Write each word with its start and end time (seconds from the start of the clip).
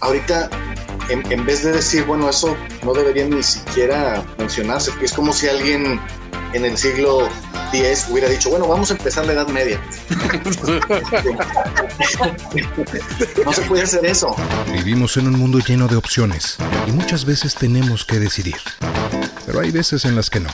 ahorita 0.00 0.50
en, 1.08 1.46
vez 1.46 1.62
de 1.62 1.72
decir, 1.72 2.04
bueno, 2.04 2.28
eso 2.28 2.56
no 2.84 2.92
debería 2.92 3.26
ni 3.26 3.42
siquiera 3.42 4.24
mencionarse, 4.38 4.92
es 5.00 5.12
como 5.12 5.32
si 5.32 5.48
alguien 5.48 6.00
en 6.52 6.64
el 6.64 6.76
siglo 6.76 7.28
X 7.72 8.06
hubiera 8.10 8.28
dicho, 8.28 8.50
bueno, 8.50 8.68
vamos 8.68 8.90
a 8.90 8.94
empezar 8.94 9.26
la 9.26 9.34
Edad 9.34 9.48
Media. 9.48 9.80
no 13.44 13.52
se 13.52 13.62
puede 13.62 13.82
hacer 13.82 14.06
eso. 14.06 14.34
Vivimos 14.72 15.16
en 15.16 15.28
un 15.28 15.38
mundo 15.38 15.58
lleno 15.58 15.88
de 15.88 15.96
opciones 15.96 16.56
y 16.86 16.92
muchas 16.92 17.24
veces 17.24 17.54
tenemos 17.54 18.04
que 18.04 18.18
decidir. 18.18 18.56
Pero 19.44 19.60
hay 19.60 19.70
veces 19.70 20.04
en 20.04 20.16
las 20.16 20.30
que 20.30 20.40
no. 20.40 20.50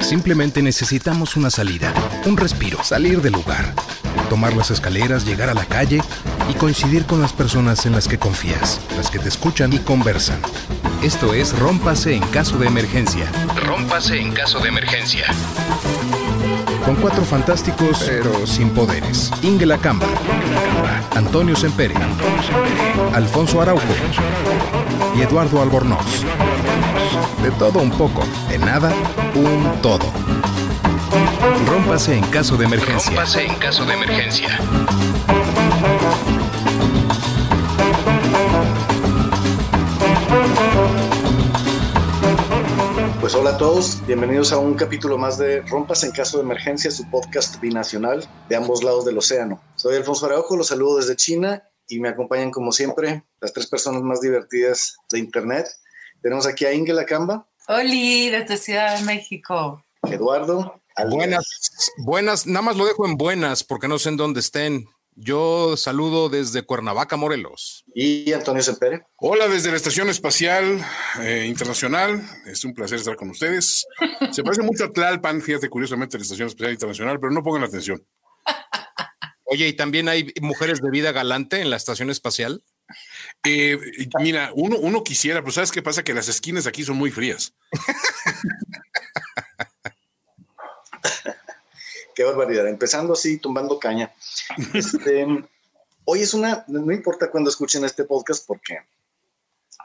Simplemente 0.00 0.62
necesitamos 0.62 1.36
una 1.36 1.50
salida, 1.50 1.92
un 2.26 2.36
respiro, 2.36 2.82
salir 2.82 3.22
del 3.22 3.32
lugar, 3.32 3.74
tomar 4.28 4.54
las 4.54 4.70
escaleras, 4.70 5.24
llegar 5.24 5.48
a 5.48 5.54
la 5.54 5.64
calle 5.66 6.02
y 6.48 6.54
coincidir 6.54 7.06
con 7.06 7.20
las 7.20 7.32
personas 7.32 7.86
en 7.86 7.92
las 7.92 8.08
que 8.08 8.18
confías, 8.18 8.80
las 8.96 9.10
que 9.10 9.18
te 9.18 9.28
escuchan 9.28 9.72
y 9.72 9.78
conversan. 9.78 10.40
Esto 11.02 11.34
es 11.34 11.58
Rómpase 11.58 12.14
en 12.14 12.22
caso 12.28 12.58
de 12.58 12.66
emergencia. 12.66 13.26
Rómpase 13.56 14.20
en 14.20 14.32
caso 14.32 14.60
de 14.60 14.68
emergencia. 14.68 15.26
Con 16.84 16.96
cuatro 16.96 17.24
fantásticos, 17.24 18.04
pero 18.06 18.46
sin 18.46 18.70
poderes. 18.70 19.30
Inge 19.42 19.66
Lacamba, 19.66 20.06
Antonio 21.14 21.56
Sempere, 21.56 21.94
Alfonso 23.14 23.60
Araujo 23.60 23.82
y 25.16 25.22
Eduardo 25.22 25.62
Albornoz. 25.62 26.24
De 27.42 27.50
todo 27.52 27.80
un 27.80 27.90
poco, 27.90 28.22
de 28.48 28.58
nada, 28.58 28.92
un 29.34 29.80
todo. 29.80 30.06
Rómpase 31.66 32.16
en 32.16 32.24
caso 32.26 32.56
de 32.56 32.64
emergencia. 32.64 33.10
Rómpase 33.10 33.46
en 33.46 33.54
caso 33.56 33.84
de 33.84 33.94
emergencia. 33.94 34.58
Pues 43.20 43.34
hola 43.34 43.50
a 43.50 43.56
todos, 43.56 44.04
bienvenidos 44.06 44.52
a 44.52 44.58
un 44.58 44.74
capítulo 44.74 45.16
más 45.16 45.38
de 45.38 45.62
Rompas 45.62 46.02
en 46.04 46.10
caso 46.10 46.38
de 46.38 46.44
emergencia, 46.44 46.90
su 46.90 47.08
podcast 47.08 47.60
binacional 47.60 48.28
de 48.48 48.56
ambos 48.56 48.82
lados 48.82 49.04
del 49.04 49.16
océano. 49.16 49.62
Soy 49.76 49.96
Alfonso 49.96 50.26
Araujo, 50.26 50.56
los 50.56 50.66
saludo 50.68 50.98
desde 50.98 51.16
China 51.16 51.62
y 51.86 52.00
me 52.00 52.08
acompañan 52.08 52.50
como 52.50 52.72
siempre 52.72 53.24
las 53.40 53.52
tres 53.52 53.66
personas 53.68 54.02
más 54.02 54.20
divertidas 54.20 54.96
de 55.10 55.20
Internet. 55.20 55.66
Tenemos 56.20 56.46
aquí 56.46 56.64
a 56.64 56.72
Inge 56.72 56.92
Lacamba. 56.92 57.48
Hola, 57.68 57.84
desde 57.84 58.56
Ciudad 58.56 58.98
de 58.98 59.04
México. 59.04 59.84
Eduardo. 60.10 60.82
Buenas, 61.08 61.44
buenas, 61.98 62.46
nada 62.46 62.62
más 62.62 62.76
lo 62.76 62.84
dejo 62.84 63.06
en 63.06 63.16
buenas 63.16 63.64
porque 63.64 63.88
no 63.88 63.98
sé 63.98 64.10
en 64.10 64.16
dónde 64.16 64.40
estén. 64.40 64.88
Yo 65.14 65.76
saludo 65.76 66.28
desde 66.28 66.62
Cuernavaca, 66.62 67.16
Morelos. 67.16 67.84
Y 67.94 68.32
Antonio 68.32 68.62
Sempere. 68.62 69.02
Hola 69.16 69.46
desde 69.46 69.70
la 69.70 69.76
Estación 69.76 70.08
Espacial 70.08 70.82
eh, 71.20 71.46
Internacional. 71.46 72.22
Es 72.46 72.64
un 72.64 72.72
placer 72.72 72.98
estar 72.98 73.16
con 73.16 73.30
ustedes. 73.30 73.86
Se 74.30 74.42
parece 74.42 74.62
mucho 74.62 74.84
a 74.84 74.90
Tlalpan, 74.90 75.42
fíjate 75.42 75.68
curiosamente, 75.68 76.16
la 76.16 76.22
Estación 76.22 76.48
Espacial 76.48 76.72
Internacional, 76.72 77.20
pero 77.20 77.32
no 77.32 77.42
pongan 77.42 77.64
atención. 77.64 78.02
Oye, 79.44 79.68
¿y 79.68 79.74
también 79.74 80.08
hay 80.08 80.32
mujeres 80.40 80.80
de 80.80 80.90
vida 80.90 81.12
galante 81.12 81.60
en 81.60 81.68
la 81.68 81.76
Estación 81.76 82.08
Espacial? 82.08 82.64
Eh, 83.44 83.78
mira, 84.18 84.50
uno, 84.54 84.76
uno 84.78 85.04
quisiera, 85.04 85.40
pero 85.40 85.52
¿sabes 85.52 85.72
qué 85.72 85.82
pasa? 85.82 86.02
Que 86.02 86.14
las 86.14 86.28
esquinas 86.28 86.66
aquí 86.66 86.84
son 86.84 86.96
muy 86.96 87.10
frías. 87.10 87.54
Qué 92.14 92.24
barbaridad. 92.24 92.68
Empezando 92.68 93.12
así, 93.14 93.38
tumbando 93.38 93.78
caña. 93.78 94.12
Este, 94.74 95.26
hoy 96.04 96.20
es 96.20 96.34
una, 96.34 96.64
no 96.68 96.92
importa 96.92 97.30
cuando 97.30 97.50
escuchen 97.50 97.84
este 97.84 98.04
podcast 98.04 98.46
porque 98.46 98.78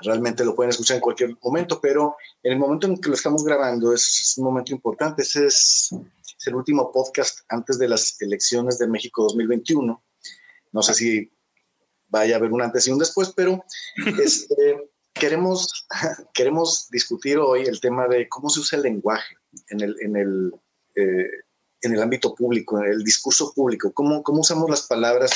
realmente 0.02 0.46
lo 0.46 0.56
pueden 0.56 0.70
escuchar 0.70 0.96
en 0.96 1.02
cualquier 1.02 1.38
momento, 1.42 1.80
pero 1.82 2.18
en 2.44 2.54
el 2.54 2.60
momento 2.60 2.88
en 2.88 3.00
que 3.00 3.10
lo 3.10 3.16
estamos 3.16 3.44
grabando 3.44 3.94
es 3.94 4.36
un 4.38 4.46
momento 4.46 4.74
importante. 4.74 5.22
Ese 5.22 5.48
es, 5.48 5.96
el 6.46 6.56
último 6.56 6.94
podcast 6.94 7.42
antes 7.50 7.78
de 7.78 7.90
las 7.90 8.22
elecciones 8.22 8.78
de 8.78 8.88
México 8.88 9.24
2021. 9.24 10.02
No 10.72 10.82
sé 10.82 10.94
si 10.94 11.30
vaya 12.08 12.36
a 12.36 12.38
haber 12.38 12.54
un 12.54 12.62
antes 12.62 12.88
y 12.88 12.92
un 12.92 13.00
después, 13.00 13.34
pero 13.36 13.66
este, 14.24 14.90
queremos, 15.14 15.88
queremos 16.34 16.88
discutir 16.90 17.38
hoy 17.38 17.64
el 17.64 17.82
tema 17.82 18.08
de 18.08 18.30
cómo 18.30 18.50
se 18.50 18.62
usa 18.62 18.78
el 18.78 18.84
lenguaje 18.84 19.36
en 19.70 19.82
el, 19.82 19.98
en 20.00 20.16
el 20.16 20.54
eh, 20.96 21.30
en 21.88 21.96
el 21.96 22.02
ámbito 22.02 22.36
público, 22.36 22.78
en 22.78 22.92
el 22.92 23.04
discurso 23.04 23.52
público, 23.54 23.92
cómo, 23.94 24.24
cómo 24.24 24.42
usamos 24.42 24.70
las 24.70 24.84
palabras. 24.84 25.32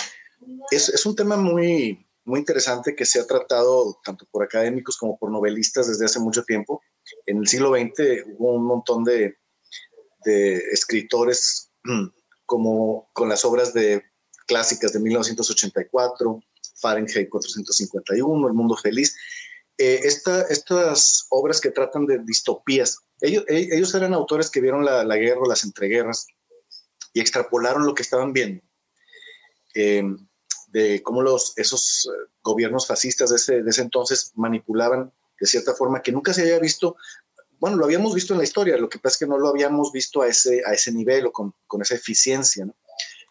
Es, 0.69 0.89
es, 0.89 1.05
un 1.05 1.15
tema 1.15 1.37
muy, 1.37 2.05
muy 2.25 2.39
interesante 2.39 2.95
que 2.95 3.05
se 3.05 3.19
ha 3.19 3.25
tratado 3.25 3.99
tanto 4.03 4.25
por 4.31 4.43
académicos 4.43 4.97
como 4.97 5.17
por 5.17 5.31
novelistas 5.31 5.87
desde 5.87 6.05
hace 6.05 6.19
mucho 6.19 6.43
tiempo. 6.43 6.81
En 7.25 7.37
el 7.37 7.47
siglo 7.47 7.71
XX 7.71 8.25
hubo 8.37 8.53
un 8.53 8.65
montón 8.65 9.03
de, 9.03 9.37
de 10.25 10.57
escritores 10.71 11.71
como 12.45 13.09
con 13.13 13.29
las 13.29 13.43
obras 13.45 13.73
de 13.73 14.03
clásicas 14.47 14.93
de 14.93 14.99
1984, 14.99 16.39
Fahrenheit 16.79 17.29
451, 17.29 18.47
El 18.47 18.53
Mundo 18.53 18.75
Feliz. 18.75 19.15
Eh, 19.77 20.01
esta, 20.03 20.41
estas 20.43 21.25
obras 21.29 21.61
que 21.61 21.71
tratan 21.71 22.05
de 22.05 22.19
distopías 22.19 22.99
ellos, 23.21 23.45
e, 23.47 23.69
ellos 23.71 23.93
eran 23.95 24.13
autores 24.13 24.49
que 24.49 24.61
vieron 24.61 24.83
la, 24.83 25.03
la 25.03 25.15
guerra, 25.15 25.41
las 25.47 25.63
entreguerras, 25.63 26.27
y 27.13 27.19
extrapolaron 27.19 27.85
lo 27.85 27.93
que 27.93 28.03
estaban 28.03 28.33
viendo, 28.33 28.63
em, 29.73 30.17
de 30.67 31.01
cómo 31.03 31.21
los, 31.21 31.53
esos 31.57 32.07
eh, 32.07 32.31
gobiernos 32.41 32.87
fascistas 32.87 33.29
de 33.29 33.35
ese, 33.35 33.63
de 33.63 33.69
ese 33.69 33.81
entonces 33.81 34.31
manipulaban 34.35 35.11
de 35.39 35.47
cierta 35.47 35.73
forma 35.73 36.01
que 36.01 36.11
nunca 36.11 36.33
se 36.33 36.43
había 36.43 36.59
visto, 36.59 36.95
bueno, 37.59 37.77
lo 37.77 37.85
habíamos 37.85 38.13
visto 38.13 38.33
en 38.33 38.39
la 38.39 38.43
historia, 38.43 38.77
lo 38.77 38.89
que 38.89 38.99
pasa 38.99 39.15
es 39.15 39.19
que 39.19 39.27
no 39.27 39.37
lo 39.37 39.49
habíamos 39.49 39.91
visto 39.91 40.21
a 40.21 40.27
ese, 40.27 40.61
a 40.65 40.73
ese 40.73 40.91
nivel 40.91 41.27
o 41.27 41.31
con, 41.31 41.53
con 41.67 41.81
esa 41.81 41.95
eficiencia. 41.95 42.67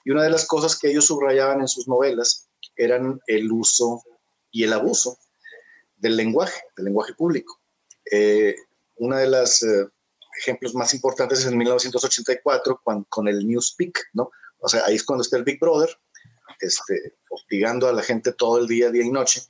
Y 0.05 0.11
una 0.11 0.23
de 0.23 0.31
las 0.31 0.47
cosas 0.47 0.79
que 0.79 0.89
ellos 0.89 1.07
subrayaban 1.07 1.61
en 1.61 1.69
sus 1.69 1.89
novelas 1.89 2.49
eran 2.77 3.21
el 3.27 3.51
uso 3.51 4.03
y 4.51 4.65
el 4.65 4.73
abuso 4.73 5.19
del 5.97 6.17
lenguaje, 6.17 6.61
del 6.77 6.87
lenguaje 6.87 7.15
público. 7.15 7.61
Eh, 8.11 8.57
una 8.97 9.19
de 9.19 9.29
las 9.29 9.63
eh, 9.63 9.87
ejemplos 10.39 10.75
más 10.75 10.95
importantes 10.95 11.41
es 11.41 11.47
en 11.47 11.57
1984 11.57 12.83
con 13.09 13.29
el 13.29 13.47
Newspeak, 13.47 14.11
¿no? 14.15 14.31
O 14.61 14.69
sea, 14.69 14.85
ahí 14.87 14.97
es 14.97 15.05
cuando 15.05 15.23
está 15.23 15.37
el 15.37 15.45
Big 15.45 15.59
Brother, 15.59 15.91
este, 16.61 17.17
hostigando 17.31 17.89
a 17.89 17.93
la 17.93 18.03
gente 18.03 18.33
todo 18.33 18.59
el 18.59 18.67
día, 18.67 18.91
día 18.91 19.05
y 19.05 19.11
noche. 19.11 19.43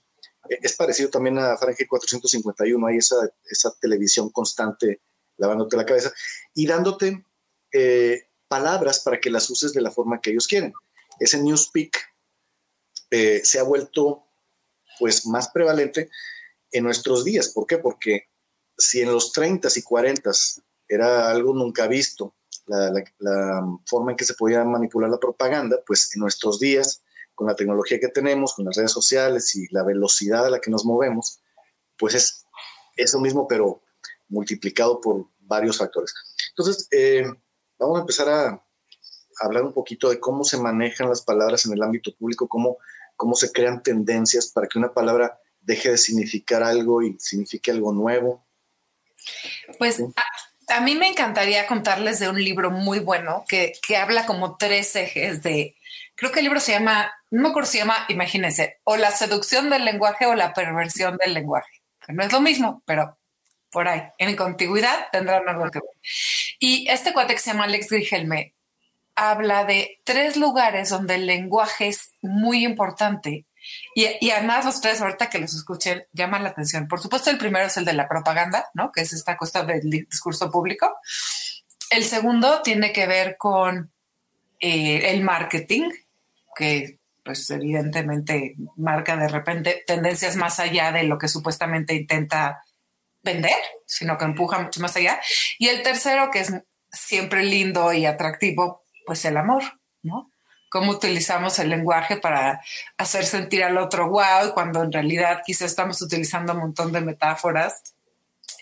E, 0.49 0.59
es 0.63 0.75
parecido 0.77 1.11
también 1.11 1.39
a 1.39 1.57
Fahrenheit 1.57 1.89
451, 1.89 2.87
hay 2.87 2.99
esa, 2.99 3.17
esa 3.45 3.73
televisión 3.81 4.31
constante 4.31 5.01
lavándote 5.37 5.77
la 5.77 5.87
cabeza 5.87 6.13
y 6.55 6.67
dándote 6.67 7.25
eh, 7.73 8.29
palabras 8.47 9.01
para 9.01 9.21
que 9.21 9.31
las 9.31 9.49
uses 9.51 9.73
de 9.73 9.81
la 9.81 9.91
forma 9.91 10.21
que 10.21 10.31
ellos 10.31 10.47
quieren. 10.47 10.73
Ese 11.19 11.43
Newspeak 11.43 11.97
eh, 13.11 13.41
se 13.45 13.59
ha 13.59 13.63
vuelto 13.63 14.25
pues 14.99 15.27
más 15.27 15.49
prevalente 15.49 16.11
en 16.71 16.85
nuestros 16.85 17.25
días. 17.25 17.49
¿Por 17.49 17.67
qué? 17.67 17.79
Porque 17.79 18.29
si 18.77 19.01
en 19.01 19.13
los 19.13 19.33
30 19.33 19.69
y 19.75 19.83
40 19.83 20.31
era 20.91 21.31
algo 21.31 21.55
nunca 21.55 21.87
visto, 21.87 22.35
la, 22.67 23.63
forma 23.87 24.11
en 24.11 24.17
que 24.17 24.25
se 24.25 24.35
podía 24.35 24.65
manipular 24.65 25.09
la 25.09 25.19
propaganda, 25.19 25.79
pues 25.87 26.15
en 26.15 26.21
nuestros 26.21 26.59
días, 26.59 27.03
con 27.35 27.47
la 27.47 27.55
tecnología 27.55 28.01
que 28.01 28.09
tenemos, 28.09 28.55
con 28.55 28.65
las 28.65 28.77
redes 28.77 28.91
sociales 28.91 29.55
y 29.55 29.73
la 29.73 29.85
velocidad 29.85 30.47
a 30.47 30.51
la 30.51 30.61
que 30.61 30.71
nos 30.71 30.85
movemos, 30.85 31.41
pues 31.97 32.15
es 32.15 32.45
eso 32.97 33.21
mismo, 33.21 33.47
pero 33.47 33.83
multiplicado 34.29 35.01
por 35.01 35.27
varios 35.39 35.79
factores. 35.79 36.13
Entonces, 36.51 36.89
eh, 36.91 37.25
vamos 37.79 37.99
a 37.99 38.01
empezar 38.01 38.29
a 38.29 38.65
hablar 39.41 39.63
un 39.63 39.73
poquito 39.73 40.11
de 40.11 40.19
cómo 40.19 40.43
se 40.43 40.59
manejan 40.59 41.09
las 41.09 41.23
palabras 41.23 41.67
en 41.67 41.73
el 41.73 41.83
ámbito 41.83 42.15
público, 42.17 42.49
cómo, 42.49 42.79
cómo 43.17 43.37
se 43.37 43.53
crean 43.53 43.83
tendencias 43.83 44.49
para 44.49 44.67
que 44.67 44.79
una 44.79 44.93
palabra 44.93 45.41
deje 45.61 45.91
de 45.91 45.99
significar 45.99 46.65
algo 46.65 47.01
y 47.01 47.17
signifique 47.21 47.71
algo 47.71 47.93
nuevo, 47.93 48.45
pues 49.79 50.03
a, 50.71 50.81
mí 50.81 50.95
me 50.95 51.09
encantaría 51.09 51.67
contarles 51.67 52.19
de 52.19 52.29
un 52.29 52.43
libro 52.43 52.71
muy 52.71 52.99
bueno 52.99 53.45
que, 53.49 53.73
habla 53.97 54.27
como 54.27 54.57
tres 54.57 54.95
ejes 54.97 55.43
de, 55.43 55.77
creo 56.15 56.33
que 56.33 56.41
el 56.41 56.45
libro 56.45 56.61
se 56.61 56.73
llama, 56.73 57.13
no 57.31 57.43
me 57.43 57.49
acuerdo 57.49 57.71
se 57.71 57.79
llama, 57.79 58.07
imagínense, 58.09 58.81
o 58.85 58.97
la 58.97 59.11
seducción 59.11 59.71
del 59.71 59.85
lenguaje 59.85 60.27
o 60.27 60.35
la 60.35 60.53
perversión 60.55 61.17
del 61.17 61.35
lenguaje. 61.35 61.83
no 62.09 62.23
es 62.25 62.33
lo 62.33 62.41
mismo, 62.41 62.83
pero 62.87 63.19
por 63.71 63.89
ahí, 63.89 64.03
en 64.19 64.35
contigüidad 64.37 65.09
tendrán 65.13 65.49
algo 65.49 65.71
que 65.71 65.79
ver. 65.79 65.91
Y 66.59 66.89
este 66.89 67.13
cuate 67.13 67.35
que 67.35 67.41
se 67.41 67.51
llama 67.53 67.65
Alex 67.65 67.89
Grigelme 67.89 68.55
habla 69.15 69.65
de 69.65 70.01
tres 70.05 70.37
lugares 70.37 70.89
donde 70.89 71.17
el 71.17 71.27
lenguaje 71.27 71.89
es 71.89 72.15
muy 72.23 72.65
importante 72.65 73.45
y, 73.95 74.31
además 74.31 74.65
los 74.65 74.81
tres, 74.81 75.01
ahorita 75.01 75.31
que 75.31 75.39
los 75.39 75.55
escuché, 75.55 76.09
llaman 76.13 76.43
la 76.43 76.51
atención. 76.51 76.89
Por 76.89 77.01
supuesto, 77.01 77.31
el 77.31 77.39
primero 77.39 77.67
es 77.67 77.77
el 77.77 77.85
de 77.85 77.93
la 77.93 78.09
propaganda, 78.09 78.67
¿no? 78.75 78.91
Que 78.93 79.03
es 79.03 79.13
esta 79.13 79.37
cosa 79.37 79.65
del 79.65 79.89
discurso 79.89 80.51
público. 80.51 80.97
El 81.91 82.05
segundo 82.05 82.63
tiene 82.63 82.93
que 82.93 83.07
ver 83.07 83.37
con 83.37 83.93
eh, 84.61 85.11
el 85.11 85.23
marketing, 85.23 85.91
que 86.55 87.01
pues 87.25 87.51
evidentemente 87.51 88.57
marca 88.77 89.17
de 89.17 89.29
repente 89.29 89.85
tendencias 89.87 90.37
más 90.37 90.59
allá 90.59 90.91
de 90.93 91.05
lo 91.05 91.19
que 91.19 91.29
supuestamente 91.29 91.95
intenta 91.95 92.65
vender, 93.23 93.59
sino 93.87 94.17
que 94.17 94.25
empuja 94.25 94.59
mucho 94.59 94.81
más 94.81 94.97
allá. 94.97 95.21
Y 95.59 95.69
el 95.69 95.83
tercero, 95.83 96.31
que 96.31 96.41
es 96.41 96.53
siempre 96.91 97.45
lindo 97.45 97.93
y 97.93 98.07
atractivo, 98.07 98.85
pues 99.05 99.25
el 99.25 99.37
amor, 99.37 99.63
¿no? 100.03 100.30
Cómo 100.71 100.93
utilizamos 100.93 101.59
el 101.59 101.69
lenguaje 101.69 102.17
para 102.17 102.63
hacer 102.97 103.27
sentir 103.27 103.63
al 103.63 103.77
otro 103.77 104.09
wow, 104.09 104.55
cuando 104.55 104.83
en 104.83 104.93
realidad 104.93 105.43
quizá 105.45 105.67
estamos 105.67 106.01
utilizando 106.01 106.55
un 106.55 106.61
montón 106.61 106.93
de 106.93 107.03
metáforas 107.03 107.83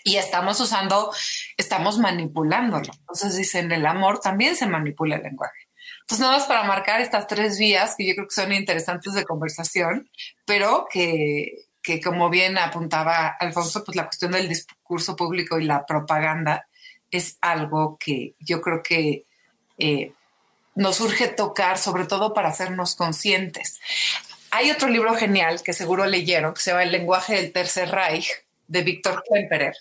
y 0.03 0.17
estamos 0.17 0.59
usando, 0.59 1.13
estamos 1.55 1.99
manipulándolo. 1.99 2.91
Entonces 2.99 3.37
dicen, 3.37 3.71
el 3.71 3.85
amor 3.85 4.19
también 4.19 4.55
se 4.55 4.65
manipula 4.65 5.15
el 5.15 5.23
lenguaje. 5.23 5.69
Entonces, 6.01 6.25
nada 6.25 6.37
más 6.37 6.47
para 6.47 6.63
marcar 6.63 7.01
estas 7.01 7.27
tres 7.27 7.59
vías 7.59 7.93
que 7.95 8.07
yo 8.07 8.15
creo 8.15 8.27
que 8.27 8.33
son 8.33 8.51
interesantes 8.51 9.13
de 9.13 9.25
conversación, 9.25 10.09
pero 10.45 10.87
que, 10.91 11.67
que 11.83 12.01
como 12.01 12.29
bien 12.29 12.57
apuntaba 12.57 13.27
Alfonso, 13.39 13.83
pues 13.83 13.95
la 13.95 14.05
cuestión 14.05 14.31
del 14.31 14.49
discurso 14.49 15.15
público 15.15 15.59
y 15.59 15.65
la 15.65 15.85
propaganda 15.85 16.67
es 17.11 17.37
algo 17.41 17.97
que 17.99 18.33
yo 18.39 18.61
creo 18.61 18.81
que 18.81 19.25
eh, 19.77 20.13
nos 20.79 21.01
urge 21.01 21.27
tocar, 21.27 21.77
sobre 21.77 22.05
todo 22.05 22.33
para 22.33 22.49
hacernos 22.49 22.95
conscientes. 22.95 23.79
Hay 24.49 24.71
otro 24.71 24.87
libro 24.87 25.13
genial 25.13 25.61
que 25.61 25.73
seguro 25.73 26.05
leyeron, 26.05 26.53
que 26.53 26.61
se 26.61 26.71
llama 26.71 26.83
El 26.83 26.91
lenguaje 26.91 27.35
del 27.35 27.51
Tercer 27.51 27.91
Reich, 27.91 28.29
de 28.67 28.81
Víctor 28.83 29.21
Klemperer. 29.27 29.75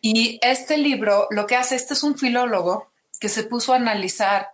Y 0.00 0.38
este 0.42 0.78
libro, 0.78 1.28
lo 1.30 1.46
que 1.46 1.56
hace, 1.56 1.76
este 1.76 1.92
es 1.92 2.02
un 2.02 2.16
filólogo 2.16 2.90
que 3.20 3.28
se 3.28 3.44
puso 3.44 3.74
a 3.74 3.76
analizar 3.76 4.48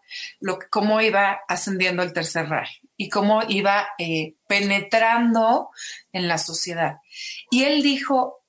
cómo 0.69 1.00
iba 1.00 1.40
ascendiendo 1.46 2.02
el 2.02 2.12
Tercer 2.12 2.49
Reich 2.49 2.81
y 2.96 3.08
cómo 3.08 3.43
iba 3.49 3.88
eh, 3.99 4.34
penetrando 4.49 5.70
en 6.12 6.26
la 6.26 6.38
sociedad. 6.38 6.96
Y 7.50 7.64
él 7.64 7.82
dijo, 7.82 8.43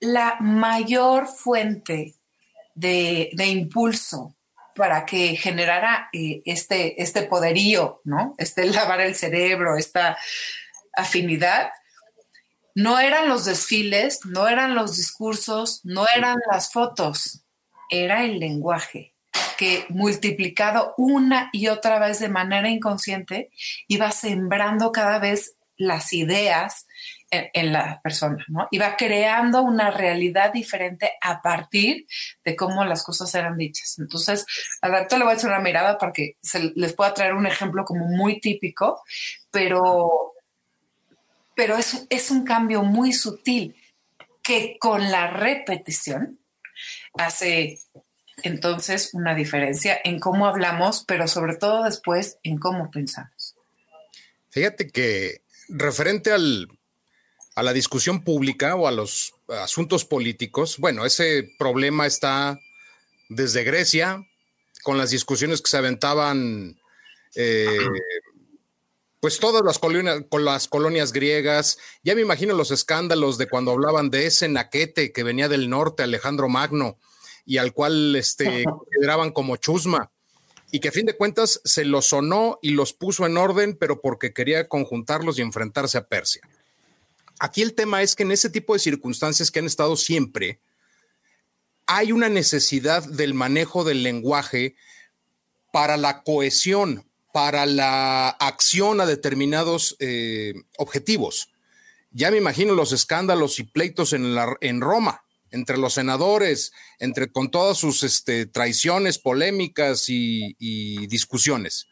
la 0.00 0.36
mayor 0.40 1.26
fuente 1.26 2.14
de, 2.74 3.30
impulso 3.38 4.35
para 4.76 5.06
que 5.06 5.36
generara 5.36 6.08
eh, 6.12 6.42
este, 6.44 7.02
este 7.02 7.22
poderío, 7.22 8.00
¿no? 8.04 8.34
Este 8.38 8.66
lavar 8.66 9.00
el 9.00 9.14
cerebro, 9.14 9.76
esta 9.76 10.16
afinidad, 10.94 11.70
no 12.74 12.98
eran 12.98 13.28
los 13.28 13.46
desfiles, 13.46 14.20
no 14.26 14.48
eran 14.48 14.74
los 14.74 14.96
discursos, 14.96 15.80
no 15.84 16.06
eran 16.14 16.36
las 16.50 16.72
fotos, 16.72 17.42
era 17.90 18.24
el 18.24 18.38
lenguaje 18.38 19.14
que 19.56 19.86
multiplicado 19.88 20.94
una 20.98 21.48
y 21.52 21.68
otra 21.68 21.98
vez 21.98 22.20
de 22.20 22.28
manera 22.28 22.68
inconsciente 22.68 23.50
iba 23.88 24.10
sembrando 24.10 24.92
cada 24.92 25.18
vez 25.18 25.56
las 25.78 26.12
ideas 26.12 26.86
en, 27.30 27.72
la 27.72 28.00
persona, 28.02 28.44
¿no? 28.48 28.68
Iba 28.70 28.96
creando 28.96 29.62
una 29.62 29.90
realidad 29.90 30.52
diferente 30.52 31.12
a 31.20 31.42
partir 31.42 32.06
de 32.44 32.54
cómo 32.56 32.84
las 32.84 33.02
cosas 33.02 33.34
eran 33.34 33.56
dichas. 33.56 33.98
Entonces, 33.98 34.46
al 34.80 34.92
rato 34.92 35.18
le 35.18 35.24
voy 35.24 35.32
a 35.32 35.36
echar 35.36 35.50
una 35.50 35.60
mirada 35.60 35.98
para 35.98 36.12
que 36.12 36.36
les 36.74 36.92
pueda 36.92 37.14
traer 37.14 37.34
un 37.34 37.46
ejemplo 37.46 37.84
como 37.84 38.06
muy 38.06 38.40
típico, 38.40 39.02
pero, 39.50 40.34
pero 41.54 41.76
es, 41.76 42.06
es 42.08 42.30
un 42.30 42.44
cambio 42.44 42.82
muy 42.82 43.12
sutil 43.12 43.74
que 44.42 44.76
con 44.78 45.10
la 45.10 45.28
repetición 45.28 46.38
hace 47.14 47.80
entonces 48.42 49.14
una 49.14 49.34
diferencia 49.34 49.98
en 50.04 50.20
cómo 50.20 50.46
hablamos, 50.46 51.04
pero 51.06 51.26
sobre 51.26 51.56
todo 51.56 51.84
después 51.84 52.38
en 52.42 52.58
cómo 52.58 52.90
pensamos. 52.90 53.56
Fíjate 54.50 54.88
que 54.88 55.42
referente 55.68 56.32
al, 56.32 56.68
a 57.56 57.62
la 57.62 57.72
discusión 57.72 58.22
pública 58.22 58.76
o 58.76 58.86
a 58.86 58.92
los 58.92 59.34
asuntos 59.48 60.04
políticos, 60.04 60.76
bueno, 60.78 61.06
ese 61.06 61.54
problema 61.58 62.06
está 62.06 62.60
desde 63.30 63.64
Grecia, 63.64 64.24
con 64.82 64.98
las 64.98 65.10
discusiones 65.10 65.62
que 65.62 65.70
se 65.70 65.78
aventaban, 65.78 66.78
eh, 67.34 67.78
pues 69.20 69.40
todas 69.40 69.64
las 69.64 69.78
colonias, 69.78 70.22
con 70.28 70.44
las 70.44 70.68
colonias 70.68 71.12
griegas. 71.12 71.78
Ya 72.04 72.14
me 72.14 72.20
imagino 72.20 72.54
los 72.54 72.70
escándalos 72.70 73.38
de 73.38 73.48
cuando 73.48 73.72
hablaban 73.72 74.10
de 74.10 74.26
ese 74.26 74.48
naquete 74.48 75.10
que 75.10 75.22
venía 75.22 75.48
del 75.48 75.70
norte, 75.70 76.02
Alejandro 76.02 76.48
Magno, 76.48 76.98
y 77.46 77.56
al 77.56 77.72
cual 77.72 78.14
este, 78.16 78.64
consideraban 78.64 79.32
como 79.32 79.56
chusma 79.56 80.12
y 80.70 80.80
que 80.80 80.88
a 80.88 80.92
fin 80.92 81.06
de 81.06 81.16
cuentas 81.16 81.62
se 81.64 81.86
los 81.86 82.06
sonó 82.06 82.58
y 82.60 82.70
los 82.70 82.92
puso 82.92 83.24
en 83.24 83.38
orden, 83.38 83.78
pero 83.78 84.02
porque 84.02 84.34
quería 84.34 84.68
conjuntarlos 84.68 85.38
y 85.38 85.42
enfrentarse 85.42 85.96
a 85.96 86.06
Persia. 86.06 86.42
Aquí 87.38 87.62
el 87.62 87.74
tema 87.74 88.02
es 88.02 88.16
que 88.16 88.22
en 88.22 88.32
ese 88.32 88.50
tipo 88.50 88.72
de 88.72 88.78
circunstancias 88.78 89.50
que 89.50 89.58
han 89.58 89.66
estado 89.66 89.96
siempre, 89.96 90.60
hay 91.86 92.12
una 92.12 92.28
necesidad 92.28 93.04
del 93.04 93.34
manejo 93.34 93.84
del 93.84 94.02
lenguaje 94.02 94.74
para 95.72 95.96
la 95.96 96.22
cohesión, 96.22 97.08
para 97.32 97.66
la 97.66 98.28
acción 98.28 99.00
a 99.00 99.06
determinados 99.06 99.96
eh, 99.98 100.54
objetivos. 100.78 101.50
Ya 102.10 102.30
me 102.30 102.38
imagino 102.38 102.74
los 102.74 102.92
escándalos 102.92 103.58
y 103.58 103.64
pleitos 103.64 104.14
en, 104.14 104.34
la, 104.34 104.56
en 104.62 104.80
Roma, 104.80 105.22
entre 105.50 105.76
los 105.76 105.94
senadores, 105.94 106.72
entre 106.98 107.30
con 107.30 107.50
todas 107.50 107.76
sus 107.78 108.02
este, 108.02 108.46
traiciones, 108.46 109.18
polémicas 109.18 110.06
y, 110.08 111.06
discusiones. 111.08 111.88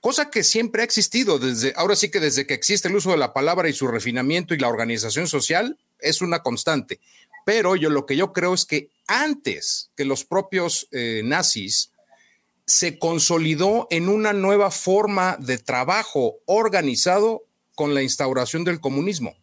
Cosa 0.00 0.30
que 0.30 0.44
siempre 0.44 0.82
ha 0.82 0.84
existido 0.84 1.38
desde, 1.38 1.72
ahora 1.76 1.96
sí 1.96 2.10
que 2.10 2.20
desde 2.20 2.46
que 2.46 2.54
existe 2.54 2.88
el 2.88 2.96
uso 2.96 3.10
de 3.10 3.16
la 3.16 3.32
palabra 3.32 3.68
y 3.68 3.72
su 3.72 3.88
refinamiento 3.88 4.54
y 4.54 4.58
la 4.58 4.68
organización 4.68 5.26
social, 5.26 5.78
es 5.98 6.20
una 6.20 6.42
constante. 6.42 7.00
Pero 7.44 7.76
yo 7.76 7.90
lo 7.90 8.06
que 8.06 8.16
yo 8.16 8.32
creo 8.32 8.54
es 8.54 8.64
que 8.64 8.90
antes 9.06 9.90
que 9.96 10.04
los 10.04 10.24
propios 10.24 10.88
eh, 10.92 11.22
nazis, 11.24 11.90
se 12.66 12.98
consolidó 12.98 13.86
en 13.90 14.08
una 14.08 14.32
nueva 14.32 14.70
forma 14.70 15.36
de 15.38 15.58
trabajo 15.58 16.38
organizado 16.46 17.44
con 17.74 17.94
la 17.94 18.02
instauración 18.02 18.64
del 18.64 18.80
comunismo. 18.80 19.36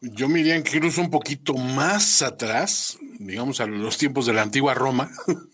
Yo 0.00 0.28
me 0.28 0.40
iría 0.40 0.56
incluso 0.56 1.00
un 1.00 1.10
poquito 1.10 1.54
más 1.54 2.22
atrás, 2.22 2.96
digamos 3.18 3.60
a 3.60 3.66
los 3.66 3.98
tiempos 3.98 4.24
de 4.26 4.32
la 4.32 4.42
antigua 4.42 4.72
Roma, 4.72 5.10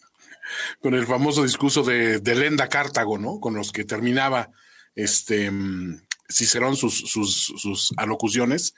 con 0.81 0.95
el 0.95 1.07
famoso 1.07 1.43
discurso 1.43 1.83
de, 1.83 2.21
de, 2.21 2.35
Lenda 2.35 2.69
Cartago, 2.69 3.19
¿no? 3.19 3.41
Con 3.41 3.55
los 3.55 3.73
que 3.73 3.85
terminaba 3.85 4.51
este 4.95 5.51
Cicerón 6.29 6.77
sus, 6.77 6.99
sus, 7.09 7.53
sus 7.57 7.93
alocuciones, 7.97 8.75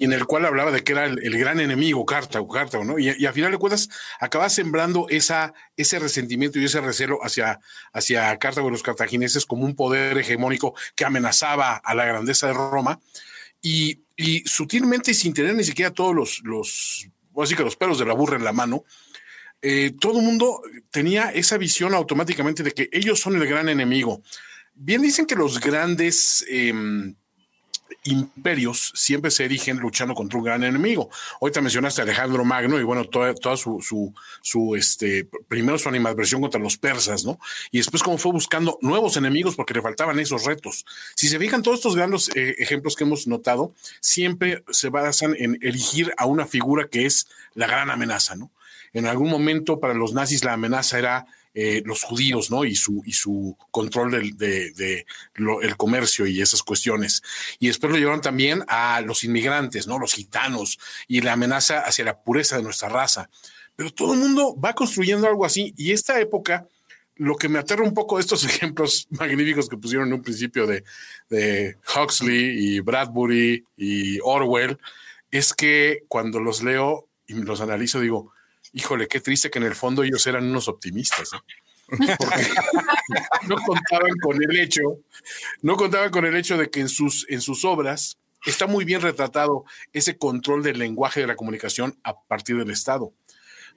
y 0.00 0.04
en 0.04 0.12
el 0.12 0.26
cual 0.26 0.46
hablaba 0.46 0.72
de 0.72 0.82
que 0.82 0.92
era 0.92 1.06
el, 1.06 1.38
gran 1.38 1.60
enemigo 1.60 2.04
Cartago, 2.04 2.48
Cartago, 2.48 2.84
¿no? 2.84 2.98
Y, 2.98 3.24
a 3.24 3.32
final 3.32 3.52
de 3.52 3.58
cuentas 3.58 3.88
acaba 4.20 4.48
sembrando 4.48 5.06
esa, 5.08 5.54
ese 5.76 5.98
resentimiento 5.98 6.58
y 6.58 6.64
ese 6.64 6.80
recelo 6.80 7.18
hacia, 7.22 7.60
hacia 7.92 8.36
Cartago 8.38 8.68
y 8.68 8.72
los 8.72 8.82
cartagineses 8.82 9.46
como 9.46 9.64
un 9.64 9.76
poder 9.76 10.18
hegemónico 10.18 10.74
que 10.96 11.04
amenazaba 11.04 11.76
a 11.76 11.94
la 11.94 12.04
grandeza 12.04 12.48
de 12.48 12.54
Roma. 12.54 13.00
Y, 13.62 14.02
y 14.16 14.40
sutilmente 14.46 15.12
y 15.12 15.14
sin 15.14 15.34
tener 15.34 15.54
ni 15.54 15.64
siquiera 15.64 15.92
todos 15.92 16.14
los, 16.14 16.40
los, 16.44 17.08
así 17.36 17.54
que 17.54 17.64
los 17.64 17.76
pelos 17.76 17.98
de 17.98 18.06
la 18.06 18.14
burra 18.14 18.36
en 18.36 18.44
la 18.44 18.52
mano, 18.52 18.84
eh, 19.62 19.92
todo 19.98 20.18
el 20.18 20.24
mundo 20.24 20.62
tenía 20.90 21.30
esa 21.30 21.58
visión 21.58 21.94
automáticamente 21.94 22.62
de 22.62 22.72
que 22.72 22.88
ellos 22.92 23.20
son 23.20 23.36
el 23.36 23.46
gran 23.46 23.68
enemigo. 23.68 24.22
Bien 24.74 25.02
dicen 25.02 25.26
que 25.26 25.34
los 25.34 25.60
grandes 25.60 26.44
em, 26.48 27.14
imperios 28.04 28.92
siempre 28.94 29.30
se 29.30 29.44
erigen 29.44 29.78
luchando 29.78 30.14
contra 30.14 30.38
un 30.38 30.44
gran 30.44 30.64
enemigo. 30.64 31.10
Hoy 31.40 31.50
te 31.50 31.60
mencionaste 31.60 32.00
a 32.00 32.04
Alejandro 32.04 32.44
Magno 32.44 32.78
y 32.78 32.84
bueno, 32.84 33.04
toda, 33.04 33.34
su, 33.56 34.14
su, 34.42 34.76
este, 34.76 35.28
primero 35.48 35.78
su 35.78 35.88
animadversión 35.88 36.40
contra 36.40 36.60
los 36.60 36.76
persas, 36.76 37.24
¿no? 37.24 37.38
Y 37.70 37.78
después 37.78 38.02
cómo 38.02 38.18
fue 38.18 38.32
buscando 38.32 38.78
nuevos 38.80 39.16
enemigos 39.16 39.56
porque 39.56 39.74
le 39.74 39.82
faltaban 39.82 40.18
esos 40.18 40.44
retos. 40.44 40.84
Si 41.14 41.28
se 41.28 41.38
fijan, 41.38 41.62
todos 41.62 41.78
estos 41.78 41.96
grandes 41.96 42.30
eh, 42.34 42.54
ejemplos 42.58 42.94
que 42.94 43.04
hemos 43.04 43.26
notado 43.26 43.72
siempre 44.00 44.62
se 44.70 44.88
basan 44.88 45.34
en 45.38 45.58
elegir 45.62 46.12
a 46.16 46.26
una 46.26 46.46
figura 46.46 46.88
que 46.88 47.06
es 47.06 47.28
la 47.54 47.66
gran 47.66 47.90
amenaza, 47.90 48.36
¿no? 48.36 48.50
En 48.92 49.06
algún 49.06 49.30
momento 49.30 49.80
para 49.80 49.94
los 49.94 50.12
nazis 50.12 50.44
la 50.44 50.54
amenaza 50.54 50.98
era 50.98 51.26
eh, 51.60 51.82
los 51.84 52.04
judíos, 52.04 52.52
¿no? 52.52 52.64
Y 52.64 52.76
su, 52.76 53.02
y 53.04 53.12
su 53.14 53.56
control 53.70 54.12
del 54.12 54.36
de, 54.36 55.04
comercio 55.76 56.26
y 56.26 56.40
esas 56.40 56.62
cuestiones. 56.62 57.22
Y 57.58 57.66
después 57.66 57.90
lo 57.90 57.98
llevaron 57.98 58.20
también 58.20 58.64
a 58.68 59.00
los 59.00 59.24
inmigrantes, 59.24 59.88
¿no? 59.88 59.98
Los 59.98 60.14
gitanos 60.14 60.78
y 61.08 61.20
la 61.20 61.32
amenaza 61.32 61.80
hacia 61.80 62.04
la 62.04 62.20
pureza 62.22 62.56
de 62.56 62.62
nuestra 62.62 62.88
raza. 62.88 63.28
Pero 63.74 63.92
todo 63.92 64.14
el 64.14 64.20
mundo 64.20 64.56
va 64.56 64.74
construyendo 64.74 65.26
algo 65.26 65.44
así 65.44 65.74
y 65.76 65.92
esta 65.92 66.20
época 66.20 66.68
lo 67.16 67.34
que 67.34 67.48
me 67.48 67.58
aterra 67.58 67.82
un 67.82 67.94
poco 67.94 68.16
de 68.16 68.20
estos 68.20 68.44
ejemplos 68.44 69.08
magníficos 69.10 69.68
que 69.68 69.78
pusieron 69.78 70.06
en 70.06 70.14
un 70.14 70.22
principio 70.22 70.66
de, 70.66 70.84
de, 71.28 71.76
Huxley 71.96 72.76
y 72.76 72.80
Bradbury 72.80 73.64
y 73.76 74.20
Orwell 74.22 74.78
es 75.32 75.52
que 75.52 76.04
cuando 76.06 76.38
los 76.38 76.62
leo 76.62 77.08
y 77.26 77.34
los 77.34 77.60
analizo 77.60 78.00
digo, 78.00 78.32
híjole, 78.72 79.08
qué 79.08 79.20
triste 79.20 79.50
que 79.50 79.58
en 79.58 79.64
el 79.64 79.74
fondo 79.74 80.02
ellos 80.02 80.26
eran 80.26 80.44
unos 80.44 80.68
optimistas. 80.68 81.30
no 83.48 83.56
contaban 83.56 84.12
con 84.22 84.42
el 84.42 84.58
hecho, 84.58 84.82
no 85.62 85.76
contaban 85.76 86.10
con 86.10 86.26
el 86.26 86.36
hecho 86.36 86.58
de 86.58 86.70
que 86.70 86.80
en 86.80 86.88
sus, 86.88 87.26
en 87.30 87.40
sus 87.40 87.64
obras 87.64 88.18
está 88.44 88.66
muy 88.66 88.84
bien 88.84 89.00
retratado 89.00 89.64
ese 89.92 90.18
control 90.18 90.62
del 90.62 90.78
lenguaje 90.78 91.20
de 91.20 91.26
la 91.26 91.36
comunicación 91.36 91.98
a 92.04 92.20
partir 92.20 92.56
del 92.56 92.70
Estado. 92.70 93.12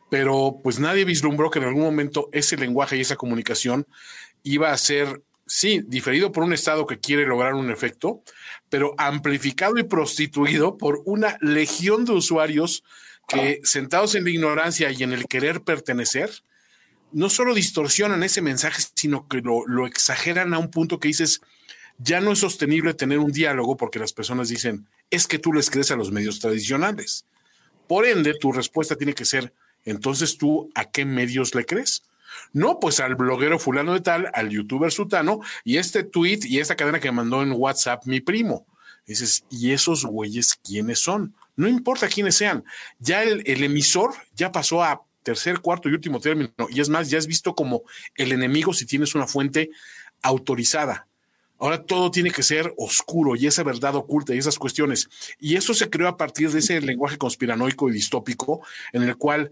Pero 0.10 0.60
pues 0.62 0.80
nadie 0.80 1.06
vislumbró 1.06 1.50
que 1.50 1.60
en 1.60 1.66
algún 1.66 1.84
momento 1.84 2.30
ese 2.34 2.58
lenguaje 2.58 2.98
y 2.98 3.02
esa 3.02 3.16
comunicación 3.16 3.88
iba 4.44 4.72
a 4.72 4.78
ser, 4.78 5.22
sí, 5.46 5.82
diferido 5.88 6.34
por 6.34 6.44
un 6.44 6.52
Estado 6.52 6.86
que 6.86 7.00
quiere 7.00 7.26
lograr 7.26 7.54
un 7.54 7.72
efecto, 7.72 8.22
pero 8.70 8.94
amplificado 8.98 9.78
y 9.78 9.84
prostituido 9.84 10.78
por 10.78 11.02
una 11.06 11.38
legión 11.40 12.04
de 12.04 12.12
usuarios 12.12 12.84
que 13.32 13.62
sentados 13.64 14.16
en 14.16 14.24
la 14.24 14.30
ignorancia 14.30 14.92
y 14.92 15.04
en 15.04 15.14
el 15.14 15.26
querer 15.26 15.62
pertenecer, 15.62 16.44
no 17.12 17.30
solo 17.30 17.54
distorsionan 17.54 18.24
ese 18.24 18.42
mensaje, 18.42 18.82
sino 18.96 19.28
que 19.28 19.42
lo, 19.42 19.86
exageran 19.86 20.54
a 20.54 20.60
un 20.60 20.72
punto 20.72 21.00
que 21.00 21.10
dices, 21.10 21.42
ya 21.98 22.22
no 22.22 22.32
es 22.32 22.40
sostenible 22.40 22.94
tener 22.94 23.20
un 23.20 23.32
diálogo 23.32 23.78
porque 23.78 24.00
las 24.00 24.14
personas 24.14 24.50
dicen, 24.50 24.88
es 25.10 25.28
que 25.28 25.40
tú 25.40 25.54
les 25.54 25.70
crees 25.70 25.92
a 25.92 25.96
los 25.96 26.12
medios 26.12 26.40
tradicionales. 26.40 27.26
Por 27.88 28.06
ende, 28.06 28.34
tu 28.34 28.52
respuesta 28.52 28.96
tiene 28.96 29.14
que 29.14 29.26
ser, 29.26 29.54
entonces 29.84 30.38
tú, 30.38 30.70
¿a 30.76 30.86
qué 30.86 31.06
medios 31.06 31.54
le 31.54 31.66
crees? 31.66 32.04
No, 32.54 32.80
pues 32.80 33.00
al 33.02 33.16
bloguero 33.16 33.60
fulano 33.60 33.94
de 33.94 34.02
tal, 34.02 34.32
al 34.34 34.50
youtuber 34.50 34.92
sutano, 34.92 35.42
y 35.66 35.78
este 35.78 36.04
tweet 36.04 36.40
y 36.44 36.60
esta 36.60 36.76
cadena 36.76 37.00
que 37.00 37.12
mandó 37.12 37.44
en 37.44 37.52
WhatsApp 37.52 38.06
mi 38.06 38.22
primo. 38.22 38.66
dices, 39.06 39.44
¿y 39.50 39.72
esos 39.72 40.06
güeyes 40.06 40.58
quiénes 40.64 41.00
son? 41.00 41.36
No 41.62 41.68
importa 41.68 42.08
quiénes 42.08 42.38
sean, 42.38 42.63
ya 42.98 43.22
el, 43.22 43.44
emisor 43.46 44.15
ya 44.34 44.51
pasó 44.51 44.84
a 44.84 45.03
tercer, 45.22 45.60
cuarto 45.60 45.89
y 45.89 45.94
último 45.94 46.20
término, 46.20 46.51
y 46.72 46.82
es 46.82 46.89
más, 46.89 47.12
ya 47.12 47.20
es 47.20 47.27
visto 47.27 47.53
como 47.53 47.84
el 48.15 48.32
enemigo 48.32 48.74
si 48.74 48.88
tienes 48.88 49.13
una 49.13 49.27
fuente 49.27 49.70
autorizada. 50.24 51.06
Ahora 51.60 51.84
todo 51.84 52.10
tiene 52.10 52.32
que 52.32 52.41
ser 52.41 52.74
oscuro 52.77 53.36
y 53.36 53.46
esa 53.46 53.62
verdad 53.62 53.96
oculta 53.96 54.34
y 54.34 54.39
esas 54.39 54.58
cuestiones. 54.58 55.08
Y 55.39 55.56
eso 55.56 55.75
se 55.75 55.91
creó 55.91 56.08
a 56.08 56.18
partir 56.18 56.50
de 56.50 56.58
ese 56.58 56.82
lenguaje 56.82 57.20
conspiranoico 57.20 57.89
y 57.89 57.94
distópico 57.94 58.65
en 58.91 59.03
el 59.03 59.15
cual 59.15 59.51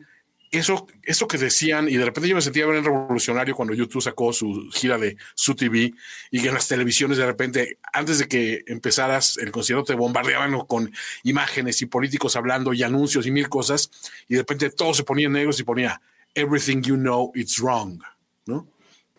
eso, 0.51 0.87
eso 1.03 1.27
que 1.27 1.37
decían, 1.37 1.87
y 1.87 1.97
de 1.97 2.05
repente 2.05 2.27
yo 2.27 2.35
me 2.35 2.41
sentía 2.41 2.65
bien 2.65 2.83
revolucionario 2.83 3.55
cuando 3.55 3.73
YouTube 3.73 4.01
sacó 4.01 4.33
su 4.33 4.69
gira 4.71 4.97
de 4.97 5.15
su 5.35 5.55
TV 5.55 5.93
y 6.31 6.41
que 6.41 6.47
en 6.47 6.53
las 6.53 6.67
televisiones 6.67 7.17
de 7.17 7.25
repente, 7.25 7.77
antes 7.93 8.19
de 8.19 8.27
que 8.27 8.63
empezaras 8.67 9.37
el 9.37 9.51
concierto, 9.51 9.83
te 9.83 9.93
bombardeaban 9.93 10.59
con 10.61 10.91
imágenes 11.23 11.81
y 11.81 11.85
políticos 11.85 12.35
hablando 12.35 12.73
y 12.73 12.83
anuncios 12.83 13.27
y 13.27 13.31
mil 13.31 13.47
cosas, 13.47 13.91
y 14.27 14.35
de 14.35 14.41
repente 14.41 14.69
todo 14.71 14.93
se 14.93 15.03
ponía 15.03 15.27
en 15.27 15.33
negros 15.33 15.59
y 15.59 15.63
ponía 15.63 16.01
everything 16.33 16.81
you 16.81 16.95
know 16.95 17.31
it's 17.35 17.59
wrong, 17.59 18.01
¿no? 18.45 18.67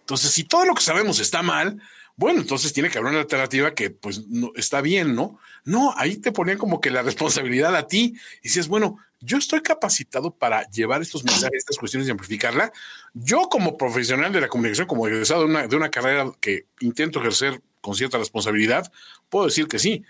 Entonces, 0.00 0.32
si 0.32 0.44
todo 0.44 0.64
lo 0.64 0.74
que 0.74 0.82
sabemos 0.82 1.20
está 1.20 1.42
mal, 1.42 1.80
bueno, 2.20 2.42
entonces 2.42 2.74
tiene 2.74 2.90
que 2.90 2.98
haber 2.98 3.12
una 3.12 3.22
alternativa 3.22 3.74
que 3.74 3.88
pues 3.88 4.28
no, 4.28 4.52
está 4.54 4.82
bien, 4.82 5.14
¿no? 5.14 5.38
No, 5.64 5.94
ahí 5.96 6.16
te 6.16 6.32
ponían 6.32 6.58
como 6.58 6.78
que 6.78 6.90
la 6.90 7.00
responsabilidad 7.00 7.74
a 7.74 7.86
ti 7.86 8.14
y 8.42 8.48
dices, 8.48 8.68
bueno, 8.68 8.98
yo 9.20 9.38
estoy 9.38 9.62
capacitado 9.62 10.30
para 10.30 10.68
llevar 10.68 11.00
estos 11.00 11.24
mensajes, 11.24 11.60
estas 11.60 11.78
cuestiones 11.78 12.06
y 12.06 12.10
amplificarla. 12.10 12.74
Yo 13.14 13.48
como 13.48 13.78
profesional 13.78 14.34
de 14.34 14.42
la 14.42 14.48
comunicación, 14.48 14.86
como 14.86 15.08
egresado 15.08 15.40
de 15.40 15.46
una, 15.46 15.66
de 15.66 15.74
una 15.74 15.88
carrera 15.88 16.30
que 16.42 16.66
intento 16.80 17.20
ejercer 17.20 17.62
con 17.80 17.94
cierta 17.94 18.18
responsabilidad, 18.18 18.92
puedo 19.30 19.46
decir 19.46 19.66
que 19.66 19.78
sí. 19.78 20.04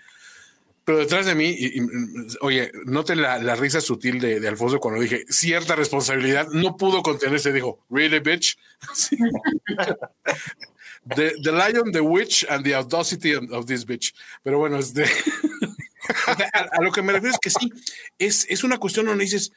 Pero 0.83 0.97
detrás 0.97 1.25
de 1.25 1.35
mí, 1.35 1.57
oye, 2.41 2.73
note 2.83 3.15
la, 3.15 3.37
la 3.37 3.55
risa 3.55 3.79
sutil 3.79 4.19
de, 4.19 4.41
de, 4.41 4.47
Alfonso 4.49 4.81
cuando 4.81 4.99
dije 4.99 5.23
cierta 5.29 5.77
responsabilidad, 5.77 6.49
no 6.49 6.75
pudo 6.75 7.03
contenerse, 7.03 7.53
dijo, 7.53 7.79
really, 7.89 8.19
bitch. 8.19 8.57
The, 11.07 11.51
Lion, 11.51 11.91
the 11.91 12.01
Witch 12.01 12.45
and 12.49 12.63
the 12.63 12.75
Audacity 12.75 13.33
of 13.33 13.65
this 13.65 13.85
bitch. 13.85 14.13
Pero 14.43 14.59
bueno, 14.59 14.77
es 14.77 14.93
a, 16.27 16.81
lo 16.81 16.91
que 16.91 17.01
me 17.01 17.13
refiero 17.13 17.33
es 17.33 17.39
que 17.39 17.49
sí, 17.49 17.71
es, 18.19 18.45
es 18.49 18.63
una 18.63 18.77
cuestión 18.77 19.07
donde 19.07 19.23
dices, 19.23 19.51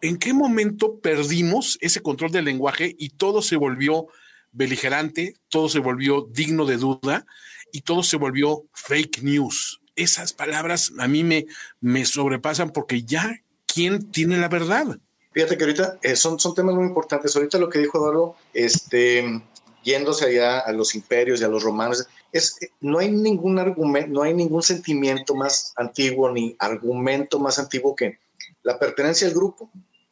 ¿en 0.00 0.16
qué 0.16 0.32
momento 0.32 0.98
perdimos 1.00 1.78
ese 1.80 2.00
control 2.00 2.30
del 2.30 2.44
lenguaje 2.44 2.94
y 2.98 3.10
todo 3.10 3.42
se 3.42 3.56
volvió 3.56 4.06
beligerante, 4.52 5.34
todo 5.48 5.68
se 5.68 5.80
volvió 5.80 6.28
digno 6.30 6.64
de 6.66 6.76
duda 6.76 7.26
y 7.72 7.80
todo 7.80 8.02
se 8.02 8.16
volvió 8.16 8.64
fake 8.72 9.22
news? 9.22 9.80
Esas 9.96 10.32
palabras 10.32 10.92
a 10.98 11.08
mí 11.08 11.24
me, 11.24 11.46
me 11.80 12.04
sobrepasan 12.04 12.70
porque 12.70 13.02
ya, 13.02 13.40
¿quién 13.66 14.10
tiene 14.12 14.36
la 14.36 14.48
verdad? 14.48 14.98
Fíjate 15.32 15.58
que 15.58 15.64
ahorita 15.64 15.98
eh, 16.02 16.16
son, 16.16 16.38
son 16.38 16.54
temas 16.54 16.74
muy 16.74 16.86
importantes. 16.86 17.34
Ahorita 17.34 17.58
lo 17.58 17.68
que 17.68 17.78
dijo 17.78 17.98
Eduardo, 17.98 18.36
este, 18.54 19.42
yéndose 19.86 20.24
allá 20.24 20.58
a 20.58 20.72
los 20.72 20.96
imperios 20.96 21.40
y 21.40 21.44
a 21.44 21.48
los 21.48 21.62
romanos, 21.62 22.04
es, 22.32 22.58
no 22.80 22.98
hay 22.98 23.08
ningún 23.08 23.60
argumento, 23.60 24.10
no 24.10 24.22
hay 24.22 24.34
ningún 24.34 24.60
sentimiento 24.60 25.36
más 25.36 25.72
antiguo 25.76 26.28
ni 26.32 26.56
argumento 26.58 27.38
más 27.38 27.60
antiguo 27.60 27.94
que 27.94 28.18
la 28.64 28.80
pertenencia 28.80 29.28
al 29.28 29.34
grupo 29.34 29.70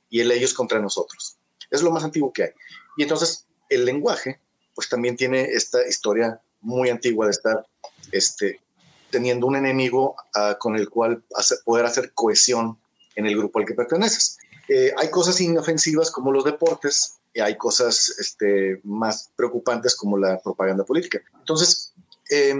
y 0.08 0.20
el 0.20 0.30
ellos 0.30 0.54
contra 0.54 0.78
nosotros. 0.78 1.38
Es 1.72 1.82
lo 1.82 1.90
más 1.90 2.04
antiguo 2.04 2.32
que 2.32 2.44
hay. 2.44 2.50
Y 2.96 3.02
entonces 3.02 3.46
el 3.68 3.84
lenguaje, 3.84 4.38
pues 4.76 4.88
también 4.88 5.16
tiene 5.16 5.42
esta 5.42 5.84
historia 5.88 6.40
muy 6.60 6.88
antigua 6.88 7.26
de 7.26 7.32
estar 7.32 7.66
este, 8.12 8.60
teniendo 9.10 9.48
un 9.48 9.56
enemigo 9.56 10.14
uh, 10.36 10.56
con 10.56 10.76
el 10.76 10.88
cual 10.88 11.24
hacer, 11.34 11.58
poder 11.64 11.84
hacer 11.84 12.12
cohesión 12.14 12.78
en 13.16 13.26
el 13.26 13.36
grupo 13.36 13.58
al 13.58 13.66
que 13.66 13.74
perteneces. 13.74 14.38
Eh, 14.68 14.92
hay 14.96 15.10
cosas 15.10 15.40
inofensivas 15.40 16.12
como 16.12 16.30
los 16.30 16.44
deportes, 16.44 17.18
y 17.34 17.40
hay 17.40 17.56
cosas 17.56 18.14
este, 18.18 18.80
más 18.84 19.30
preocupantes 19.36 19.96
como 19.96 20.16
la 20.16 20.40
propaganda 20.40 20.84
política. 20.84 21.20
Entonces, 21.40 21.92
eh, 22.30 22.54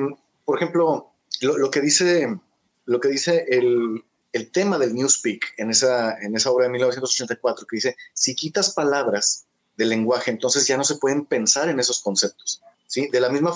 por 0.44 0.56
ejemplo, 0.56 1.12
lo, 1.40 1.56
lo, 1.56 1.70
que 1.70 1.80
dice, 1.80 2.38
lo 2.84 3.00
que 3.00 3.08
dice 3.08 3.46
el, 3.48 4.04
el, 4.32 4.50
tema 4.50 4.76
del 4.78 4.94
Newspeak 4.94 5.54
en 5.58 5.70
esa, 5.70 6.18
en 6.20 6.34
esa 6.34 6.50
obra 6.50 6.64
de 6.64 6.72
1984, 6.72 7.66
que 7.66 7.76
dice, 7.76 7.96
si 8.12 8.34
quitas 8.34 8.74
palabras 8.74 9.46
del 9.76 9.90
lenguaje, 9.90 10.32
entonces 10.32 10.66
ya 10.66 10.76
no 10.76 10.84
se 10.84 10.96
pueden 10.96 11.24
pensar 11.24 11.68
en 11.68 11.78
esos 11.78 12.02
conceptos. 12.02 12.60
¿sí? 12.88 13.08
De, 13.08 13.20
la 13.20 13.28
misma 13.28 13.52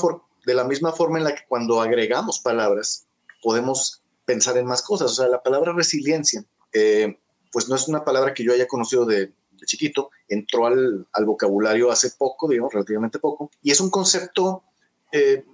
de 0.46 0.54
la 0.54 0.64
misma 0.64 0.92
forma 0.92 1.18
en 1.18 1.24
la 1.24 1.34
que 1.34 1.42
cuando 1.48 1.80
agregamos 1.80 2.38
palabras, 2.38 3.06
podemos 3.42 4.02
pensar 4.24 4.56
en 4.56 4.66
más 4.66 4.82
cosas. 4.82 5.12
O 5.12 5.14
sea, 5.14 5.28
la 5.28 5.42
palabra 5.42 5.72
resiliencia, 5.72 6.44
eh, 6.72 7.18
pues 7.52 7.68
no 7.68 7.76
es 7.76 7.88
una 7.88 8.04
palabra 8.04 8.34
que 8.34 8.44
yo 8.44 8.52
haya 8.52 8.68
conocido 8.68 9.04
de 9.04 9.32
chiquito, 9.68 10.10
entró 10.28 10.66
al, 10.66 11.06
al, 11.12 11.24
vocabulario 11.24 11.92
hace 11.92 12.10
poco, 12.10 12.48
digamos, 12.48 12.72
relativamente 12.72 13.20
poco, 13.20 13.50
y 13.62 13.70
es 13.70 13.80
un 13.80 13.90
concepto 13.90 14.64
eh, 15.12 15.44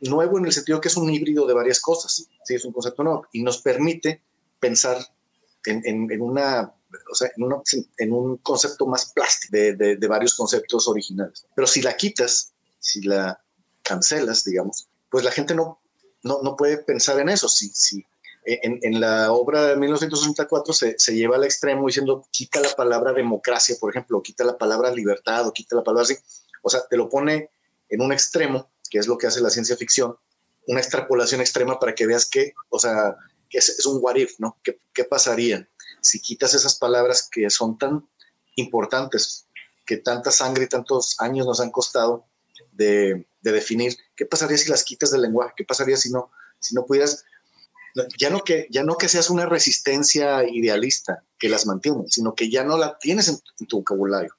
nuevo 0.00 0.38
en 0.38 0.46
el 0.46 0.52
sentido 0.52 0.80
que 0.80 0.88
es 0.88 0.96
un 0.96 1.10
híbrido 1.10 1.46
de 1.46 1.54
varias 1.54 1.80
cosas, 1.80 2.28
sí, 2.44 2.54
es 2.54 2.64
un 2.64 2.72
concepto 2.72 3.02
nuevo, 3.02 3.26
y 3.32 3.42
nos 3.42 3.60
permite 3.60 4.22
pensar 4.60 4.98
en, 5.66 5.82
en, 5.84 6.12
en 6.12 6.22
una, 6.22 6.72
o 7.10 7.14
sea, 7.14 7.30
en, 7.36 7.42
una, 7.42 7.56
en, 7.98 8.12
un 8.12 8.36
concepto 8.38 8.86
más 8.86 9.12
plástico 9.12 9.56
de, 9.56 9.96
de, 9.96 10.06
varios 10.06 10.34
conceptos 10.34 10.86
originales. 10.88 11.46
Pero 11.54 11.66
si 11.66 11.82
la 11.82 11.96
quitas, 11.96 12.52
si 12.78 13.02
la 13.02 13.42
cancelas, 13.82 14.44
digamos, 14.44 14.88
pues 15.10 15.24
la 15.24 15.30
gente 15.30 15.54
no, 15.54 15.80
no, 16.22 16.40
no 16.42 16.56
puede 16.56 16.78
pensar 16.78 17.18
en 17.20 17.28
eso. 17.28 17.48
Si, 17.48 17.68
si 17.68 18.04
en, 18.44 18.78
en, 18.82 19.00
la 19.00 19.32
obra 19.32 19.68
de 19.68 19.76
1964 19.76 20.74
se, 20.74 20.94
se, 20.98 21.14
lleva 21.14 21.36
al 21.36 21.44
extremo 21.44 21.86
diciendo 21.86 22.26
quita 22.30 22.60
la 22.60 22.74
palabra 22.74 23.12
democracia, 23.12 23.76
por 23.80 23.90
ejemplo, 23.90 24.22
quita 24.22 24.44
la 24.44 24.58
palabra 24.58 24.92
libertad 24.92 25.46
o 25.46 25.52
quita 25.52 25.76
la 25.76 25.82
palabra 25.82 26.02
así. 26.02 26.16
O 26.62 26.68
sea, 26.68 26.86
te 26.88 26.96
lo 26.96 27.08
pone 27.08 27.50
en 27.88 28.02
un 28.02 28.12
extremo, 28.12 28.70
que 28.90 28.98
es 28.98 29.06
lo 29.06 29.16
que 29.16 29.26
hace 29.26 29.40
la 29.40 29.50
ciencia 29.50 29.76
ficción, 29.76 30.16
una 30.66 30.80
extrapolación 30.80 31.40
extrema 31.40 31.78
para 31.78 31.94
que 31.94 32.06
veas 32.06 32.26
que, 32.26 32.52
o 32.68 32.78
sea, 32.78 33.16
que 33.48 33.58
es, 33.58 33.68
es 33.70 33.86
un 33.86 33.98
what 34.02 34.16
if, 34.16 34.38
¿no? 34.38 34.58
¿Qué, 34.62 34.78
¿Qué 34.92 35.04
pasaría 35.04 35.66
si 36.02 36.20
quitas 36.20 36.52
esas 36.54 36.76
palabras 36.76 37.28
que 37.30 37.48
son 37.48 37.78
tan 37.78 38.06
importantes, 38.56 39.46
que 39.86 39.96
tanta 39.96 40.30
sangre 40.30 40.64
y 40.64 40.68
tantos 40.68 41.16
años 41.18 41.46
nos 41.46 41.60
han 41.60 41.70
costado 41.70 42.26
de, 42.72 43.26
de 43.40 43.52
definir? 43.52 43.96
¿Qué 44.14 44.26
pasaría 44.26 44.58
si 44.58 44.70
las 44.70 44.84
quitas 44.84 45.10
del 45.10 45.22
lenguaje? 45.22 45.54
¿Qué 45.56 45.64
pasaría 45.64 45.96
si 45.96 46.10
no, 46.10 46.30
si 46.58 46.74
no 46.74 46.84
pudieras 46.84 47.24
ya 48.18 48.30
no 48.30 48.40
que 48.40 48.66
ya 48.70 48.82
no 48.82 48.96
que 48.96 49.08
seas 49.08 49.30
una 49.30 49.46
resistencia 49.46 50.44
idealista 50.44 51.22
que 51.38 51.48
las 51.48 51.66
mantiene, 51.66 52.04
sino 52.08 52.34
que 52.34 52.50
ya 52.50 52.64
no 52.64 52.76
la 52.76 52.98
tienes 52.98 53.28
en, 53.28 53.66
tu 53.66 53.78
vocabulario. 53.78 54.34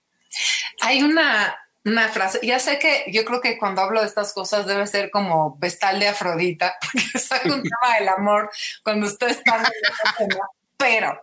Hay 0.82 1.04
una, 1.04 1.56
una, 1.86 2.10
frase, 2.10 2.40
ya 2.44 2.60
sé 2.60 2.80
que 2.80 3.06
yo 3.12 3.24
creo 3.24 3.42
que 3.42 3.58
cuando 3.58 3.82
hablo 3.82 4.02
de 4.02 4.08
estas 4.08 4.34
cosas 4.34 4.66
debe 4.66 4.86
ser 4.88 5.10
como 5.12 5.58
vestal 5.58 6.00
de 6.00 6.10
Afrodita, 6.10 6.76
porque 6.94 7.20
saca 7.20 7.48
un 7.48 7.64
tema 7.64 7.98
del 8.00 8.10
amor 8.10 8.50
cuando 8.84 9.08
usted 9.08 9.30
está 9.30 9.64
pero 10.78 11.18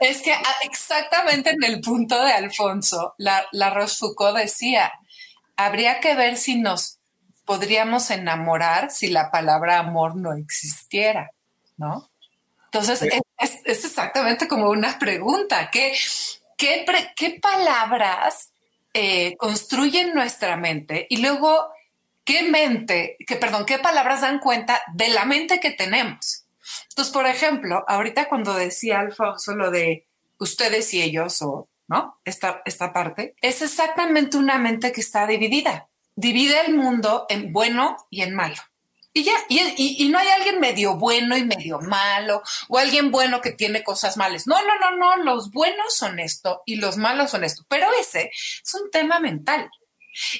es 0.00 0.22
que 0.22 0.34
exactamente 0.62 1.50
en 1.50 1.62
el 1.62 1.80
punto 1.82 2.24
de 2.24 2.32
Alfonso, 2.32 3.14
la, 3.18 3.46
la 3.52 3.86
decía, 4.34 4.90
habría 5.56 6.00
que 6.00 6.14
ver 6.14 6.38
si 6.38 6.58
nos 6.58 6.98
podríamos 7.44 8.10
enamorar 8.10 8.90
si 8.90 9.08
la 9.08 9.30
palabra 9.30 9.78
amor 9.78 10.16
no 10.16 10.32
existiera. 10.32 11.32
¿No? 11.80 12.10
Entonces, 12.66 13.02
es, 13.02 13.20
es, 13.38 13.60
es, 13.64 13.84
exactamente 13.84 14.46
como 14.46 14.70
una 14.70 14.96
pregunta. 14.98 15.70
¿Qué, 15.72 15.92
qué, 16.56 16.84
qué 17.16 17.40
palabras 17.40 18.52
eh, 18.92 19.36
construyen 19.38 20.14
nuestra 20.14 20.56
mente 20.56 21.06
y 21.08 21.16
luego 21.16 21.68
qué 22.24 22.44
mente, 22.44 23.16
que 23.26 23.36
perdón, 23.36 23.64
qué 23.66 23.78
palabras 23.78 24.20
dan 24.20 24.38
cuenta 24.38 24.80
de 24.94 25.08
la 25.08 25.24
mente 25.24 25.58
que 25.58 25.72
tenemos. 25.72 26.44
Entonces, 26.90 27.12
por 27.12 27.26
ejemplo, 27.26 27.84
ahorita 27.88 28.28
cuando 28.28 28.54
decía 28.54 29.00
Alfonso 29.00 29.56
lo 29.56 29.70
de 29.70 30.06
ustedes 30.38 30.94
y 30.94 31.02
ellos 31.02 31.42
o 31.42 31.68
no, 31.88 32.20
esta, 32.24 32.62
esta 32.64 32.92
parte, 32.92 33.34
es 33.40 33.62
exactamente 33.62 34.36
una 34.36 34.58
mente 34.58 34.92
que 34.92 35.00
está 35.00 35.26
dividida. 35.26 35.88
Divide 36.14 36.60
el 36.66 36.76
mundo 36.76 37.26
en 37.28 37.52
bueno 37.52 37.96
y 38.10 38.22
en 38.22 38.34
malo. 38.34 38.62
Y 39.12 39.24
ya, 39.24 39.32
y, 39.48 40.08
no 40.08 40.18
hay 40.18 40.28
alguien 40.28 40.60
medio 40.60 40.96
bueno 40.96 41.36
y 41.36 41.44
medio 41.44 41.80
malo, 41.80 42.42
o 42.68 42.78
alguien 42.78 43.10
bueno 43.10 43.40
que 43.40 43.50
tiene 43.50 43.82
cosas 43.82 44.16
malas. 44.16 44.46
No, 44.46 44.56
no, 44.62 44.78
no, 44.78 44.96
no, 44.96 45.24
los 45.24 45.50
buenos 45.50 45.96
son 45.96 46.20
esto 46.20 46.62
y 46.64 46.76
los 46.76 46.96
malos 46.96 47.32
son 47.32 47.42
esto. 47.42 47.64
Pero 47.68 47.88
ese 48.00 48.30
es 48.32 48.74
un 48.74 48.88
tema 48.90 49.18
mental 49.18 49.68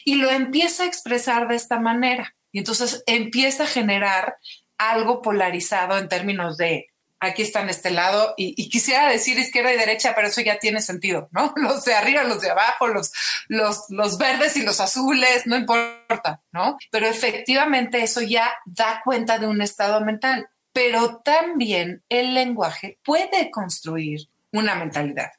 y 0.05 0.17
lo 0.17 0.31
empieza 0.31 0.85
a 0.85 0.87
expresar 0.87 1.49
de 1.49 1.57
esta 1.57 1.81
manera. 1.81 2.37
Y 2.53 2.59
entonces 2.61 3.03
empieza 3.07 3.65
a 3.65 3.69
generar 3.69 4.37
algo 4.79 5.21
polarizado 5.21 5.99
en 5.99 6.09
términos 6.09 6.57
de 6.57 6.90
aquí 7.21 7.43
están 7.43 7.69
este 7.69 7.91
lado 7.91 8.35
y, 8.37 8.69
quisiera 8.71 9.09
decir 9.09 9.39
izquierda 9.39 9.73
y 9.73 9.77
derecha, 9.77 10.15
pero 10.15 10.29
eso 10.29 10.41
ya 10.41 10.59
tiene 10.59 10.81
sentido, 10.81 11.29
¿no? 11.33 11.53
Los 11.57 11.85
de 11.85 11.95
arriba, 11.95 12.25
los 12.25 12.41
de 12.41 12.51
abajo, 12.51 12.89
los, 12.89 13.13
los, 13.49 13.85
los 13.91 14.19
verdes 14.19 14.57
y 14.57 14.63
los 14.63 14.81
azules, 14.81 15.47
no 15.47 15.57
importa, 15.57 16.41
¿no? 16.53 16.79
Pero 16.91 17.07
efectivamente 17.07 18.03
eso 18.03 18.23
ya 18.23 18.51
da 18.65 19.01
cuenta 19.05 19.39
de 19.39 19.47
un 19.47 19.61
estado 19.61 20.01
mental, 20.01 20.49
pero 20.73 21.19
también 21.19 22.03
el 22.09 22.35
lenguaje 22.35 22.99
puede 23.05 23.51
construir 23.51 24.29
una 24.53 24.75
mentalidad. 24.75 25.33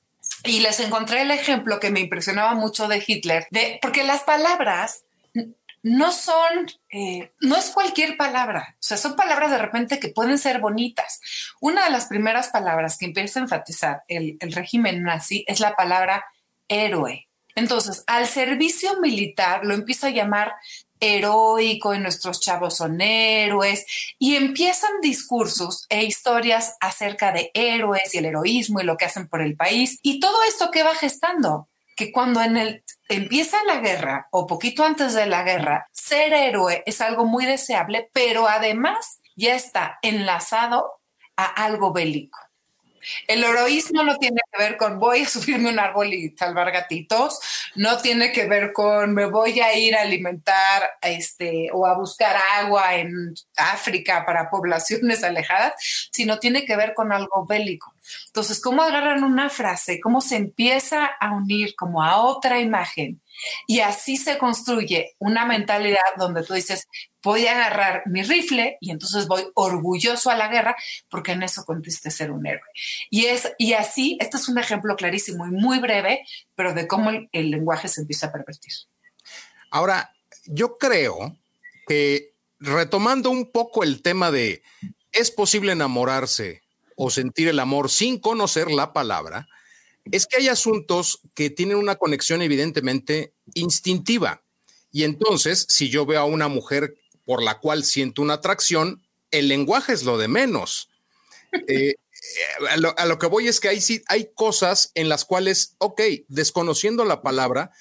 Y 0.43 0.59
les 0.59 0.79
encontré 0.79 1.21
el 1.21 1.31
ejemplo 1.31 1.79
que 1.79 1.91
me 1.91 1.99
impresionaba 1.99 2.53
mucho 2.53 2.87
de 2.87 3.03
Hitler, 3.05 3.47
de, 3.51 3.79
porque 3.81 4.03
las 4.03 4.21
palabras 4.21 5.03
no 5.83 6.11
son, 6.11 6.67
eh, 6.91 7.31
no 7.39 7.55
es 7.57 7.69
cualquier 7.71 8.17
palabra, 8.17 8.75
o 8.75 8.83
sea, 8.83 8.97
son 8.97 9.15
palabras 9.15 9.51
de 9.51 9.57
repente 9.57 9.99
que 9.99 10.09
pueden 10.09 10.37
ser 10.37 10.59
bonitas. 10.59 11.19
Una 11.59 11.85
de 11.85 11.91
las 11.91 12.05
primeras 12.05 12.49
palabras 12.49 12.97
que 12.97 13.05
empieza 13.05 13.39
a 13.39 13.43
enfatizar 13.43 14.03
el, 14.07 14.37
el 14.39 14.51
régimen 14.53 15.03
nazi 15.03 15.43
es 15.47 15.59
la 15.59 15.75
palabra 15.75 16.25
héroe. 16.67 17.27
Entonces, 17.55 18.03
al 18.07 18.27
servicio 18.27 18.99
militar 19.01 19.65
lo 19.65 19.73
empieza 19.73 20.07
a 20.07 20.11
llamar 20.11 20.53
heroico 21.01 21.93
y 21.93 21.99
nuestros 21.99 22.39
chavos 22.39 22.77
son 22.77 23.01
héroes 23.01 23.85
y 24.19 24.35
empiezan 24.35 25.01
discursos 25.01 25.87
e 25.89 26.03
historias 26.03 26.77
acerca 26.79 27.31
de 27.31 27.51
héroes 27.53 28.13
y 28.13 28.19
el 28.19 28.25
heroísmo 28.25 28.79
y 28.79 28.83
lo 28.83 28.97
que 28.97 29.05
hacen 29.05 29.27
por 29.27 29.41
el 29.41 29.55
país 29.57 29.99
y 30.03 30.19
todo 30.19 30.43
esto 30.43 30.69
que 30.69 30.83
va 30.83 30.93
gestando 30.93 31.67
que 31.95 32.11
cuando 32.11 32.41
en 32.41 32.57
el 32.57 32.83
empieza 33.09 33.63
la 33.65 33.79
guerra 33.79 34.27
o 34.31 34.47
poquito 34.47 34.83
antes 34.83 35.13
de 35.13 35.25
la 35.25 35.43
guerra, 35.43 35.87
ser 35.91 36.33
héroe 36.33 36.83
es 36.85 37.01
algo 37.01 37.25
muy 37.25 37.45
deseable, 37.45 38.09
pero 38.13 38.47
además 38.47 39.21
ya 39.35 39.55
está 39.55 39.99
enlazado 40.01 40.93
a 41.35 41.45
algo 41.45 41.91
bélico. 41.91 42.39
El 43.27 43.43
heroísmo 43.43 44.03
no 44.03 44.17
tiene 44.17 44.39
que 44.51 44.63
ver 44.63 44.77
con 44.77 44.99
voy 44.99 45.21
a 45.21 45.29
subirme 45.29 45.69
un 45.69 45.79
árbol 45.79 46.13
y 46.13 46.35
salvar 46.37 46.71
gatitos, 46.71 47.39
no 47.75 47.97
tiene 47.99 48.31
que 48.31 48.47
ver 48.47 48.73
con 48.73 49.13
me 49.13 49.25
voy 49.25 49.59
a 49.59 49.77
ir 49.77 49.95
a 49.95 50.01
alimentar 50.01 50.91
este, 51.01 51.69
o 51.73 51.85
a 51.85 51.97
buscar 51.97 52.35
agua 52.55 52.95
en 52.95 53.33
África 53.57 54.25
para 54.25 54.49
poblaciones 54.49 55.23
alejadas, 55.23 55.73
sino 56.11 56.39
tiene 56.39 56.65
que 56.65 56.75
ver 56.75 56.93
con 56.93 57.11
algo 57.11 57.45
bélico. 57.45 57.93
Entonces, 58.27 58.61
¿cómo 58.61 58.81
agarran 58.81 59.23
una 59.23 59.49
frase? 59.49 59.99
¿Cómo 59.99 60.21
se 60.21 60.35
empieza 60.35 61.05
a 61.05 61.31
unir 61.31 61.75
como 61.75 62.03
a 62.03 62.17
otra 62.17 62.59
imagen? 62.59 63.21
Y 63.67 63.79
así 63.79 64.17
se 64.17 64.37
construye 64.37 65.15
una 65.19 65.45
mentalidad 65.45 65.99
donde 66.17 66.43
tú 66.43 66.53
dices, 66.53 66.87
voy 67.23 67.47
a 67.47 67.51
agarrar 67.51 68.03
mi 68.05 68.23
rifle 68.23 68.77
y 68.81 68.91
entonces 68.91 69.27
voy 69.27 69.43
orgulloso 69.53 70.29
a 70.29 70.35
la 70.35 70.47
guerra 70.47 70.75
porque 71.09 71.33
en 71.33 71.43
eso 71.43 71.63
consiste 71.65 72.11
ser 72.11 72.31
un 72.31 72.45
héroe. 72.45 72.67
Y, 73.09 73.25
es, 73.25 73.51
y 73.57 73.73
así, 73.73 74.17
este 74.19 74.37
es 74.37 74.47
un 74.47 74.57
ejemplo 74.57 74.95
clarísimo 74.95 75.45
y 75.45 75.51
muy 75.51 75.79
breve, 75.79 76.25
pero 76.55 76.73
de 76.73 76.87
cómo 76.87 77.09
el, 77.09 77.29
el 77.31 77.51
lenguaje 77.51 77.87
se 77.87 78.01
empieza 78.01 78.27
a 78.27 78.31
pervertir. 78.31 78.73
Ahora, 79.69 80.13
yo 80.45 80.77
creo 80.77 81.37
que 81.87 82.33
retomando 82.59 83.29
un 83.29 83.51
poco 83.51 83.83
el 83.83 84.01
tema 84.01 84.31
de, 84.31 84.63
¿es 85.11 85.31
posible 85.31 85.71
enamorarse 85.71 86.61
o 86.95 87.09
sentir 87.09 87.47
el 87.47 87.59
amor 87.59 87.89
sin 87.89 88.19
conocer 88.19 88.69
la 88.69 88.93
palabra? 88.93 89.47
Es 90.05 90.25
que 90.25 90.37
hay 90.37 90.47
asuntos 90.47 91.21
que 91.33 91.49
tienen 91.49 91.77
una 91.77 91.95
conexión 91.95 92.41
evidentemente 92.41 93.33
instintiva. 93.53 94.43
Y 94.91 95.03
entonces, 95.03 95.65
si 95.69 95.89
yo 95.89 96.05
veo 96.05 96.21
a 96.21 96.25
una 96.25 96.47
mujer 96.47 96.95
por 97.25 97.43
la 97.43 97.59
cual 97.59 97.83
siento 97.83 98.21
una 98.21 98.35
atracción, 98.35 99.01
el 99.29 99.47
lenguaje 99.47 99.93
es 99.93 100.03
lo 100.03 100.17
de 100.17 100.27
menos. 100.27 100.89
Eh, 101.67 101.95
a, 102.69 103.05
lo, 103.05 103.19
que 103.19 103.27
voy 103.27 103.47
es 103.47 103.59
que 103.59 103.69
hay, 103.69 103.79
hay 104.07 104.31
cosas 104.33 104.91
en 104.95 105.09
las 105.09 105.25
cuales, 105.25 105.75
ok, 105.79 106.01
desconociendo 106.27 107.05
la 107.05 107.21
palabra, 107.21 107.71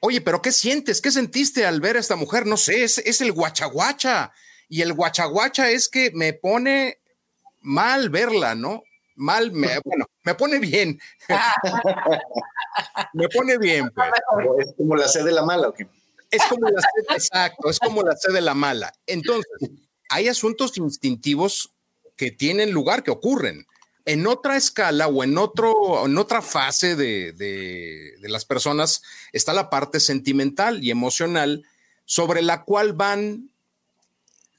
oye, 0.00 0.20
pero 0.20 0.42
¿qué 0.42 0.52
sientes? 0.52 1.00
¿Qué 1.00 1.10
sentiste 1.10 1.64
al 1.64 1.80
ver 1.80 1.96
a 1.96 2.00
esta 2.00 2.16
mujer? 2.16 2.46
No 2.46 2.56
sé, 2.56 2.84
es, 2.84 2.98
es 2.98 3.20
el 3.20 3.32
guachaguacha. 3.32 4.32
Y 4.68 4.82
el 4.82 4.92
guachaguacha 4.92 5.70
es 5.70 5.88
que 5.88 6.10
me 6.14 6.34
pone 6.34 7.00
mal 7.60 8.10
verla, 8.10 8.54
¿no? 8.54 8.82
Mal, 9.16 9.50
me, 9.50 9.78
bueno, 9.84 10.06
me 10.28 10.34
pone 10.34 10.58
bien. 10.58 11.00
me 13.14 13.28
pone 13.30 13.56
bien. 13.56 13.90
Pues. 13.90 14.68
Es 14.68 14.74
como 14.76 14.94
la 14.94 15.08
sed 15.08 15.24
de 15.24 15.32
la 15.32 15.42
mala, 15.42 15.68
¿o 15.68 15.72
qué? 15.72 15.88
Es 16.30 16.42
como 16.44 16.68
la 16.68 16.82
sed, 16.82 17.16
exacto, 17.16 17.70
es 17.70 17.78
como 17.78 18.02
la 18.02 18.14
sed 18.14 18.34
de 18.34 18.42
la 18.42 18.52
mala. 18.52 18.92
Entonces, 19.06 19.50
hay 20.10 20.28
asuntos 20.28 20.76
instintivos 20.76 21.72
que 22.14 22.30
tienen 22.30 22.72
lugar, 22.72 23.02
que 23.02 23.10
ocurren. 23.10 23.66
En 24.04 24.26
otra 24.26 24.58
escala 24.58 25.06
o 25.08 25.24
en, 25.24 25.38
otro, 25.38 26.04
en 26.04 26.18
otra 26.18 26.42
fase 26.42 26.94
de, 26.94 27.32
de, 27.32 28.12
de 28.20 28.28
las 28.28 28.44
personas 28.44 29.02
está 29.32 29.54
la 29.54 29.70
parte 29.70 30.00
sentimental 30.00 30.84
y 30.84 30.90
emocional 30.90 31.64
sobre 32.04 32.42
la 32.42 32.64
cual 32.64 32.92
van 32.92 33.50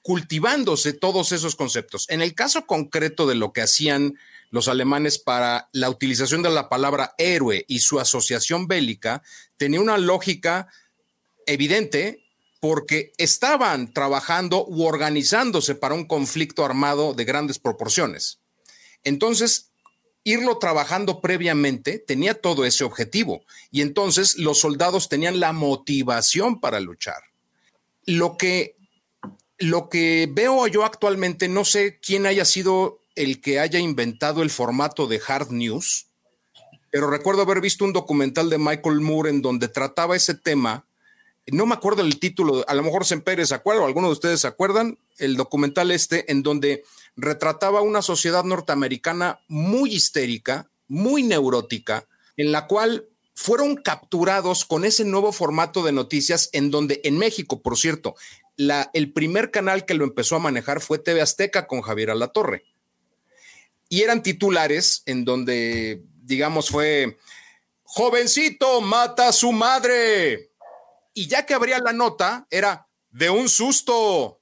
cultivándose 0.01 0.93
todos 0.93 1.31
esos 1.31 1.55
conceptos. 1.55 2.07
En 2.09 2.21
el 2.21 2.33
caso 2.33 2.65
concreto 2.65 3.27
de 3.27 3.35
lo 3.35 3.53
que 3.53 3.61
hacían 3.61 4.17
los 4.51 4.67
alemanes 4.67 5.19
para 5.19 5.69
la 5.73 5.89
utilización 5.89 6.41
de 6.41 6.49
la 6.49 6.69
palabra 6.69 7.13
héroe 7.17 7.65
y 7.67 7.79
su 7.79 7.99
asociación 7.99 8.67
bélica, 8.67 9.21
tenía 9.57 9.81
una 9.81 9.97
lógica 9.97 10.67
evidente 11.45 12.23
porque 12.59 13.13
estaban 13.17 13.93
trabajando 13.93 14.65
u 14.67 14.83
organizándose 14.83 15.75
para 15.75 15.95
un 15.95 16.05
conflicto 16.05 16.65
armado 16.65 17.13
de 17.13 17.25
grandes 17.25 17.59
proporciones. 17.59 18.39
Entonces, 19.03 19.71
irlo 20.23 20.57
trabajando 20.57 21.21
previamente 21.21 21.99
tenía 21.99 22.33
todo 22.33 22.65
ese 22.65 22.83
objetivo 22.83 23.43
y 23.71 23.81
entonces 23.81 24.37
los 24.37 24.59
soldados 24.59 25.07
tenían 25.09 25.39
la 25.39 25.53
motivación 25.53 26.59
para 26.59 26.79
luchar. 26.79 27.21
Lo 28.05 28.37
que 28.37 28.75
lo 29.59 29.89
que 29.89 30.29
veo 30.31 30.67
yo 30.67 30.85
actualmente, 30.85 31.49
no 31.49 31.65
sé 31.65 31.99
quién 31.99 32.25
haya 32.25 32.45
sido 32.45 33.01
el 33.19 33.41
que 33.41 33.59
haya 33.59 33.79
inventado 33.79 34.41
el 34.41 34.49
formato 34.49 35.05
de 35.05 35.21
hard 35.27 35.51
news, 35.51 36.07
pero 36.89 37.09
recuerdo 37.09 37.41
haber 37.41 37.59
visto 37.59 37.83
un 37.83 37.91
documental 37.91 38.49
de 38.49 38.57
Michael 38.57 39.01
Moore 39.01 39.29
en 39.29 39.41
donde 39.41 39.67
trataba 39.67 40.15
ese 40.15 40.35
tema. 40.35 40.85
No 41.47 41.65
me 41.65 41.73
acuerdo 41.73 42.01
el 42.01 42.17
título, 42.17 42.63
a 42.65 42.73
lo 42.73 42.81
mejor 42.81 43.05
Pérez 43.21 43.49
se 43.49 43.55
acuerda, 43.55 43.81
o 43.81 43.85
alguno 43.85 44.07
de 44.07 44.13
ustedes 44.13 44.39
se 44.39 44.47
acuerdan, 44.47 44.97
el 45.17 45.35
documental 45.35 45.91
este, 45.91 46.31
en 46.31 46.43
donde 46.43 46.85
retrataba 47.17 47.81
una 47.81 48.01
sociedad 48.01 48.45
norteamericana 48.45 49.41
muy 49.49 49.93
histérica, 49.93 50.69
muy 50.87 51.21
neurótica, 51.23 52.07
en 52.37 52.53
la 52.53 52.67
cual 52.67 53.09
fueron 53.35 53.75
capturados 53.75 54.63
con 54.63 54.85
ese 54.85 55.03
nuevo 55.03 55.33
formato 55.33 55.83
de 55.83 55.91
noticias 55.91 56.49
en 56.53 56.71
donde 56.71 57.01
en 57.03 57.17
México, 57.17 57.61
por 57.61 57.77
cierto, 57.77 58.15
el 58.93 59.11
primer 59.11 59.51
canal 59.51 59.85
que 59.85 59.93
lo 59.93 60.05
empezó 60.05 60.37
a 60.37 60.39
manejar 60.39 60.79
fue 60.79 60.99
TV 60.99 61.21
Azteca 61.21 61.67
con 61.67 61.81
Javier 61.81 62.11
Alatorre. 62.11 62.63
Y 63.89 64.03
eran 64.03 64.23
titulares 64.23 65.03
en 65.05 65.25
donde, 65.25 66.03
digamos, 66.21 66.69
fue, 66.69 67.17
jovencito 67.83 68.81
mata 68.81 69.29
a 69.29 69.33
su 69.33 69.51
madre. 69.51 70.51
Y 71.13 71.27
ya 71.27 71.45
que 71.45 71.53
abría 71.53 71.79
la 71.79 71.91
nota, 71.91 72.47
era 72.49 72.87
de 73.09 73.29
un 73.29 73.49
susto. 73.49 74.39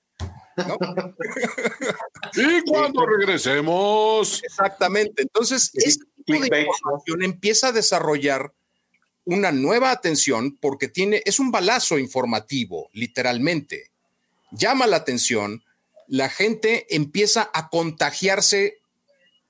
y 2.36 2.62
cuando 2.70 3.06
regresemos. 3.06 4.44
Exactamente. 4.44 5.22
Entonces, 5.24 5.72
este 5.74 6.06
tipo 6.26 6.44
de 6.44 6.62
información 6.62 7.24
empieza 7.24 7.70
a 7.70 7.72
desarrollar 7.72 8.54
una 9.24 9.52
nueva 9.52 9.92
atención 9.92 10.58
porque 10.60 10.88
tiene, 10.88 11.22
es 11.26 11.40
un 11.40 11.52
balazo 11.52 11.98
informativo, 11.98 12.90
literalmente 12.94 13.92
llama 14.52 14.88
la 14.88 14.98
atención, 14.98 15.64
la 16.08 16.30
gente 16.30 16.96
empieza 16.96 17.50
a 17.54 17.70
contagiarse 17.70 18.80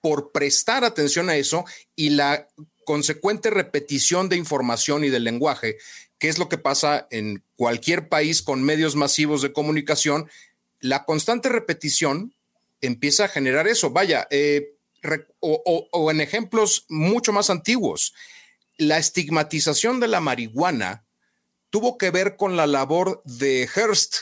por 0.08 0.32
prestar 0.32 0.86
atención 0.86 1.30
a 1.30 1.36
eso 1.36 1.66
y 1.94 2.12
la 2.12 2.48
consecuente 2.86 3.50
repetición 3.50 4.30
de 4.30 4.38
información 4.38 5.04
y 5.04 5.10
del 5.10 5.26
lenguaje, 5.26 5.76
que 6.18 6.30
es 6.30 6.38
lo 6.38 6.48
que 6.48 6.58
pasa 6.58 7.10
en 7.12 7.44
cualquier 7.58 8.08
país 8.08 8.42
con 8.42 8.64
medios 8.64 8.96
masivos 8.96 9.42
de 9.42 9.52
comunicación, 9.52 10.30
la 10.80 11.04
constante 11.04 11.50
repetición 11.50 12.34
empieza 12.80 13.26
a 13.26 13.28
generar 13.28 13.68
eso. 13.68 13.90
Vaya, 13.90 14.30
eh, 14.32 14.78
o, 15.42 16.10
en 16.10 16.22
ejemplos 16.22 16.86
mucho 16.88 17.34
más 17.34 17.50
antiguos, 17.50 18.14
la 18.78 19.00
estigmatización 19.00 20.00
de 20.00 20.08
la 20.08 20.22
marihuana 20.22 21.06
tuvo 21.70 21.98
que 21.98 22.12
ver 22.12 22.38
con 22.38 22.56
la 22.56 22.66
labor 22.66 23.22
de 23.26 23.68
Hearst 23.76 24.16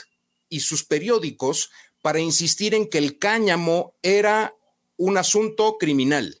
y 0.48 0.60
sus 0.60 0.82
periódicos 0.82 1.70
para 2.02 2.18
insistir 2.18 2.74
en 2.74 2.90
que 2.90 2.98
el 2.98 3.20
cáñamo 3.20 3.94
era 4.02 4.52
un 4.96 5.18
asunto 5.18 5.76
criminal. 5.78 6.40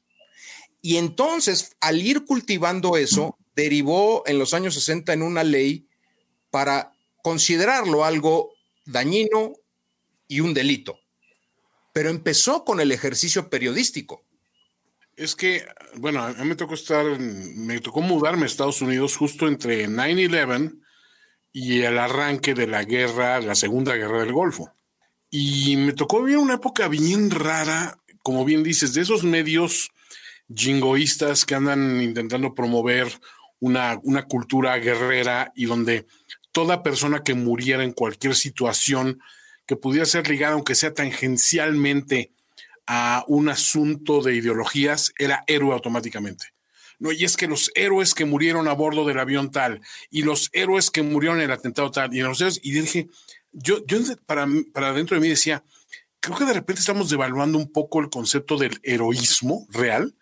Y 0.82 0.96
entonces, 0.96 1.76
al 1.80 2.00
ir 2.00 2.24
cultivando 2.24 2.96
eso, 2.96 3.36
derivó 3.54 4.22
en 4.26 4.38
los 4.38 4.54
años 4.54 4.74
60 4.74 5.12
en 5.12 5.22
una 5.22 5.42
ley 5.42 5.88
para 6.50 6.92
considerarlo 7.22 8.04
algo 8.04 8.52
dañino 8.84 9.54
y 10.28 10.40
un 10.40 10.54
delito. 10.54 11.00
Pero 11.92 12.10
empezó 12.10 12.64
con 12.64 12.80
el 12.80 12.92
ejercicio 12.92 13.48
periodístico. 13.50 14.22
Es 15.16 15.34
que, 15.34 15.66
bueno, 15.96 16.22
a 16.22 16.32
mí 16.32 16.44
me 16.44 16.56
tocó 16.56 16.74
estar, 16.74 17.04
me 17.18 17.80
tocó 17.80 18.02
mudarme 18.02 18.42
a 18.42 18.46
Estados 18.46 18.82
Unidos 18.82 19.16
justo 19.16 19.48
entre 19.48 19.88
9-11 19.88 20.78
y 21.52 21.80
el 21.80 21.98
arranque 21.98 22.52
de 22.52 22.66
la 22.66 22.84
guerra, 22.84 23.40
la 23.40 23.54
Segunda 23.54 23.94
Guerra 23.94 24.20
del 24.20 24.34
Golfo. 24.34 24.70
Y 25.30 25.76
me 25.76 25.94
tocó 25.94 26.22
vivir 26.22 26.36
una 26.36 26.54
época 26.54 26.86
bien 26.88 27.30
rara, 27.30 27.98
como 28.26 28.44
bien 28.44 28.64
dices, 28.64 28.92
de 28.92 29.02
esos 29.02 29.22
medios 29.22 29.92
jingoístas 30.52 31.44
que 31.44 31.54
andan 31.54 32.02
intentando 32.02 32.56
promover 32.56 33.06
una, 33.60 34.00
una 34.02 34.24
cultura 34.24 34.76
guerrera 34.78 35.52
y 35.54 35.66
donde 35.66 36.08
toda 36.50 36.82
persona 36.82 37.22
que 37.22 37.34
muriera 37.34 37.84
en 37.84 37.92
cualquier 37.92 38.34
situación 38.34 39.20
que 39.64 39.76
pudiera 39.76 40.06
ser 40.06 40.28
ligada, 40.28 40.54
aunque 40.54 40.74
sea 40.74 40.92
tangencialmente, 40.92 42.32
a 42.88 43.24
un 43.28 43.48
asunto 43.48 44.20
de 44.22 44.34
ideologías, 44.34 45.12
era 45.20 45.44
héroe 45.46 45.72
automáticamente. 45.72 46.46
No, 46.98 47.12
y 47.12 47.22
es 47.22 47.36
que 47.36 47.46
los 47.46 47.70
héroes 47.76 48.12
que 48.12 48.24
murieron 48.24 48.66
a 48.66 48.72
bordo 48.72 49.04
del 49.04 49.20
avión 49.20 49.52
tal, 49.52 49.80
y 50.10 50.22
los 50.22 50.50
héroes 50.52 50.90
que 50.90 51.02
murieron 51.02 51.38
en 51.38 51.44
el 51.44 51.52
atentado 51.52 51.92
tal, 51.92 52.12
y 52.12 52.22
los 52.22 52.40
héroes, 52.40 52.58
y 52.60 52.72
dije, 52.72 53.06
yo, 53.52 53.86
yo 53.86 53.98
para, 54.26 54.48
para 54.72 54.92
dentro 54.92 55.14
de 55.14 55.20
mí 55.20 55.28
decía, 55.28 55.62
creo 56.26 56.38
que 56.38 56.44
de 56.44 56.54
repente 56.54 56.80
estamos 56.80 57.08
devaluando 57.08 57.56
un 57.56 57.70
poco 57.70 58.00
el 58.00 58.10
concepto 58.10 58.56
del 58.56 58.80
heroísmo 58.82 59.66
real, 59.70 60.16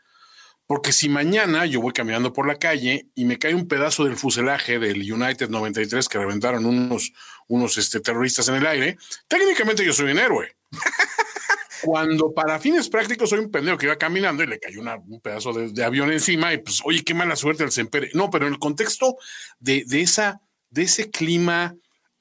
porque 0.66 0.92
si 0.92 1.08
mañana 1.08 1.64
yo 1.64 1.80
voy 1.80 1.94
caminando 1.94 2.32
por 2.32 2.46
la 2.46 2.56
calle 2.56 3.08
y 3.14 3.24
me 3.24 3.38
cae 3.38 3.54
un 3.54 3.68
pedazo 3.68 4.04
del 4.04 4.16
fuselaje 4.16 4.78
del 4.78 5.10
United 5.10 5.48
93 5.48 6.06
que 6.08 6.18
reventaron 6.18 6.66
unos, 6.66 7.12
unos 7.48 7.78
este, 7.78 8.00
terroristas 8.00 8.48
en 8.48 8.56
el 8.56 8.66
aire, 8.66 8.98
técnicamente 9.28 9.84
yo 9.84 9.94
soy 9.94 10.12
un 10.12 10.18
héroe. 10.18 10.56
Cuando 11.82 12.32
para 12.32 12.58
fines 12.58 12.88
prácticos 12.88 13.30
soy 13.30 13.38
un 13.38 13.50
pendejo 13.50 13.78
que 13.78 13.86
iba 13.86 13.96
caminando 13.96 14.42
y 14.42 14.46
le 14.46 14.58
cayó 14.58 14.80
un 14.80 15.20
pedazo 15.20 15.52
de, 15.52 15.84
avión 15.84 16.12
encima 16.12 16.52
y 16.52 16.58
pues, 16.58 16.80
oye, 16.84 17.02
qué 17.02 17.14
mala 17.14 17.36
suerte 17.36 17.62
al 17.62 17.72
Sempere. 17.72 18.10
No, 18.12 18.30
pero 18.30 18.46
en 18.46 18.54
el 18.54 18.58
contexto 18.58 19.16
de, 19.58 19.84
esa, 19.90 20.40
de 20.70 20.82
ese 20.82 21.10
clima 21.10 21.76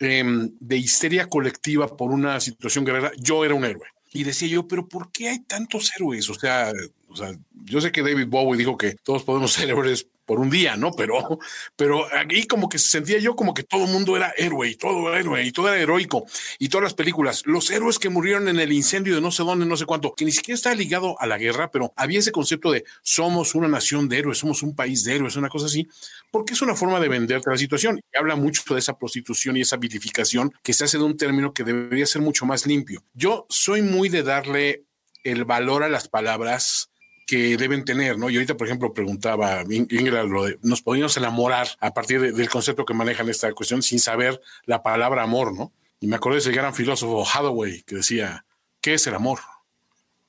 em, 0.06 0.52
de 0.60 0.78
histeria 0.78 1.28
colectiva 1.28 1.88
por 1.96 2.12
una 2.12 2.40
situación 2.40 2.86
guerrera, 2.86 3.12
yo 3.18 3.46
era 3.46 3.54
un 3.54 3.66
héroe. 3.66 3.88
Y 4.14 4.24
decía 4.24 4.48
yo, 4.48 4.68
pero 4.68 4.88
¿por 4.88 5.12
qué 5.12 5.30
hay 5.30 5.40
tantos 5.40 5.92
héroes? 5.96 6.30
O 6.30 6.36
sea, 6.36 6.72
o 7.08 7.16
sea, 7.16 7.32
yo 7.66 7.82
sé 7.82 7.92
que 7.92 8.02
David 8.02 8.28
Bowie 8.28 8.58
dijo 8.58 8.78
que 8.78 8.96
todos 9.04 9.24
podemos 9.24 9.54
ser 9.54 9.70
héroes 9.70 10.08
por 10.26 10.40
un 10.40 10.50
día, 10.50 10.76
¿no? 10.78 10.92
Pero, 10.92 11.40
pero 11.76 12.06
aquí 12.16 12.46
como 12.48 12.70
que 12.70 12.78
se 12.78 12.90
sentía 12.90 13.20
yo 13.20 13.36
como 13.36 13.54
que 13.54 13.64
todo 13.64 13.86
el 13.86 13.92
mundo 13.92 14.16
era 14.16 14.34
héroe 14.38 14.70
y 14.70 14.76
todo 14.76 15.14
héroe 15.14 15.44
y 15.44 15.52
todo 15.52 15.68
era 15.68 15.82
heroico 15.82 16.26
y 16.60 16.70
todas 16.70 16.84
las 16.84 16.94
películas, 16.94 17.44
los 17.46 17.70
héroes 17.70 18.00
que 18.00 18.10
murieron 18.10 18.48
en 18.48 18.60
el 18.60 18.72
incendio 18.72 19.16
de 19.16 19.22
no 19.22 19.32
sé 19.32 19.44
dónde, 19.44 19.66
no 19.66 19.78
sé 19.78 19.86
cuánto, 19.86 20.14
que 20.14 20.26
ni 20.26 20.32
siquiera 20.32 20.56
está 20.56 20.74
ligado 20.74 21.20
a 21.20 21.28
la 21.28 21.38
guerra, 21.38 21.72
pero 21.72 21.94
había 21.96 22.20
ese 22.20 22.32
concepto 22.32 22.72
de 22.72 22.84
somos 23.02 23.56
una 23.56 23.68
nación 23.68 24.08
de 24.10 24.20
héroes, 24.20 24.38
somos 24.38 24.64
un 24.64 24.76
país 24.76 25.04
de 25.04 25.16
héroes, 25.16 25.36
una 25.36 25.50
cosa 25.50 25.66
así, 25.66 25.88
porque 26.32 26.54
es 26.54 26.62
una 26.62 26.76
forma 26.76 27.00
de 27.00 27.10
venderte 27.10 27.50
la 27.50 27.58
situación 27.58 28.00
y 28.00 28.18
habla 28.18 28.36
mucho 28.36 28.62
de 28.74 28.80
esa 28.80 28.98
prostitución 28.98 29.58
y 29.58 29.62
esa 29.62 29.78
vilificación 29.78 30.54
que 30.64 30.74
se 30.74 30.86
hace 30.86 30.98
de 30.98 31.04
un 31.04 31.18
término 31.18 31.54
que 31.54 31.64
debería 31.64 32.06
ser 32.06 32.22
mucho 32.22 32.46
más 32.46 32.66
limpio. 32.66 33.04
Yo 33.14 33.46
soy 33.50 33.82
muy 33.82 34.10
de 34.10 34.24
darle 34.24 34.84
el 35.24 35.46
valor 35.46 35.84
a 35.84 35.90
las 35.90 36.08
palabras 36.08 36.90
que 37.26 37.58
deben 37.58 37.86
tener, 37.86 38.18
¿no? 38.18 38.30
Y 38.30 38.36
ahorita, 38.36 38.58
por 38.58 38.68
ejemplo, 38.68 38.94
preguntaba 38.94 39.64
Ingrid, 39.70 40.12
lo 40.12 40.46
de, 40.46 40.60
nos 40.62 40.82
podíamos 40.82 41.16
enamorar 41.18 41.68
a 41.80 41.94
partir 41.94 42.34
del 42.34 42.50
concepto 42.50 42.86
que 42.86 42.94
manejan 42.94 43.30
esta 43.30 43.52
cuestión 43.54 43.82
sin 43.82 44.00
saber 44.00 44.42
la 44.66 44.84
palabra 44.84 45.24
amor, 45.24 45.54
¿no? 45.54 45.72
Y 46.00 46.08
me 46.08 46.18
acordé 46.18 46.36
de 46.36 46.42
ese 46.42 46.52
gran 46.52 46.74
filósofo 46.74 47.26
Hathaway 47.26 47.84
que 47.84 47.96
decía, 47.96 48.46
¿qué 48.82 48.96
es 48.96 49.08
el 49.08 49.16
amor? 49.16 49.40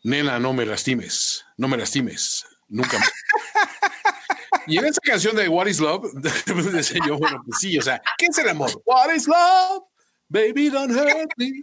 Nena, 0.05 0.39
no 0.39 0.53
me 0.53 0.67
lastimes, 0.67 1.45
no 1.57 1.67
me 1.67 1.77
lastimes, 1.77 2.47
nunca 2.69 2.99
más. 2.99 3.11
y 4.67 4.79
en 4.79 4.85
esa 4.85 5.01
canción 5.01 5.35
de 5.35 5.49
What 5.49 5.67
is 5.67 5.81
Love, 5.81 6.13
decía 6.73 7.01
yo, 7.07 7.19
bueno, 7.19 7.43
pues 7.45 7.59
sí, 7.59 7.77
o 7.79 7.83
sea, 7.83 8.01
¿qué 8.19 8.27
es 8.27 8.39
el 8.39 8.49
amor? 8.51 8.71
What 8.85 9.13
is 9.15 9.27
love? 9.27 9.85
Baby, 10.29 10.71
don't 10.71 10.91
hurt 10.91 11.31
me. 11.37 11.63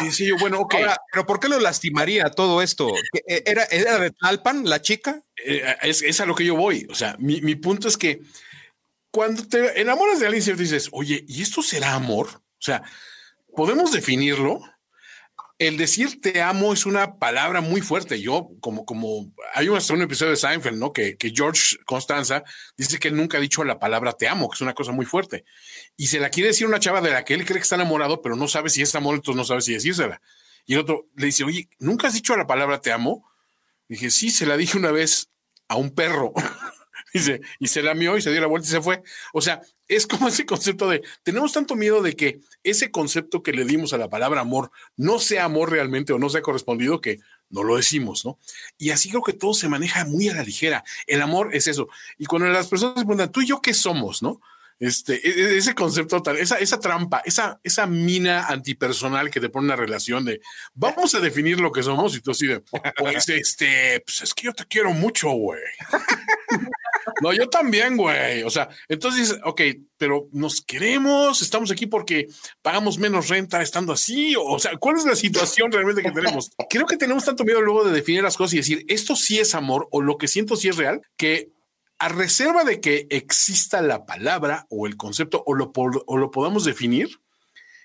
Y 0.00 0.26
yo, 0.26 0.36
bueno, 0.38 0.60
ok. 0.60 0.74
pero 1.12 1.26
¿por 1.26 1.40
qué 1.40 1.48
lo 1.48 1.60
lastimaría 1.60 2.30
todo 2.30 2.62
esto? 2.62 2.90
Eh, 3.28 3.42
¿Era, 3.46 3.64
era 3.64 3.98
de 3.98 4.10
Talpan 4.10 4.68
la 4.68 4.82
chica? 4.82 5.22
Eh, 5.44 5.76
es, 5.82 6.20
a 6.20 6.26
lo 6.26 6.34
que 6.34 6.44
yo 6.44 6.56
voy. 6.56 6.86
O 6.90 6.94
sea, 6.94 7.16
mi, 7.18 7.40
mi, 7.40 7.54
punto 7.54 7.88
es 7.88 7.96
que 7.96 8.20
cuando 9.10 9.46
te 9.46 9.80
enamoras 9.80 10.18
de 10.18 10.26
alguien, 10.26 10.56
dices, 10.56 10.88
oye, 10.92 11.24
¿y 11.28 11.42
esto 11.42 11.62
será 11.62 11.94
amor? 11.94 12.28
O 12.34 12.62
sea, 12.64 12.82
¿podemos 13.54 13.92
definirlo? 13.92 14.60
El 15.58 15.76
decir 15.76 16.20
te 16.20 16.42
amo 16.42 16.72
es 16.72 16.84
una 16.84 17.18
palabra 17.18 17.60
muy 17.60 17.80
fuerte. 17.80 18.20
Yo, 18.20 18.50
como, 18.60 18.84
como 18.84 19.32
hay 19.54 19.68
un, 19.68 19.78
un 19.78 20.02
episodio 20.02 20.30
de 20.30 20.36
Seinfeld, 20.36 20.78
¿no? 20.78 20.92
Que, 20.92 21.16
George 21.34 21.76
Constanza 21.84 22.42
dice 22.76 22.98
que 22.98 23.10
nunca 23.10 23.38
ha 23.38 23.40
dicho 23.40 23.62
la 23.64 23.78
palabra 23.78 24.12
te 24.12 24.28
amo, 24.28 24.48
que 24.48 24.56
es 24.56 24.60
una 24.60 24.74
cosa 24.74 24.92
muy 24.92 25.06
fuerte. 25.06 25.44
Y 25.96 26.08
se 26.08 26.18
la 26.18 26.30
quiere 26.30 26.48
decir 26.48 26.66
una 26.66 26.80
chava 26.80 27.00
de 27.00 27.10
la 27.10 27.24
que 27.24 27.34
él 27.34 27.44
cree 27.44 27.58
que 27.58 27.62
está 27.62 27.76
enamorado, 27.76 28.20
pero 28.20 28.36
no 28.36 28.48
sabe 28.48 28.68
si 28.68 28.82
es 28.82 28.94
amor, 28.94 29.14
entonces 29.14 29.36
no 29.36 29.44
sabe 29.44 29.60
si 29.60 29.72
decírsela. 29.74 30.20
Y 30.66 30.74
el 30.74 30.80
otro 30.80 31.06
le 31.16 31.26
dice, 31.26 31.44
oye, 31.44 31.68
¿nunca 31.78 32.08
has 32.08 32.14
dicho 32.14 32.36
la 32.36 32.46
palabra 32.46 32.80
te 32.80 32.92
amo? 32.92 33.28
dije, 33.88 34.10
sí, 34.10 34.30
se 34.30 34.46
la 34.46 34.56
dije 34.56 34.78
una 34.78 34.90
vez 34.90 35.30
a 35.68 35.76
un 35.76 35.94
perro. 35.94 36.32
Y 37.60 37.68
se 37.68 37.82
la 37.82 37.94
mió 37.94 38.16
y 38.16 38.22
se 38.22 38.32
dio 38.32 38.40
la 38.40 38.48
vuelta 38.48 38.66
y 38.66 38.72
se 38.72 38.80
fue. 38.80 39.02
O 39.32 39.40
sea, 39.40 39.62
es 39.86 40.06
como 40.06 40.28
ese 40.28 40.44
concepto 40.44 40.88
de, 40.88 41.02
tenemos 41.22 41.52
tanto 41.52 41.76
miedo 41.76 42.02
de 42.02 42.16
que 42.16 42.40
ese 42.64 42.90
concepto 42.90 43.42
que 43.42 43.52
le 43.52 43.64
dimos 43.64 43.92
a 43.92 43.98
la 43.98 44.10
palabra 44.10 44.40
amor 44.40 44.72
no 44.96 45.20
sea 45.20 45.44
amor 45.44 45.70
realmente 45.70 46.12
o 46.12 46.18
no 46.18 46.28
sea 46.28 46.42
correspondido 46.42 47.00
que 47.00 47.20
no 47.50 47.62
lo 47.62 47.76
decimos, 47.76 48.24
¿no? 48.24 48.40
Y 48.78 48.90
así 48.90 49.10
creo 49.10 49.22
que 49.22 49.32
todo 49.32 49.54
se 49.54 49.68
maneja 49.68 50.04
muy 50.04 50.28
a 50.28 50.34
la 50.34 50.42
ligera. 50.42 50.82
El 51.06 51.22
amor 51.22 51.54
es 51.54 51.68
eso. 51.68 51.88
Y 52.18 52.26
cuando 52.26 52.48
las 52.48 52.66
personas 52.66 52.94
se 52.96 53.04
preguntan, 53.04 53.30
tú 53.30 53.42
y 53.42 53.46
yo 53.46 53.60
qué 53.60 53.74
somos, 53.74 54.22
¿no? 54.22 54.40
Este, 54.80 55.14
e, 55.14 55.54
e, 55.54 55.56
ese 55.58 55.74
concepto, 55.74 56.20
esa, 56.32 56.58
esa 56.58 56.80
trampa, 56.80 57.22
esa, 57.24 57.60
esa 57.62 57.86
mina 57.86 58.46
antipersonal 58.46 59.30
que 59.30 59.40
te 59.40 59.48
pone 59.48 59.66
una 59.66 59.76
relación 59.76 60.24
de 60.24 60.40
vamos 60.74 61.14
a 61.14 61.20
definir 61.20 61.60
lo 61.60 61.70
que 61.70 61.84
somos 61.84 62.16
y 62.16 62.20
tú 62.20 62.32
así 62.32 62.48
de, 62.48 62.60
pues 62.60 63.28
este, 63.28 64.00
pues 64.00 64.22
es 64.22 64.34
que 64.34 64.46
yo 64.46 64.52
te 64.52 64.66
quiero 64.66 64.92
mucho, 64.92 65.30
güey. 65.30 65.60
No, 67.20 67.32
yo 67.32 67.48
también, 67.48 67.96
güey. 67.96 68.42
O 68.42 68.50
sea, 68.50 68.68
entonces, 68.88 69.38
ok, 69.44 69.60
pero 69.96 70.28
nos 70.32 70.60
queremos, 70.60 71.42
estamos 71.42 71.70
aquí 71.70 71.86
porque 71.86 72.28
pagamos 72.62 72.98
menos 72.98 73.28
renta 73.28 73.62
estando 73.62 73.92
así. 73.92 74.34
O 74.38 74.58
sea, 74.58 74.76
¿cuál 74.76 74.96
es 74.96 75.04
la 75.04 75.16
situación 75.16 75.70
realmente 75.72 76.02
que 76.02 76.10
tenemos? 76.10 76.50
Creo 76.68 76.86
que 76.86 76.96
tenemos 76.96 77.24
tanto 77.24 77.44
miedo 77.44 77.60
luego 77.60 77.84
de 77.84 77.92
definir 77.92 78.22
las 78.22 78.36
cosas 78.36 78.54
y 78.54 78.58
decir, 78.58 78.84
esto 78.88 79.16
sí 79.16 79.38
es 79.38 79.54
amor 79.54 79.88
o 79.90 80.02
lo 80.02 80.18
que 80.18 80.28
siento 80.28 80.56
sí 80.56 80.68
es 80.68 80.76
real, 80.76 81.02
que 81.16 81.50
a 81.98 82.08
reserva 82.08 82.64
de 82.64 82.80
que 82.80 83.06
exista 83.10 83.80
la 83.80 84.04
palabra 84.04 84.66
o 84.68 84.86
el 84.86 84.96
concepto 84.96 85.42
o 85.46 85.54
lo, 85.54 85.72
o 85.74 86.16
lo 86.16 86.30
podamos 86.30 86.64
definir, 86.64 87.20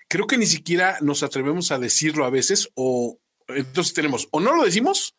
creo 0.08 0.26
que 0.26 0.38
ni 0.38 0.46
siquiera 0.46 0.98
nos 1.00 1.22
atrevemos 1.22 1.70
a 1.70 1.78
decirlo 1.78 2.24
a 2.24 2.30
veces 2.30 2.68
o 2.74 3.18
entonces 3.48 3.94
tenemos 3.94 4.28
o 4.30 4.40
no 4.40 4.54
lo 4.54 4.64
decimos 4.64 5.14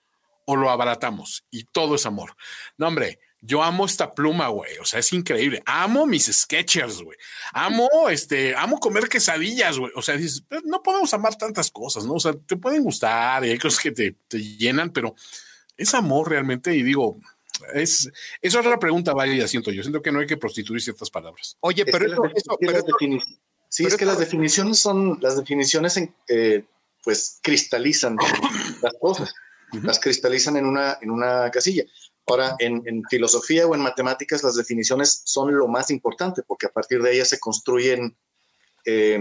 o 0.46 0.56
lo 0.56 0.70
abaratamos 0.70 1.46
y 1.50 1.64
todo 1.64 1.96
es 1.96 2.06
amor. 2.06 2.36
No, 2.78 2.88
hombre, 2.88 3.20
yo 3.42 3.64
amo 3.64 3.86
esta 3.86 4.12
pluma, 4.12 4.48
güey. 4.50 4.78
O 4.80 4.86
sea, 4.86 5.00
es 5.00 5.12
increíble. 5.14 5.64
Amo 5.66 6.06
mis 6.06 6.26
sketchers, 6.32 7.02
güey. 7.02 7.18
Amo, 7.54 7.90
este, 8.10 8.56
amo 8.56 8.80
comer 8.80 9.10
quesadillas, 9.10 9.80
güey. 9.80 9.92
O 9.96 10.02
sea, 10.02 10.16
dices, 10.16 10.44
no 10.64 10.84
podemos 10.84 11.14
amar 11.14 11.36
tantas 11.36 11.72
cosas, 11.72 12.06
¿no? 12.06 12.14
O 12.14 12.20
sea, 12.20 12.34
te 12.34 12.56
pueden 12.56 12.84
gustar 12.84 13.44
y 13.44 13.50
hay 13.50 13.58
cosas 13.58 13.80
que 13.80 13.92
te, 13.92 14.16
llenan, 14.32 14.92
pero 14.92 15.16
es 15.76 15.94
amor 15.96 16.30
realmente. 16.30 16.76
Y 16.76 16.84
digo, 16.84 17.20
es, 17.74 18.12
es 18.42 18.56
otra 18.56 18.78
pregunta 18.78 19.14
válida, 19.14 19.48
siento 19.48 19.72
yo. 19.72 19.82
Siento 19.82 20.04
que 20.04 20.12
no 20.12 20.20
hay 20.20 20.28
que 20.28 20.38
prostituir 20.38 20.82
ciertas 20.82 21.10
palabras. 21.10 21.58
Oye, 21.62 21.84
pero, 21.86 22.06
eso, 22.06 22.58
Sí, 23.72 23.86
es 23.86 23.96
que 23.96 24.06
las 24.06 24.20
definiciones 24.20 24.80
son, 24.80 25.18
las 25.22 25.38
definiciones, 25.38 25.96
en, 25.96 26.14
eh, 26.28 26.66
pues, 27.06 27.40
cristalizan 27.42 28.18
las 28.82 28.94
cosas. 29.00 29.34
Las 29.82 29.98
cristalizan 29.98 30.58
en 30.58 30.66
una, 30.66 30.98
en 31.02 31.10
una 31.10 31.50
casilla. 31.50 31.86
Ahora, 32.28 32.56
en, 32.60 33.04
filosofía 33.10 33.68
o 33.68 33.76
en 33.76 33.82
matemáticas, 33.82 34.44
las 34.44 34.56
definiciones 34.56 35.22
son 35.26 35.56
lo 35.56 35.68
más 35.68 35.90
importante 35.92 36.44
porque 36.44 36.68
a 36.68 36.72
partir 36.72 37.02
de 37.02 37.14
ellas 37.14 37.30
se 37.30 37.40
construyen 37.40 38.16
eh, 38.86 39.20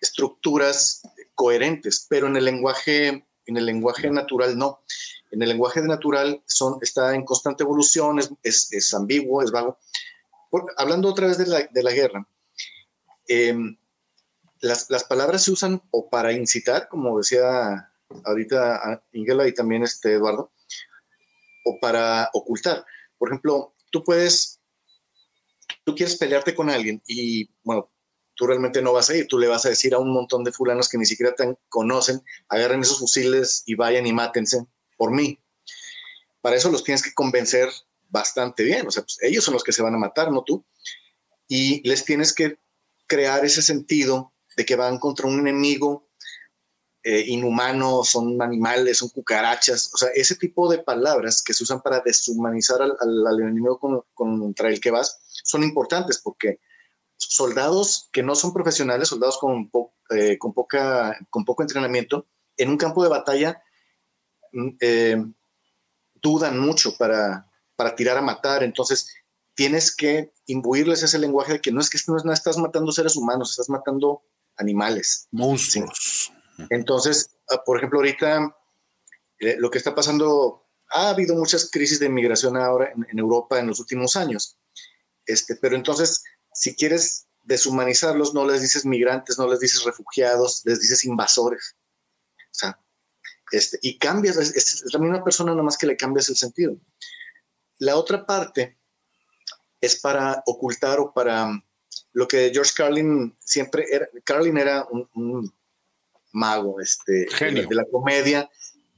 estructuras 0.00 1.02
coherentes, 1.34 2.06
pero 2.08 2.26
en 2.26 2.36
el 2.36 2.44
lenguaje, 2.44 3.26
en 3.46 3.56
el 3.56 3.64
lenguaje 3.64 4.10
natural 4.10 4.58
no. 4.58 4.82
En 5.30 5.42
el 5.42 5.48
lenguaje 5.48 5.80
natural 5.82 6.42
son, 6.46 6.78
está 6.82 7.14
en 7.14 7.24
constante 7.24 7.62
evolución, 7.62 8.18
es, 8.42 8.94
ambiguo, 8.94 9.42
es 9.42 9.50
vago. 9.52 9.78
hablando 10.76 11.08
otra 11.08 11.28
vez 11.28 11.38
de 11.38 11.46
la, 11.46 11.92
guerra, 11.92 12.26
las, 14.60 14.90
las, 14.90 15.04
palabras 15.04 15.44
se 15.44 15.52
usan 15.52 15.80
o 15.92 16.10
para 16.10 16.32
incitar, 16.32 16.88
como 16.88 17.16
decía 17.18 17.90
ahorita 18.24 19.02
Ingela 19.12 19.46
y 19.46 19.54
también 19.54 19.84
este 19.84 20.14
Eduardo, 20.14 20.50
o 21.64 21.78
para 21.80 22.30
ocultar. 22.32 22.84
Por 23.18 23.28
ejemplo, 23.28 23.74
tú 23.90 24.02
puedes, 24.04 24.60
tú 25.84 25.94
quieres 25.94 26.16
pelearte 26.16 26.54
con 26.54 26.70
alguien 26.70 27.02
y, 27.06 27.50
bueno, 27.62 27.90
tú 28.34 28.46
realmente 28.46 28.80
no 28.80 28.92
vas 28.92 29.10
a 29.10 29.16
ir, 29.16 29.26
tú 29.26 29.38
le 29.38 29.48
vas 29.48 29.66
a 29.66 29.68
decir 29.68 29.94
a 29.94 29.98
un 29.98 30.12
montón 30.12 30.44
de 30.44 30.52
fulanos 30.52 30.88
que 30.88 30.98
ni 30.98 31.04
siquiera 31.04 31.34
te 31.34 31.56
conocen, 31.68 32.22
agarren 32.48 32.80
esos 32.80 32.98
fusiles 32.98 33.62
y 33.66 33.74
vayan 33.74 34.06
y 34.06 34.12
mátense 34.12 34.66
por 34.96 35.12
mí. 35.12 35.38
Para 36.40 36.56
eso 36.56 36.70
los 36.70 36.82
tienes 36.82 37.02
que 37.02 37.12
convencer 37.12 37.68
bastante 38.08 38.64
bien, 38.64 38.86
o 38.86 38.90
sea, 38.90 39.02
pues, 39.02 39.18
ellos 39.20 39.44
son 39.44 39.54
los 39.54 39.62
que 39.62 39.72
se 39.72 39.82
van 39.82 39.94
a 39.94 39.98
matar, 39.98 40.32
no 40.32 40.42
tú. 40.42 40.64
Y 41.48 41.86
les 41.86 42.04
tienes 42.04 42.32
que 42.32 42.58
crear 43.06 43.44
ese 43.44 43.60
sentido 43.60 44.32
de 44.56 44.64
que 44.64 44.76
van 44.76 44.98
contra 44.98 45.26
un 45.26 45.38
enemigo 45.38 46.09
eh, 47.02 47.24
inhumanos, 47.28 48.10
son 48.10 48.40
animales, 48.42 48.98
son 48.98 49.08
cucarachas, 49.08 49.90
o 49.94 49.96
sea, 49.96 50.10
ese 50.14 50.36
tipo 50.36 50.70
de 50.70 50.78
palabras 50.82 51.42
que 51.42 51.54
se 51.54 51.64
usan 51.64 51.80
para 51.80 52.00
deshumanizar 52.00 52.82
al, 52.82 53.40
enemigo 53.40 53.78
contra 54.12 54.68
el 54.68 54.80
que 54.80 54.90
vas 54.90 55.18
son 55.42 55.62
importantes 55.62 56.20
porque 56.22 56.60
soldados 57.16 58.10
que 58.12 58.22
no 58.22 58.34
son 58.34 58.52
profesionales, 58.52 59.08
soldados 59.08 59.38
con, 59.38 59.70
eh, 60.10 60.36
con, 60.36 60.52
poca, 60.52 61.18
con 61.30 61.46
poco 61.46 61.62
entrenamiento, 61.62 62.26
en 62.58 62.68
un 62.68 62.76
campo 62.76 63.02
de 63.02 63.08
batalla 63.08 63.62
mm, 64.52 64.68
eh, 64.80 65.24
dudan 66.20 66.58
mucho 66.58 66.96
para, 66.98 67.50
para 67.76 67.94
tirar 67.94 68.18
a 68.18 68.22
matar, 68.22 68.62
entonces 68.62 69.14
tienes 69.54 69.94
que 69.94 70.34
imbuirles 70.46 71.02
ese 71.02 71.18
lenguaje 71.18 71.54
de 71.54 71.60
que 71.60 71.72
no 71.72 71.80
es 71.80 71.88
que 71.88 71.98
no 72.06 72.32
estás 72.32 72.58
matando 72.58 72.92
seres 72.92 73.16
humanos, 73.16 73.52
estás 73.52 73.70
matando 73.70 74.22
animales. 74.56 75.28
Monstruos. 75.30 76.32
Entonces, 76.68 77.30
ah, 77.48 77.62
por 77.64 77.78
ejemplo, 77.78 77.98
ahorita 77.98 78.54
eh, 79.40 79.56
lo 79.58 79.70
que 79.70 79.78
está 79.78 79.94
pasando, 79.94 80.66
ha 80.90 81.10
habido 81.10 81.34
muchas 81.34 81.70
crisis 81.70 81.98
de 81.98 82.06
inmigración 82.06 82.56
ahora 82.56 82.92
en, 82.92 83.18
Europa 83.18 83.58
en 83.58 83.68
los 83.68 83.80
últimos 83.80 84.16
años. 84.16 84.58
Este, 85.24 85.56
pero 85.56 85.76
entonces, 85.76 86.22
si 86.52 86.76
quieres 86.76 87.26
deshumanizarlos, 87.42 88.34
no 88.34 88.44
les 88.44 88.60
dices 88.60 88.84
migrantes, 88.84 89.38
no 89.38 89.48
les 89.48 89.60
dices 89.60 89.82
refugiados, 89.84 90.62
les 90.66 90.80
dices 90.80 91.04
invasores. 91.04 91.76
O 92.36 92.52
sea, 92.52 92.78
este, 93.50 93.78
y 93.80 93.98
cambias, 93.98 94.36
es, 94.36 94.84
la 94.92 94.98
misma 94.98 95.24
persona, 95.24 95.54
nomás 95.54 95.78
que 95.78 95.86
le 95.86 95.96
cambias 95.96 96.28
el 96.28 96.36
sentido. 96.36 96.76
La 97.78 97.96
otra 97.96 98.26
parte 98.26 98.78
es 99.80 99.98
para 100.00 100.42
ocultar 100.44 101.00
o 101.00 101.14
para 101.14 101.50
lo 102.12 102.28
que 102.28 102.50
George 102.52 102.72
Carlin 102.76 103.34
siempre 103.38 103.86
era. 103.90 104.06
Carlin 104.24 104.58
era 104.58 104.86
un 104.90 105.50
mago 106.32 106.80
este, 106.80 107.26
de 107.40 107.74
la 107.74 107.84
comedia, 107.90 108.48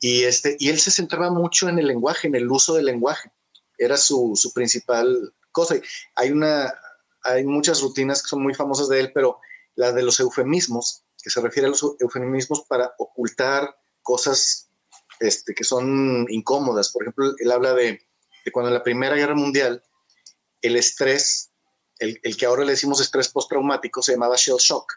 y, 0.00 0.24
este, 0.24 0.56
y 0.58 0.68
él 0.68 0.80
se 0.80 0.90
centraba 0.90 1.30
mucho 1.30 1.68
en 1.68 1.78
el 1.78 1.86
lenguaje, 1.86 2.26
en 2.26 2.34
el 2.34 2.50
uso 2.50 2.74
del 2.74 2.86
lenguaje. 2.86 3.30
Era 3.78 3.96
su, 3.96 4.32
su 4.34 4.52
principal 4.52 5.32
cosa. 5.52 5.76
Hay, 6.16 6.32
una, 6.32 6.74
hay 7.22 7.44
muchas 7.44 7.80
rutinas 7.80 8.20
que 8.20 8.28
son 8.28 8.42
muy 8.42 8.52
famosas 8.52 8.88
de 8.88 8.98
él, 8.98 9.12
pero 9.14 9.38
la 9.76 9.92
de 9.92 10.02
los 10.02 10.18
eufemismos, 10.18 11.04
que 11.22 11.30
se 11.30 11.40
refiere 11.40 11.68
a 11.68 11.70
los 11.70 11.82
eufemismos 12.00 12.62
para 12.62 12.92
ocultar 12.98 13.76
cosas 14.02 14.68
este, 15.20 15.54
que 15.54 15.62
son 15.62 16.26
incómodas. 16.28 16.90
Por 16.90 17.04
ejemplo, 17.04 17.32
él 17.38 17.52
habla 17.52 17.72
de, 17.72 18.00
de 18.44 18.50
cuando 18.50 18.70
en 18.70 18.74
la 18.74 18.82
Primera 18.82 19.14
Guerra 19.14 19.36
Mundial 19.36 19.84
el 20.62 20.74
estrés, 20.74 21.52
el, 22.00 22.18
el, 22.24 22.36
que 22.36 22.46
ahora 22.46 22.64
le 22.64 22.72
decimos 22.72 23.00
estrés 23.00 23.28
postraumático, 23.28 24.02
se 24.02 24.12
llamaba 24.12 24.34
shell 24.36 24.56
shock 24.58 24.94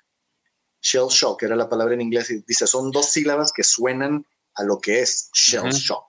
shell 0.85 1.07
shock, 1.09 1.41
era 1.43 1.55
la 1.55 1.67
palabra 1.67 1.95
en 1.95 2.01
inglés, 2.01 2.29
y 2.29 2.43
dice, 2.45 2.67
son 2.67 2.91
dos 2.91 3.09
sílabas 3.09 3.51
que 3.51 3.63
suenan 3.63 4.25
a 4.53 4.63
lo 4.63 4.79
que 4.79 5.01
es 5.01 5.29
shell 5.33 5.71
shock. 5.71 6.05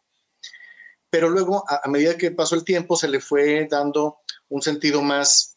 Pero 1.09 1.31
luego, 1.31 1.65
a, 1.69 1.89
medida 1.89 2.19
que 2.19 2.31
pasó 2.31 2.55
el 2.55 2.65
tiempo, 2.65 2.95
se 2.95 3.09
le 3.09 3.21
fue 3.21 3.67
dando 3.71 4.19
un 4.49 4.61
sentido 4.61 5.01
más, 5.01 5.57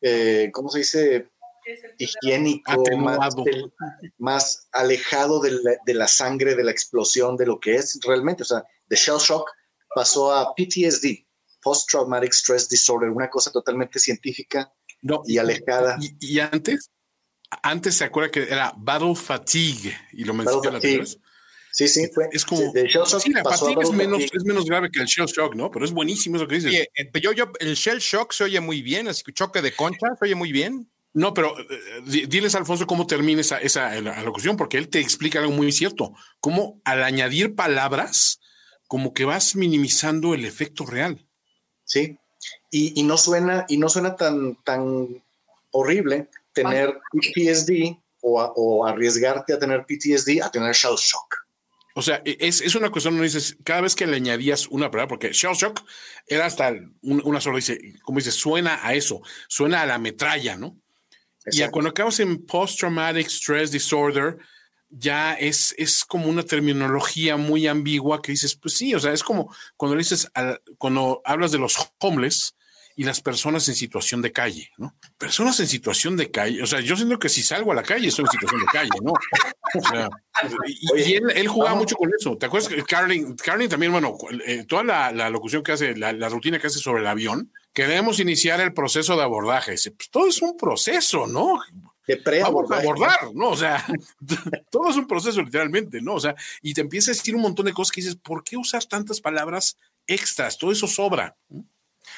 eh, 0.00 0.50
¿cómo 0.52 0.70
se 0.70 0.78
dice? 0.78 1.30
higiénico, 1.98 2.84
más, 4.18 4.68
alejado 4.70 5.40
de 5.40 5.50
la, 5.50 5.72
de 5.84 5.94
la, 5.94 6.06
sangre, 6.06 6.54
de 6.54 6.62
la 6.62 6.70
explosión, 6.70 7.36
de 7.36 7.44
lo 7.44 7.58
que 7.58 7.74
es 7.74 7.98
realmente. 8.06 8.44
O 8.44 8.46
sea, 8.46 8.62
de 8.86 8.94
shell 8.94 9.18
shock 9.18 9.50
pasó 9.92 10.32
a 10.32 10.54
PTSD, 10.54 11.26
Post 11.60 11.90
Traumatic 11.90 12.32
Stress 12.32 12.68
Disorder, 12.68 13.10
una 13.10 13.28
cosa 13.28 13.50
totalmente 13.50 13.98
científica 13.98 14.72
y 15.24 15.38
alejada. 15.38 15.98
y, 16.20 16.38
antes, 16.38 16.88
antes 17.62 17.96
se 17.96 18.04
acuerda 18.04 18.30
que 18.30 18.42
era 18.42 18.72
Battle 18.76 19.14
Fatigue 19.14 19.96
y 20.12 20.24
lo 20.24 20.34
mencionó 20.34 20.70
la 20.70 20.78
vez. 20.78 21.18
Sí, 21.76 21.88
sí, 21.88 22.08
fue. 22.12 22.28
Es 22.32 22.44
como. 22.46 22.72
Sí, 23.20 23.30
la 23.32 23.44
fatigue 23.44 23.82
es 23.82 23.90
menos, 23.90 24.22
es 24.32 24.44
menos, 24.44 24.64
grave 24.64 24.90
que 24.90 24.98
el 24.98 25.06
shell 25.06 25.26
shock, 25.26 25.54
¿no? 25.54 25.70
Pero 25.70 25.84
es 25.84 25.92
buenísimo 25.92 26.36
eso 26.36 26.48
que 26.48 26.54
dices. 26.54 26.72
Eh, 26.72 27.10
yo, 27.20 27.32
yo, 27.32 27.52
el 27.60 27.74
shell 27.74 27.98
shock 27.98 28.32
se 28.32 28.44
oye 28.44 28.60
muy 28.60 28.80
bien, 28.80 29.08
es 29.08 29.22
choque 29.22 29.60
de 29.60 29.72
concha 29.72 30.06
se 30.18 30.24
oye 30.24 30.34
muy 30.34 30.52
bien. 30.52 30.90
No, 31.12 31.34
pero 31.34 31.54
eh, 31.58 32.26
diles 32.28 32.54
a 32.54 32.58
Alfonso 32.58 32.86
cómo 32.86 33.06
termina 33.06 33.42
esa, 33.42 33.58
esa 33.58 33.94
locución, 34.00 34.56
porque 34.56 34.78
él 34.78 34.88
te 34.88 35.00
explica 35.00 35.38
algo 35.38 35.52
muy 35.52 35.70
cierto. 35.70 36.14
Cómo 36.40 36.80
al 36.84 37.02
añadir 37.02 37.54
palabras, 37.54 38.40
como 38.86 39.12
que 39.12 39.26
vas 39.26 39.54
minimizando 39.54 40.32
el 40.32 40.46
efecto 40.46 40.86
real. 40.86 41.26
Sí, 41.84 42.18
y, 42.70 42.98
y 42.98 43.02
no 43.02 43.18
suena, 43.18 43.66
y 43.68 43.76
no 43.76 43.90
suena 43.90 44.16
tan, 44.16 44.56
tan 44.64 45.22
horrible 45.72 46.30
tener 46.56 46.98
PTSD 47.12 47.98
o, 48.22 48.84
arriesgarte 48.84 49.52
a 49.52 49.58
tener 49.58 49.84
PTSD 49.86 50.42
a 50.42 50.50
tener 50.50 50.74
shell 50.74 50.96
shock. 50.96 51.36
O 51.94 52.02
sea, 52.02 52.20
e, 52.24 52.36
es, 52.40 52.60
es 52.60 52.74
una 52.74 52.90
cuestión, 52.90 53.16
no 53.16 53.22
dices, 53.22 53.56
cada 53.62 53.82
vez 53.82 53.94
que 53.94 54.06
le 54.06 54.16
añadías 54.16 54.66
una 54.66 54.90
palabra, 54.90 55.08
porque 55.08 55.32
shell 55.32 55.54
shock 55.54 55.80
era 56.26 56.46
hasta 56.46 56.74
una 57.02 57.40
sola, 57.40 57.56
dice, 57.56 57.78
como 58.02 58.18
dices, 58.18 58.34
suena 58.34 58.80
a 58.82 58.94
eso, 58.94 59.22
suena 59.48 59.82
a 59.82 59.86
la 59.86 59.98
metralla, 59.98 60.56
¿no? 60.56 60.80
Y 61.46 61.62
cuando 61.68 61.90
acabas 61.90 62.18
en 62.18 62.44
post-traumatic 62.44 63.28
stress 63.28 63.70
disorder, 63.70 64.36
ya 64.88 65.34
es, 65.34 65.74
es 65.78 66.04
como 66.04 66.28
una 66.28 66.42
terminología 66.42 67.36
muy 67.36 67.68
ambigua 67.68 68.20
que 68.20 68.32
dices, 68.32 68.56
pues 68.56 68.74
sí, 68.74 68.92
o 68.94 68.98
sea, 68.98 69.12
es 69.12 69.22
como 69.22 69.54
cuando 69.76 69.96
dices, 69.96 70.28
cuando 70.78 71.22
hablas 71.24 71.52
de 71.52 71.58
los 71.58 71.76
homeless, 72.00 72.55
y 72.98 73.04
las 73.04 73.20
personas 73.20 73.68
en 73.68 73.74
situación 73.74 74.22
de 74.22 74.32
calle, 74.32 74.70
¿no? 74.78 74.96
Personas 75.18 75.60
en 75.60 75.66
situación 75.66 76.16
de 76.16 76.30
calle, 76.30 76.62
o 76.62 76.66
sea, 76.66 76.80
yo 76.80 76.96
siento 76.96 77.18
que 77.18 77.28
si 77.28 77.42
salgo 77.42 77.70
a 77.70 77.74
la 77.74 77.82
calle 77.82 78.08
estoy 78.08 78.24
en 78.24 78.30
situación 78.30 78.60
de 78.62 78.66
calle, 78.66 78.90
¿no? 79.02 79.12
O 79.12 79.88
sea, 79.88 80.08
y, 80.66 81.14
él, 81.14 81.46
jugaba 81.46 81.76
mucho 81.76 81.94
con 81.94 82.10
eso. 82.18 82.38
¿Te 82.38 82.46
acuerdas 82.46 82.70
que 82.70 82.82
Carlin, 82.84 83.36
Carlin 83.36 83.68
también, 83.68 83.92
bueno, 83.92 84.16
eh, 84.46 84.64
toda 84.66 84.82
la, 85.12 85.30
locución 85.30 85.62
que 85.62 85.72
hace, 85.72 85.94
la, 85.94 86.28
rutina 86.30 86.58
que 86.58 86.68
hace 86.68 86.78
sobre 86.78 87.02
el 87.02 87.06
avión, 87.06 87.52
queremos 87.74 88.18
iniciar 88.18 88.60
el 88.60 88.72
proceso 88.72 89.14
de 89.14 89.22
abordaje. 89.22 89.72
Pues 89.72 90.10
todo 90.10 90.26
es 90.26 90.40
un 90.40 90.56
proceso, 90.56 91.26
¿no? 91.26 91.60
De 92.06 92.22
Vamos 92.40 92.70
a 92.70 92.78
abordar, 92.78 93.34
¿no? 93.34 93.50
O 93.50 93.56
sea, 93.56 93.84
todo 94.70 94.88
es 94.88 94.96
un 94.96 95.06
proceso 95.06 95.42
literalmente, 95.42 96.00
¿no? 96.00 96.14
O 96.14 96.20
sea, 96.20 96.34
y 96.62 96.72
te 96.72 96.80
empieza 96.80 97.10
a 97.10 97.14
decir 97.14 97.34
un 97.34 97.42
montón 97.42 97.66
de 97.66 97.72
cosas 97.72 97.92
que 97.92 98.00
dices, 98.00 98.16
¿por 98.16 98.42
qué 98.42 98.56
usar 98.56 98.84
tantas 98.86 99.20
palabras 99.20 99.76
extras? 100.06 100.56
Todo 100.56 100.72
eso 100.72 100.86
sobra. 100.86 101.36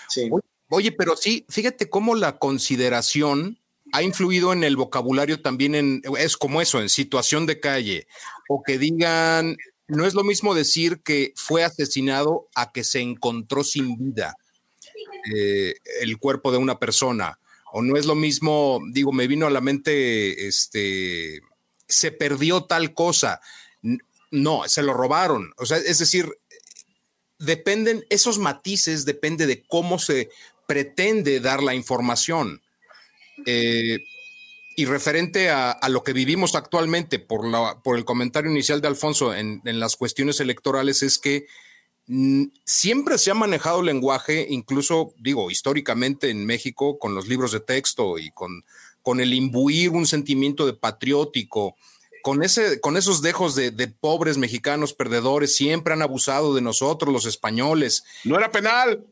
Sí. 0.08 0.28
Oye, 0.30 0.47
pero 0.96 1.16
sí, 1.16 1.46
fíjate 1.48 1.88
cómo 1.88 2.14
la 2.14 2.38
consideración 2.38 3.58
ha 3.92 4.02
influido 4.02 4.52
en 4.52 4.64
el 4.64 4.76
vocabulario 4.76 5.40
también 5.40 5.74
en, 5.74 6.02
es 6.18 6.36
como 6.36 6.60
eso, 6.60 6.80
en 6.80 6.88
situación 6.88 7.46
de 7.46 7.60
calle, 7.60 8.06
o 8.48 8.62
que 8.62 8.78
digan, 8.78 9.56
no 9.86 10.04
es 10.04 10.14
lo 10.14 10.24
mismo 10.24 10.54
decir 10.54 11.00
que 11.02 11.32
fue 11.36 11.64
asesinado 11.64 12.48
a 12.54 12.70
que 12.72 12.84
se 12.84 13.00
encontró 13.00 13.64
sin 13.64 13.96
vida 13.96 14.36
eh, 15.34 15.74
el 16.00 16.18
cuerpo 16.18 16.52
de 16.52 16.58
una 16.58 16.78
persona, 16.78 17.38
o 17.72 17.82
no 17.82 17.96
es 17.96 18.06
lo 18.06 18.14
mismo, 18.14 18.80
digo, 18.92 19.12
me 19.12 19.26
vino 19.26 19.46
a 19.46 19.50
la 19.50 19.60
mente, 19.60 20.46
este, 20.46 21.40
se 21.86 22.12
perdió 22.12 22.64
tal 22.64 22.92
cosa, 22.92 23.40
no, 24.30 24.62
se 24.66 24.82
lo 24.82 24.92
robaron, 24.92 25.52
o 25.56 25.64
sea, 25.64 25.78
es 25.78 25.98
decir, 25.98 26.28
dependen, 27.38 28.04
esos 28.10 28.38
matices 28.38 29.04
depende 29.04 29.46
de 29.46 29.62
cómo 29.62 29.98
se 29.98 30.28
pretende 30.68 31.40
dar 31.40 31.62
la 31.62 31.74
información. 31.74 32.60
Eh, 33.46 34.00
y 34.76 34.84
referente 34.84 35.50
a, 35.50 35.76
lo 35.88 36.04
que 36.04 36.12
vivimos 36.12 36.54
actualmente 36.54 37.18
por, 37.18 37.44
la, 37.48 37.80
por 37.82 37.96
el 37.96 38.04
comentario 38.04 38.50
inicial 38.50 38.80
de 38.80 38.86
Alfonso 38.86 39.34
en, 39.34 39.60
las 39.64 39.96
cuestiones 39.96 40.38
electorales 40.38 41.02
es 41.02 41.18
que 41.18 41.46
siempre 42.64 43.18
se 43.18 43.32
ha 43.32 43.34
manejado 43.34 43.80
el 43.80 43.86
lenguaje, 43.86 44.46
incluso, 44.48 45.14
digo, 45.18 45.50
históricamente 45.50 46.30
en 46.30 46.46
México, 46.46 46.98
con 46.98 47.14
los 47.14 47.26
libros 47.26 47.50
de 47.50 47.60
texto 47.60 48.18
y 48.18 48.30
con, 48.30 48.64
con 49.02 49.20
el 49.20 49.34
imbuir 49.34 49.90
un 49.90 50.06
sentimiento 50.06 50.64
de 50.64 50.74
patriótico, 50.74 51.74
con, 52.22 52.44
ese, 52.44 52.78
con 52.80 52.96
esos 52.96 53.20
dejos 53.20 53.56
de, 53.56 53.72
de, 53.72 53.88
pobres 53.88 54.38
mexicanos 54.38 54.92
perdedores, 54.92 55.56
siempre 55.56 55.94
han 55.94 56.02
abusado 56.02 56.54
de 56.54 56.60
nosotros, 56.60 57.12
los 57.12 57.26
españoles. 57.26 58.04
No 58.22 58.38
era 58.38 58.52
penal. 58.52 59.04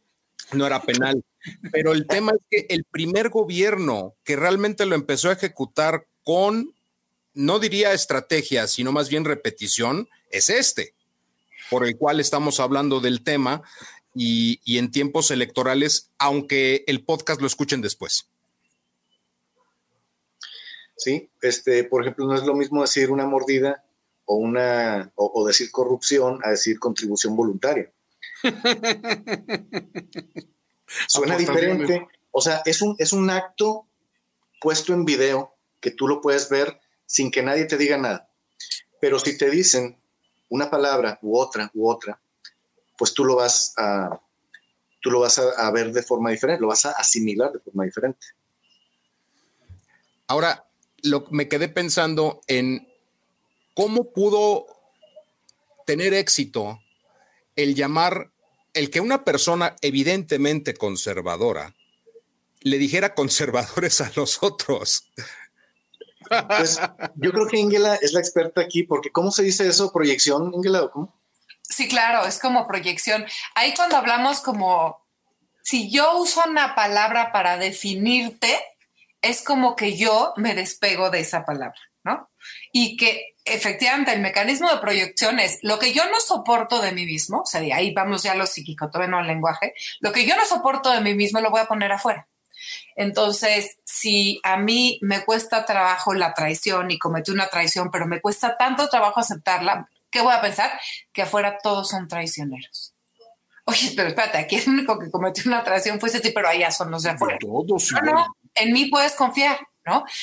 No 0.52 0.66
era 0.66 0.82
penal. 0.82 1.24
Pero 1.72 1.92
el 1.92 2.06
tema 2.06 2.32
es 2.32 2.44
que 2.50 2.74
el 2.74 2.85
primer 2.85 3.30
gobierno 3.30 4.14
que 4.24 4.37
realmente 4.37 4.87
lo 4.87 4.94
empezó 4.94 5.30
a 5.30 5.35
ejecutar 5.35 6.06
con, 6.24 6.74
no 7.35 7.59
diría 7.59 7.92
estrategia, 7.92 8.66
sino 8.66 8.92
más 8.92 9.09
bien 9.09 9.24
repetición, 9.24 10.09
es 10.30 10.50
este 10.50 10.96
por 11.70 11.87
el 11.87 11.96
cual 11.96 12.20
estamos 12.20 12.61
hablando 12.61 13.00
del 13.00 13.22
tema 13.22 13.62
y, 14.14 14.78
en 14.78 14.90
tiempos 14.90 15.30
electorales, 15.30 16.11
aunque 16.18 16.85
el 16.87 17.04
podcast 17.04 17.40
lo 17.40 17.46
escuchen 17.46 17.82
después. 17.82 18.28
Sí, 20.96 21.28
este, 21.42 21.85
por 21.85 22.02
ejemplo, 22.02 22.26
no 22.26 22.35
es 22.35 22.44
lo 22.44 22.54
mismo 22.54 22.80
decir 22.80 23.11
una 23.11 23.26
mordida 23.26 23.85
o 24.24 24.37
una 24.37 25.12
o, 25.14 25.46
decir 25.46 25.70
corrupción 25.70 26.40
a 26.42 26.50
decir 26.50 26.78
contribución 26.78 27.37
voluntaria. 27.37 27.92
Suena 31.09 31.37
diferente. 31.37 32.09
O 32.30 32.40
sea, 32.40 32.62
es 32.64 32.82
un, 32.82 32.94
es 32.98 33.12
un 33.12 33.30
acto 33.30 33.87
puesto 34.61 34.92
en 34.92 35.04
video 35.04 35.54
que 35.80 35.90
tú 35.90 36.09
lo 36.09 36.20
puedes 36.20 36.48
ver 36.48 36.80
sin 37.06 37.30
que 37.30 37.42
nadie 37.42 37.64
te 37.66 37.76
diga 37.76 37.96
nada. 37.96 38.28
Pero 39.00 39.18
si 39.18 39.37
te 39.38 39.50
dicen 39.50 39.98
una 40.48 40.70
palabra 40.70 41.18
u 41.22 41.38
otra 41.38 41.70
u 41.74 41.88
otra, 41.88 42.20
pues 42.96 43.14
tú 43.14 43.24
lo 43.24 43.37
vas 43.37 43.74
a, 43.76 44.20
tú 45.00 45.11
lo 45.11 45.20
vas 45.20 45.38
a, 45.38 45.70
ver 45.70 45.92
de 45.92 46.02
forma 46.02 46.30
diferente, 46.30 46.61
lo 46.61 46.68
vas 46.68 46.87
a 46.87 46.92
asimilar 46.92 47.52
de 47.52 47.61
forma 47.61 47.85
diferente. 47.85 48.26
Ahora, 50.26 50.66
lo, 51.02 51.26
me 51.30 51.48
quedé 51.48 51.68
pensando 51.68 52.40
en 52.48 52.88
cómo 53.74 54.12
pudo 54.12 54.66
tener 55.87 56.14
éxito 56.14 56.80
el 57.54 57.74
llamar, 57.74 58.32
el 58.77 58.91
que 58.91 59.01
una 59.01 59.25
persona 59.25 59.75
evidentemente 59.81 60.75
conservadora 60.75 61.75
le 62.61 62.79
dijera 62.79 63.15
conservadores 63.15 64.01
a 64.01 64.12
los 64.17 64.43
otros. 64.43 65.11
Pues 66.49 66.81
yo 67.15 67.31
creo 67.33 67.47
que 67.47 67.59
Ingela 67.59 67.95
es 67.97 68.12
la 68.12 68.21
experta 68.21 68.61
aquí, 68.61 68.83
porque 68.83 69.11
¿cómo 69.11 69.31
se 69.31 69.43
dice 69.45 69.67
eso? 69.67 69.93
¿Proyección, 69.93 70.53
Ingela? 70.55 70.89
cómo? 70.93 71.19
Sí, 71.62 71.89
claro, 71.89 72.27
es 72.27 72.39
como 72.39 72.67
proyección. 72.67 73.25
Ahí 73.55 73.73
cuando 73.75 73.97
hablamos 73.97 74.41
como, 74.41 75.07
si 75.62 75.91
yo 75.91 76.19
uso 76.19 76.43
una 76.47 76.75
palabra 76.75 77.33
para 77.33 77.59
definirte, 77.59 78.59
es 79.23 79.43
como 79.43 79.75
que 79.75 79.97
yo 79.97 80.33
me 80.37 80.55
despego 80.55 81.11
de 81.11 81.21
esa 81.21 81.45
palabra, 81.45 81.81
¿no? 82.05 82.29
Y 82.73 82.97
que 82.97 83.36
efectivamente 83.46 84.12
el 84.12 84.20
mecanismo 84.20 84.70
de 84.70 84.78
proyección 84.78 85.38
es 85.38 85.59
lo 85.62 85.78
que 85.78 85.92
yo 85.92 86.04
no 86.11 86.20
soporto 86.20 86.80
de 86.80 86.92
mí 86.92 87.06
mismo, 87.06 87.40
o 87.40 87.46
sea, 87.46 87.61
de 87.61 87.72
ahí 87.72 87.94
vamos 87.94 88.22
ya 88.22 88.32
a 88.32 88.37
lo 88.37 88.46
psíquico, 88.46 88.90
todavía 88.90 89.11
no 89.11 89.18
al 89.18 89.26
lenguaje, 89.26 89.74
lo 90.00 90.12
que 90.12 90.26
yo 90.26 90.37
no 90.37 90.44
soporto 90.44 90.90
de 90.90 91.00
mí 91.00 91.14
mismo 91.14 91.40
lo 91.40 91.50
voy 91.50 91.61
a 91.61 91.66
poner 91.66 91.92
afuera. 91.92 92.28
Entonces, 92.96 93.78
si 93.85 94.40
a 94.42 94.56
mí 94.56 94.98
me 95.02 95.24
cuesta 95.24 95.64
trabajo 95.64 96.14
la 96.14 96.35
traición 96.35 96.90
y 96.90 96.98
cometí 96.98 97.30
una 97.30 97.48
traición, 97.48 97.90
pero 97.90 98.06
me 98.06 98.20
cuesta 98.20 98.56
tanto 98.56 98.88
trabajo 98.88 99.20
aceptarla, 99.20 99.88
¿qué 100.11 100.20
voy 100.20 100.35
a 100.35 100.40
pensar? 100.40 100.72
Que 101.12 101.22
afuera 101.22 101.59
todos 101.62 101.90
son 101.90 102.09
traicioneros. 102.09 102.94
Oye, 103.64 103.92
pero 103.96 104.09
espérate, 104.09 104.38
aquí 104.38 104.56
el 104.56 104.68
único 104.68 104.98
que 104.98 105.11
cometió 105.11 105.44
una 105.46 105.64
traición 105.64 105.98
fue 106.00 106.09
ese 106.09 106.20
tipo, 106.20 106.35
pero 106.37 106.48
allá 106.48 106.70
son 106.70 106.90
los 106.90 107.02
de 107.02 107.11
afuera. 107.11 107.37
Todos, 107.40 107.92
no, 107.92 108.00
no, 108.00 108.37
en 108.54 108.72
mí 108.72 108.87
puedes 108.87 109.14
confiar, 109.14 109.59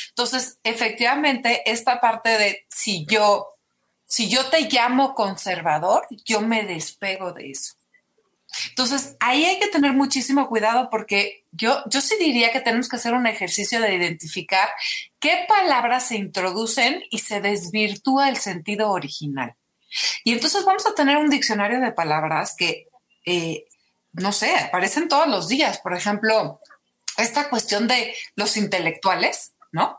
Entonces, 0.10 0.60
efectivamente, 0.64 1.70
esta 1.70 2.00
parte 2.00 2.30
de 2.30 2.66
si 2.70 3.06
yo, 3.06 3.48
si 4.06 4.30
yo 4.30 4.50
te 4.50 4.70
llamo 4.70 5.14
conservador, 5.16 6.06
yo 6.26 6.42
me 6.42 6.66
despego 6.66 7.34
de 7.34 7.52
eso. 7.52 7.74
Entonces, 8.70 9.16
ahí 9.20 9.46
hay 9.46 9.60
que 9.60 9.68
tener 9.68 9.94
muchísimo 9.94 10.48
cuidado 10.48 10.90
porque 10.92 11.46
yo, 11.52 11.84
yo 11.90 12.02
sí 12.02 12.16
diría 12.20 12.52
que 12.52 12.62
tenemos 12.62 12.88
que 12.88 12.98
hacer 12.98 13.14
un 13.14 13.26
ejercicio 13.26 13.82
de 13.82 13.96
identificar 13.96 14.70
qué 15.20 15.46
palabras 15.48 16.08
se 16.08 16.18
introducen 16.18 17.04
y 17.10 17.20
se 17.20 17.42
desvirtúa 17.42 18.30
el 18.30 18.38
sentido 18.38 18.92
original. 18.92 19.56
Y 20.24 20.34
entonces 20.34 20.66
vamos 20.66 20.86
a 20.86 20.96
tener 20.96 21.18
un 21.18 21.30
diccionario 21.30 21.80
de 21.80 21.92
palabras 21.92 22.56
que, 22.58 22.88
eh, 23.26 23.66
no 24.14 24.32
sé, 24.32 24.56
aparecen 24.56 25.08
todos 25.08 25.28
los 25.28 25.48
días. 25.48 25.80
Por 25.80 25.96
ejemplo, 25.96 26.60
esta 27.18 27.50
cuestión 27.50 27.88
de 27.88 28.16
los 28.36 28.58
intelectuales, 28.58 29.54
¿no? 29.72 29.98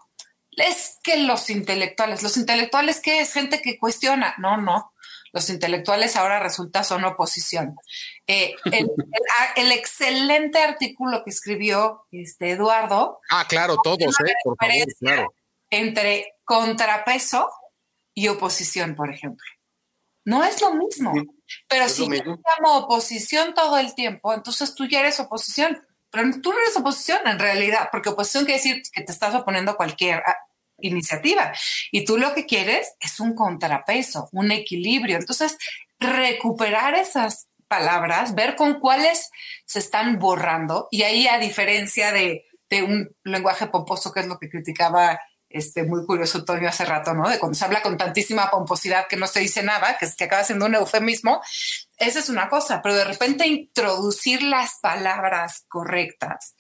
Es 0.57 0.99
que 1.03 1.17
los 1.17 1.51
intelectuales, 1.51 2.23
los 2.23 2.37
intelectuales, 2.37 3.01
¿qué 3.01 3.21
es? 3.21 3.33
Gente 3.33 3.61
que 3.61 3.79
cuestiona. 3.79 4.35
No, 4.39 4.57
no 4.57 4.95
los 5.35 5.51
intelectuales 5.51 6.15
ahora 6.15 6.39
resulta 6.39 6.85
son 6.85 7.05
oposición. 7.05 7.75
Eh, 8.29 8.55
el, 9.57 9.73
excelente 9.73 10.61
artículo 10.61 11.25
que 11.25 11.31
escribió 11.31 12.07
este 12.13 12.53
Eduardo. 12.53 13.19
Ah, 13.31 13.45
claro, 13.49 13.77
todos, 13.83 13.99
eh, 14.21 14.33
por 14.45 14.57
favor, 14.57 14.95
claro. 15.01 15.35
Entre 15.71 16.37
contrapeso 16.45 17.51
y 18.15 18.29
oposición, 18.29 18.95
por 18.95 19.11
ejemplo. 19.13 19.45
No 20.25 20.45
es 20.45 20.61
lo 20.63 20.73
mismo. 20.75 21.13
pero 21.67 21.89
si 21.89 22.07
yo 22.07 22.15
llamo 22.15 22.79
oposición 22.79 23.55
todo 23.55 23.77
el 23.77 23.93
tiempo, 23.97 24.33
entonces 24.33 24.73
tú 24.77 24.87
ya 24.87 25.01
eres 25.01 25.19
oposición. 25.19 25.85
Pero 26.15 26.31
tú 26.41 26.53
no 26.53 26.59
eres 26.61 26.77
oposición 26.77 27.19
en 27.27 27.39
realidad, 27.39 27.89
porque 27.91 28.09
oposición 28.09 28.45
quiere 28.45 28.63
decir 28.63 28.83
que 28.93 29.03
te 29.03 29.13
estás 29.13 29.35
oponiendo 29.35 29.73
a 29.73 29.77
cualquier 29.77 30.23
iniciativa. 30.79 31.53
Y 31.91 32.05
tú 32.05 32.17
lo 32.17 32.35
que 32.35 32.47
quieres 32.47 32.95
es 33.01 33.21
un 33.21 33.35
contrapeso, 33.35 34.29
un 34.33 34.53
equilibrio. 34.53 35.17
Entonces, 35.17 35.59
recuperar 35.99 36.95
esas 36.95 37.49
palabras, 37.67 38.35
ver 38.35 38.57
con 38.57 38.79
cuáles 38.79 39.31
se 39.65 39.81
están 39.81 40.19
borrando. 40.19 40.89
Y 40.91 41.03
ahí, 41.03 41.27
a 41.27 41.39
diferencia 41.39 42.13
de, 42.13 42.45
un 42.83 43.09
lenguaje 43.23 43.69
pomposo, 43.69 44.13
que 44.13 44.19
es 44.19 44.27
lo 44.27 44.37
que 44.37 44.49
criticaba 44.49 45.21
este, 45.49 45.85
muy 45.85 46.05
curioso 46.05 46.45
Toño 46.45 46.69
hace 46.69 46.85
rato, 46.85 47.15
¿no? 47.15 47.29
De 47.29 47.39
cuando 47.39 47.57
se 47.57 47.65
habla 47.65 47.83
con 47.83 47.97
tantísima 47.97 48.51
pomposidad 48.51 49.07
que 49.07 49.17
no 49.17 49.29
se 49.29 49.39
dice 49.39 49.63
nada, 49.63 49.97
que, 49.97 50.09
que 50.17 50.25
acaba 50.25 50.43
siendo 50.43 50.67
un 50.67 50.75
eufemismo, 50.75 51.41
esa 51.99 52.19
es 52.19 52.29
una 52.29 52.49
cosa, 52.49 52.83
pero 52.83 52.95
de 52.95 53.05
repente 53.05 53.47
introducir 53.47 54.43
las 54.43 54.79
palabras 54.81 55.65
correctas 55.69 56.55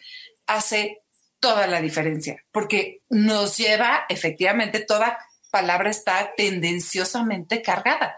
hace 0.47 1.03
toda 1.41 1.67
la 1.67 1.81
diferencia, 1.81 2.43
porque 2.53 3.03
nos 3.11 3.57
lleva, 3.57 4.05
efectivamente, 4.09 4.81
toda 4.81 5.19
palabra 5.51 5.91
está 5.91 6.33
tendenciosamente 6.37 7.63
cargada, 7.63 8.17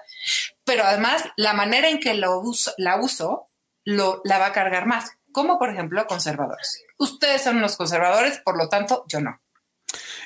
pero 0.65 0.85
además 0.85 1.25
la 1.37 1.53
manera 1.53 1.89
en 1.89 2.01
que 2.01 2.15
lo 2.15 2.43
la 2.79 3.01
uso 3.01 3.47
lo, 3.85 4.21
la 4.25 4.39
va 4.39 4.47
a 4.47 4.53
cargar 4.53 4.87
más, 4.87 5.11
como 5.33 5.59
por 5.59 5.71
ejemplo 5.71 6.07
conservadores. 6.07 6.83
Ustedes 6.99 7.43
son 7.43 7.59
unos 7.59 7.77
conservadores, 7.77 8.41
por 8.45 8.57
lo 8.57 8.69
tanto, 8.69 9.05
yo 9.09 9.21
no. 9.21 9.41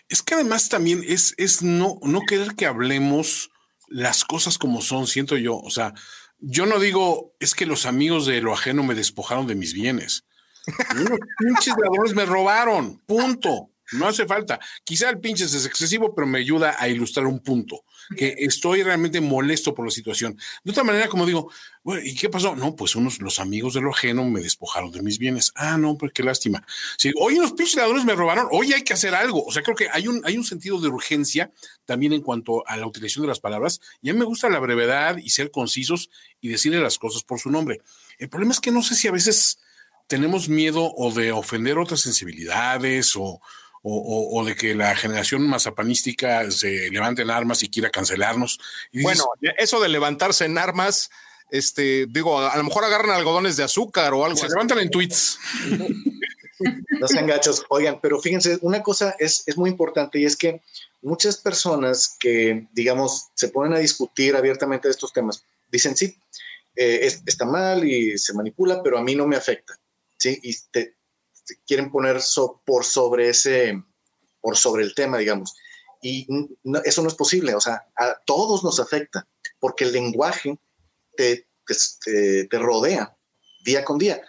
Es 0.08 0.22
que 0.22 0.34
además 0.34 0.68
también 0.68 1.02
es, 1.06 1.34
es 1.36 1.62
no, 1.62 1.98
no 2.02 2.20
querer 2.26 2.54
que 2.54 2.66
hablemos 2.66 3.50
las 3.88 4.24
cosas 4.24 4.56
como 4.56 4.80
son, 4.80 5.06
siento 5.06 5.36
yo. 5.36 5.56
O 5.58 5.70
sea, 5.70 5.94
yo 6.40 6.66
no 6.66 6.78
digo, 6.78 7.34
es 7.40 7.54
que 7.54 7.66
los 7.66 7.86
amigos 7.86 8.26
de 8.26 8.40
lo 8.40 8.52
ajeno 8.52 8.82
me 8.82 8.94
despojaron 8.94 9.46
de 9.46 9.54
mis 9.54 9.72
bienes. 9.72 10.24
Unos 10.96 11.18
pinches 11.38 11.74
ladrones 11.78 12.14
me 12.14 12.26
robaron, 12.26 12.98
punto. 13.06 13.70
No 13.92 14.06
hace 14.06 14.26
falta. 14.26 14.60
Quizá 14.84 15.10
el 15.10 15.18
pinches 15.18 15.52
es 15.52 15.66
excesivo, 15.66 16.14
pero 16.14 16.26
me 16.26 16.38
ayuda 16.38 16.76
a 16.78 16.88
ilustrar 16.88 17.26
un 17.26 17.40
punto, 17.40 17.82
que 18.16 18.34
estoy 18.38 18.82
realmente 18.82 19.20
molesto 19.20 19.74
por 19.74 19.84
la 19.84 19.90
situación. 19.90 20.36
De 20.64 20.72
otra 20.72 20.84
manera, 20.84 21.08
como 21.08 21.26
digo, 21.26 21.50
bueno, 21.82 22.02
¿y 22.04 22.14
qué 22.14 22.28
pasó? 22.28 22.56
No, 22.56 22.74
pues 22.74 22.96
unos, 22.96 23.20
los 23.20 23.38
amigos 23.38 23.74
de 23.74 23.80
lo 23.80 23.90
ajeno 23.90 24.24
me 24.24 24.40
despojaron 24.40 24.90
de 24.90 25.02
mis 25.02 25.18
bienes. 25.18 25.52
Ah, 25.54 25.78
no, 25.78 25.96
pues 25.96 26.12
qué 26.12 26.22
lástima. 26.22 26.64
Si, 26.98 27.12
oye, 27.18 27.38
los 27.38 27.52
pinches 27.52 27.76
ladrones 27.76 28.04
me 28.04 28.14
robaron, 28.14 28.48
hoy 28.50 28.72
hay 28.72 28.82
que 28.82 28.92
hacer 28.92 29.14
algo. 29.14 29.44
O 29.44 29.52
sea, 29.52 29.62
creo 29.62 29.76
que 29.76 29.88
hay 29.92 30.08
un, 30.08 30.22
hay 30.24 30.36
un 30.36 30.44
sentido 30.44 30.80
de 30.80 30.88
urgencia 30.88 31.50
también 31.84 32.12
en 32.12 32.22
cuanto 32.22 32.66
a 32.66 32.76
la 32.76 32.86
utilización 32.86 33.22
de 33.22 33.28
las 33.28 33.40
palabras. 33.40 33.80
Y 34.02 34.10
a 34.10 34.12
mí 34.12 34.18
me 34.18 34.24
gusta 34.24 34.48
la 34.48 34.58
brevedad 34.58 35.16
y 35.16 35.30
ser 35.30 35.50
concisos 35.50 36.10
y 36.40 36.48
decirle 36.48 36.80
las 36.80 36.98
cosas 36.98 37.22
por 37.22 37.38
su 37.38 37.50
nombre. 37.50 37.80
El 38.18 38.28
problema 38.28 38.52
es 38.52 38.60
que 38.60 38.72
no 38.72 38.82
sé 38.82 38.94
si 38.94 39.08
a 39.08 39.12
veces 39.12 39.58
tenemos 40.08 40.48
miedo 40.48 40.92
o 40.96 41.12
de 41.12 41.30
ofender 41.30 41.78
otras 41.78 42.00
sensibilidades 42.00 43.14
o, 43.16 43.40
de 43.82 44.54
que 44.56 44.74
la 44.74 44.94
generación 44.94 45.48
mazapanística 45.48 46.50
se 46.50 46.90
levante 46.90 47.22
en 47.22 47.30
armas 47.30 47.62
y 47.62 47.70
quiera 47.70 47.90
cancelarnos. 47.90 48.60
bueno, 48.92 49.24
eso 49.56 49.80
de 49.80 49.88
levantarse 49.88 50.44
en 50.44 50.58
armas, 50.58 51.10
este, 51.50 52.06
digo, 52.08 52.40
a, 52.40 52.56
lo 52.56 52.64
mejor 52.64 52.84
agarran 52.84 53.10
algodones 53.10 53.56
de 53.56 53.64
azúcar 53.64 54.12
o 54.12 54.24
algo. 54.24 54.36
Se 54.36 54.48
levantan 54.48 54.78
en 54.78 54.90
tweets. 54.90 55.38
No 57.00 57.08
sean 57.08 57.26
gachos. 57.26 57.64
Oigan, 57.70 57.98
pero 58.02 58.20
fíjense, 58.20 58.58
una 58.60 58.82
cosa 58.82 59.16
es, 59.18 59.44
es 59.46 59.56
muy 59.56 59.70
importante 59.70 60.18
y 60.18 60.26
es 60.26 60.36
que 60.36 60.60
muchas 61.00 61.38
personas 61.38 62.16
que, 62.20 62.66
digamos, 62.72 63.28
se 63.34 63.48
ponen 63.48 63.72
a 63.72 63.78
discutir 63.78 64.36
abiertamente 64.36 64.88
estos 64.90 65.12
temas, 65.12 65.44
dicen 65.70 65.96
sí, 65.96 66.16
eh, 66.76 67.10
está 67.26 67.46
mal 67.46 67.84
y 67.84 68.18
se 68.18 68.34
manipula, 68.34 68.82
pero 68.82 68.98
a 68.98 69.02
mí 69.02 69.14
no 69.14 69.26
me 69.26 69.36
afecta, 69.36 69.78
¿sí? 70.18 70.38
Y 70.42 70.54
te, 70.70 70.94
quieren 71.66 71.90
poner 71.90 72.20
por 72.64 72.84
sobre 72.84 73.28
ese, 73.28 73.82
por 74.40 74.56
sobre 74.56 74.84
el 74.84 74.94
tema, 74.94 75.18
digamos. 75.18 75.54
Y 76.02 76.26
eso 76.84 77.02
no 77.02 77.08
es 77.08 77.14
posible, 77.14 77.54
o 77.54 77.60
sea, 77.60 77.86
a 77.96 78.18
todos 78.24 78.64
nos 78.64 78.80
afecta, 78.80 79.28
porque 79.58 79.84
el 79.84 79.92
lenguaje 79.92 80.58
te, 81.16 81.46
te, 82.04 82.58
rodea 82.58 83.16
día 83.64 83.84
con 83.84 83.98
día. 83.98 84.22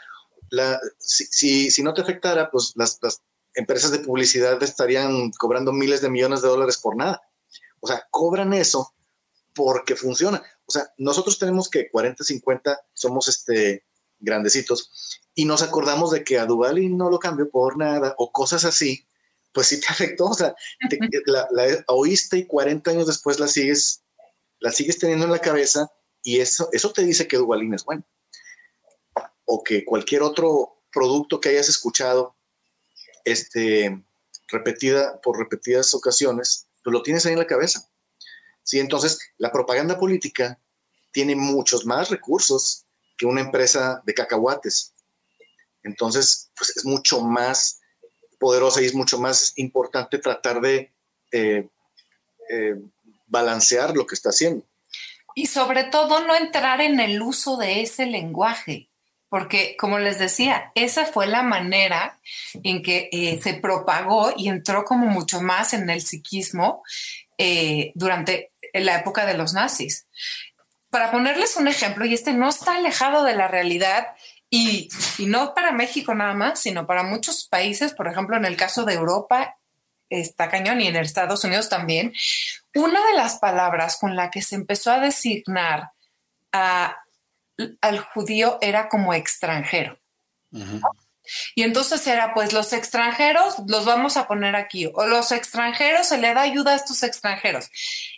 La, 0.50 0.80
si, 1.00 1.72
si, 1.72 1.82
no 1.82 1.94
te 1.94 2.02
afectara, 2.02 2.52
pues 2.52 2.74
las, 2.76 3.00
las 3.02 3.22
empresas 3.54 3.92
de 3.92 4.00
publicidad 4.00 4.62
estarían 4.62 5.32
cobrando 5.32 5.72
miles 5.72 6.02
de 6.02 6.10
millones 6.10 6.42
de 6.42 6.50
dólares 6.50 6.78
por 6.78 6.98
nada. 6.98 7.22
O 7.80 7.88
sea, 7.88 8.06
cobran 8.12 8.54
eso 8.54 8.94
porque 9.54 9.96
funciona. 9.96 10.44
O 10.66 10.72
sea, 10.72 10.94
nosotros 10.98 11.40
tenemos 11.40 11.70
que 11.70 11.90
40, 11.90 12.24
50, 12.24 12.82
somos 12.94 13.28
este, 13.28 13.86
grandecitos, 14.22 15.20
y 15.36 15.46
nos 15.46 15.62
acordamos 15.62 16.12
de 16.12 16.24
que 16.24 16.40
a 16.40 16.46
Duvali 16.46 16.90
no 16.90 17.10
lo 17.10 17.20
cambió 17.20 17.50
por 17.50 17.78
nada, 17.78 18.16
o 18.18 18.32
cosas 18.32 18.66
así, 18.66 19.06
pues 19.54 19.68
sí 19.68 19.80
te 19.80 19.88
afectó. 19.90 20.26
O 20.26 20.34
sea, 20.34 20.56
la, 21.26 21.48
oíste 21.88 22.38
y 22.38 22.46
40 22.46 22.92
años 22.92 23.08
después 23.08 23.40
la 23.40 23.48
sigues, 23.48 24.04
la 24.60 24.72
sigues 24.72 25.00
teniendo 25.00 25.26
en 25.26 25.32
la 25.32 25.40
cabeza, 25.40 25.92
y 26.24 26.40
eso, 26.40 26.70
eso 26.72 26.94
te 26.94 27.04
dice 27.04 27.28
que 27.28 27.38
Duvalín 27.38 27.74
es 27.74 27.84
bueno. 27.84 28.06
O 29.46 29.64
que 29.64 29.84
cualquier 29.84 30.22
otro 30.22 30.84
producto 30.92 31.40
que 31.40 31.50
hayas 31.50 31.68
escuchado 31.68 32.36
este, 33.26 34.04
repetida 34.48 35.20
por 35.22 35.38
repetidas 35.38 35.94
ocasiones, 35.94 36.68
pues 36.84 36.94
lo 36.94 37.02
tienes 37.02 37.26
ahí 37.26 37.34
en 37.34 37.40
la 37.40 37.48
cabeza. 37.48 37.90
Sí, 38.64 38.80
entonces 38.80 39.20
la 39.38 39.52
propaganda 39.52 39.98
política 39.98 40.60
tiene 41.12 41.36
muchos 41.36 41.86
más 41.86 42.10
recursos 42.10 42.81
que 43.22 43.28
una 43.28 43.42
empresa 43.42 44.02
de 44.04 44.16
cacahuates. 44.16 44.96
Entonces, 45.84 46.50
pues 46.58 46.76
es 46.76 46.86
mucho 46.86 47.22
más 47.22 47.80
poderosa 48.40 48.82
y 48.82 48.86
es 48.86 48.96
mucho 48.96 49.20
más 49.20 49.54
importante 49.58 50.18
tratar 50.18 50.60
de 50.60 50.92
eh, 51.32 51.70
eh, 52.50 52.76
balancear 53.28 53.96
lo 53.96 54.08
que 54.08 54.16
está 54.16 54.30
haciendo. 54.30 54.66
Y 55.36 55.46
sobre 55.46 55.84
todo 55.84 56.26
no 56.26 56.36
entrar 56.36 56.82
en 56.82 57.00
el 57.00 57.22
uso 57.22 57.58
de 57.58 57.84
ese 57.84 58.08
lenguaje 58.08 58.90
porque 59.30 59.78
como 59.80 59.98
les 60.00 60.20
decía, 60.20 60.72
esa 60.76 61.06
fue 61.06 61.26
la 61.26 61.42
manera 61.42 62.20
en 62.64 62.82
que 62.82 63.08
eh, 63.14 63.40
se 63.42 63.54
propagó 63.54 64.34
y 64.36 64.50
entró 64.50 64.84
como 64.84 65.06
mucho 65.06 65.40
más 65.42 65.74
en 65.74 65.90
el 65.90 66.02
psiquismo 66.02 66.84
durante 67.96 68.52
la 68.74 68.98
época 68.98 69.26
de 69.26 69.36
los 69.36 69.54
nazis. 69.54 70.06
Para 70.92 71.10
ponerles 71.10 71.56
un 71.56 71.68
ejemplo, 71.68 72.06
y 72.06 72.14
este 72.14 72.34
no 72.34 72.50
está 72.50 72.76
alejado 72.76 73.24
de 73.24 73.36
la 73.36 73.48
realidad, 73.48 74.10
y, 74.54 74.90
no 75.20 75.54
para 75.56 75.72
México 75.72 76.14
nada 76.14 76.34
más, 76.34 76.60
sino 76.60 76.86
para 76.86 77.04
muchos 77.04 77.48
países, 77.48 77.94
por 77.94 78.10
ejemplo, 78.10 78.36
en 78.36 78.44
el 78.44 78.58
caso 78.58 78.84
de 78.84 78.94
Europa, 78.94 79.58
está 80.10 80.50
cañón 80.50 80.82
y 80.82 80.88
en 80.88 80.98
Estados 80.98 81.46
Unidos 81.46 81.70
también, 81.70 82.14
una 82.76 83.06
de 83.08 83.14
las 83.16 83.40
palabras 83.40 83.98
con 84.00 84.18
la 84.18 84.30
que 84.30 84.42
se 84.42 84.56
empezó 84.56 84.92
a 84.92 85.00
designar 85.00 85.92
al 86.52 88.00
judío 88.14 88.58
era 88.62 88.90
como 88.90 89.14
extranjero. 89.14 89.98
Y 91.56 91.64
entonces 91.64 92.06
era, 92.08 92.34
pues 92.34 92.54
los 92.54 92.74
extranjeros 92.74 93.56
los 93.68 93.86
vamos 93.86 94.18
a 94.18 94.28
poner 94.28 94.56
aquí, 94.56 94.90
o 94.94 95.06
los 95.06 95.32
extranjeros 95.32 96.08
se 96.08 96.18
le 96.18 96.34
da 96.34 96.42
ayuda 96.42 96.72
a 96.72 96.76
estos 96.76 97.04
extranjeros. 97.04 97.70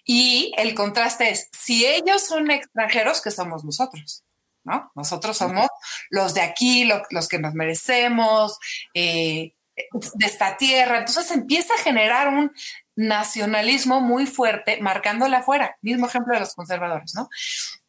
Y 0.05 0.53
el 0.57 0.74
contraste 0.74 1.30
es, 1.30 1.49
si 1.57 1.86
ellos 1.86 2.26
son 2.26 2.51
extranjeros, 2.51 3.22
que 3.22 3.32
somos 3.32 3.64
nosotros, 3.64 4.24
¿no? 4.64 4.91
Nosotros 4.95 5.38
somos 5.38 5.68
los 6.09 6.34
de 6.34 6.41
aquí, 6.41 6.86
los 7.09 7.28
que 7.28 7.39
nos 7.39 7.53
merecemos, 7.53 8.57
eh, 8.93 9.53
de 9.76 10.26
esta 10.26 10.57
tierra. 10.57 10.99
Entonces 10.99 11.32
empieza 11.32 11.74
a 11.74 11.80
generar 11.84 12.28
un 12.28 12.51
nacionalismo 12.96 14.02
muy 14.02 14.26
fuerte, 14.26 14.80
marcándole 14.82 15.36
afuera, 15.36 15.78
mismo 15.82 16.08
ejemplo 16.08 16.34
de 16.34 16.41
los 16.41 16.54
conservadores, 16.54 17.14
¿no? 17.16 17.30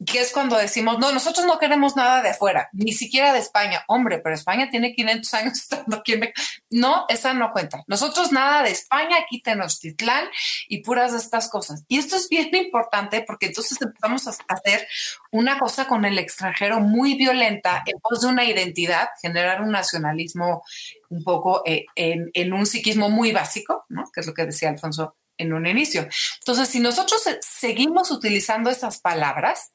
Que 0.05 0.19
es 0.19 0.31
cuando 0.31 0.57
decimos, 0.57 0.99
no, 0.99 1.11
nosotros 1.11 1.45
no 1.45 1.59
queremos 1.59 1.95
nada 1.95 2.21
de 2.21 2.29
afuera, 2.29 2.69
ni 2.73 2.93
siquiera 2.93 3.33
de 3.33 3.39
España. 3.39 3.83
Hombre, 3.87 4.19
pero 4.19 4.35
España 4.35 4.69
tiene 4.69 4.93
500 4.93 5.33
años 5.33 5.53
estando. 5.61 6.03
No, 6.69 7.05
esa 7.09 7.33
no 7.33 7.51
cuenta. 7.51 7.83
Nosotros 7.87 8.31
nada 8.31 8.63
de 8.63 8.71
España, 8.71 9.17
aquí 9.17 9.41
Tenochtitlán 9.41 10.25
y 10.67 10.81
puras 10.81 11.11
de 11.11 11.17
estas 11.19 11.49
cosas. 11.49 11.83
Y 11.87 11.97
esto 11.97 12.15
es 12.15 12.29
bien 12.29 12.53
importante 12.55 13.21
porque 13.21 13.47
entonces 13.47 13.81
empezamos 13.81 14.27
a 14.27 14.31
hacer 14.47 14.87
una 15.35 15.59
cosa 15.59 15.85
con 15.85 16.05
el 16.05 16.17
extranjero 16.17 16.79
muy 16.79 17.15
violenta 17.15 17.83
en 17.85 17.99
pos 17.99 18.21
de 18.21 18.27
una 18.27 18.45
identidad, 18.45 19.09
generar 19.21 19.61
un 19.61 19.71
nacionalismo 19.71 20.63
un 21.09 21.23
poco 21.23 21.61
eh, 21.65 21.85
en, 21.95 22.53
un 22.53 22.65
psiquismo 22.65 23.09
muy 23.09 23.33
básico, 23.33 23.85
¿no? 23.89 24.05
que 24.13 24.21
es 24.21 24.27
lo 24.27 24.33
que 24.33 24.45
decía 24.45 24.69
Alfonso 24.69 25.17
en 25.37 25.51
un 25.51 25.67
inicio. 25.67 26.07
Entonces, 26.39 26.69
si 26.69 26.79
nosotros 26.79 27.21
seguimos 27.41 28.11
utilizando 28.11 28.69
esas 28.69 29.01
palabras, 29.01 29.73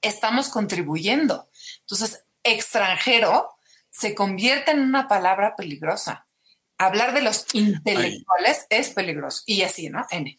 estamos 0.00 0.48
contribuyendo. 0.48 1.48
Entonces, 1.80 2.24
extranjero 2.44 3.48
se 3.90 4.14
convierte 4.14 4.70
en 4.70 4.80
una 4.80 5.08
palabra 5.08 5.56
peligrosa. 5.56 6.28
Hablar 6.78 7.14
de 7.14 7.22
los 7.22 7.46
intelectuales 7.52 8.66
es 8.70 8.90
peligroso. 8.90 9.42
Y 9.46 9.62
así, 9.62 9.90
¿no? 9.90 10.06
N. 10.10 10.36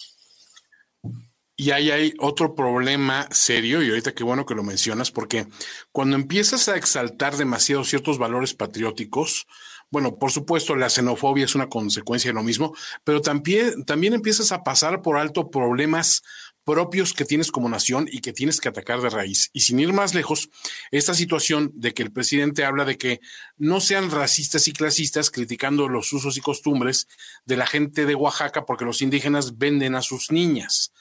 Y 1.59 1.71
ahí 1.71 1.89
hay 1.89 2.13
otro 2.19 2.53
problema 2.53 3.27
serio, 3.31 3.81
y 3.81 3.89
ahorita 3.89 4.13
qué 4.13 4.23
bueno 4.23 4.45
que 4.45 4.53
lo 4.53 4.63
mencionas, 4.63 5.09
porque 5.09 5.47
cuando 5.91 6.15
empiezas 6.15 6.69
a 6.69 6.77
exaltar 6.77 7.35
demasiado 7.35 7.83
ciertos 7.83 8.19
valores 8.19 8.53
patrióticos, 8.53 9.47
bueno, 9.89 10.19
por 10.19 10.31
supuesto, 10.31 10.75
la 10.75 10.89
xenofobia 10.89 11.45
es 11.45 11.55
una 11.55 11.67
consecuencia 11.67 12.29
de 12.29 12.35
lo 12.35 12.43
mismo, 12.43 12.75
pero 13.03 13.21
también, 13.21 13.85
también 13.85 14.13
empiezas 14.13 14.51
a 14.51 14.63
pasar 14.63 15.01
por 15.01 15.17
alto 15.17 15.49
problemas 15.49 16.21
propios 16.63 17.13
que 17.13 17.23
tienes 17.23 17.49
como 17.49 17.69
nación 17.69 18.09
y 18.11 18.19
que 18.19 18.33
tienes 18.33 18.59
que 18.59 18.67
atacar 18.67 18.99
de 18.99 19.09
raíz. 19.09 19.49
Y 19.53 19.61
sin 19.61 19.79
ir 19.79 19.93
más 19.93 20.13
lejos, 20.13 20.49
esta 20.91 21.13
situación 21.13 21.71
de 21.73 21.93
que 21.93 22.03
el 22.03 22.11
presidente 22.11 22.65
habla 22.65 22.83
de 22.83 22.97
que 22.97 23.21
no 23.57 23.79
sean 23.79 24.11
racistas 24.11 24.67
y 24.67 24.73
clasistas 24.73 25.31
criticando 25.31 25.87
los 25.87 26.11
usos 26.11 26.35
y 26.35 26.41
costumbres 26.41 27.07
de 27.45 27.55
la 27.55 27.65
gente 27.65 28.05
de 28.05 28.15
Oaxaca 28.15 28.65
porque 28.65 28.83
los 28.83 29.01
indígenas 29.01 29.57
venden 29.57 29.95
a 29.95 30.01
sus 30.01 30.29
niñas. 30.29 30.91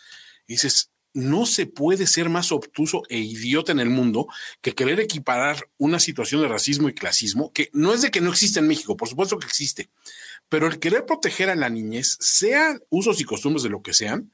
Dices, 0.46 0.90
no 1.16 1.46
se 1.46 1.66
puede 1.66 2.06
ser 2.06 2.28
más 2.28 2.52
obtuso 2.52 3.02
e 3.08 3.18
idiota 3.18 3.72
en 3.72 3.80
el 3.80 3.88
mundo 3.88 4.26
que 4.60 4.74
querer 4.74 5.00
equiparar 5.00 5.66
una 5.78 5.98
situación 5.98 6.42
de 6.42 6.48
racismo 6.48 6.90
y 6.90 6.94
clasismo, 6.94 7.52
que 7.54 7.70
no 7.72 7.94
es 7.94 8.02
de 8.02 8.10
que 8.10 8.20
no 8.20 8.30
existe 8.30 8.60
en 8.60 8.68
México, 8.68 8.98
por 8.98 9.08
supuesto 9.08 9.38
que 9.38 9.46
existe, 9.46 9.88
pero 10.50 10.66
el 10.66 10.78
querer 10.78 11.06
proteger 11.06 11.48
a 11.48 11.54
la 11.54 11.70
niñez, 11.70 12.18
sean 12.20 12.82
usos 12.90 13.18
y 13.20 13.24
costumbres 13.24 13.62
de 13.62 13.70
lo 13.70 13.80
que 13.80 13.94
sean, 13.94 14.30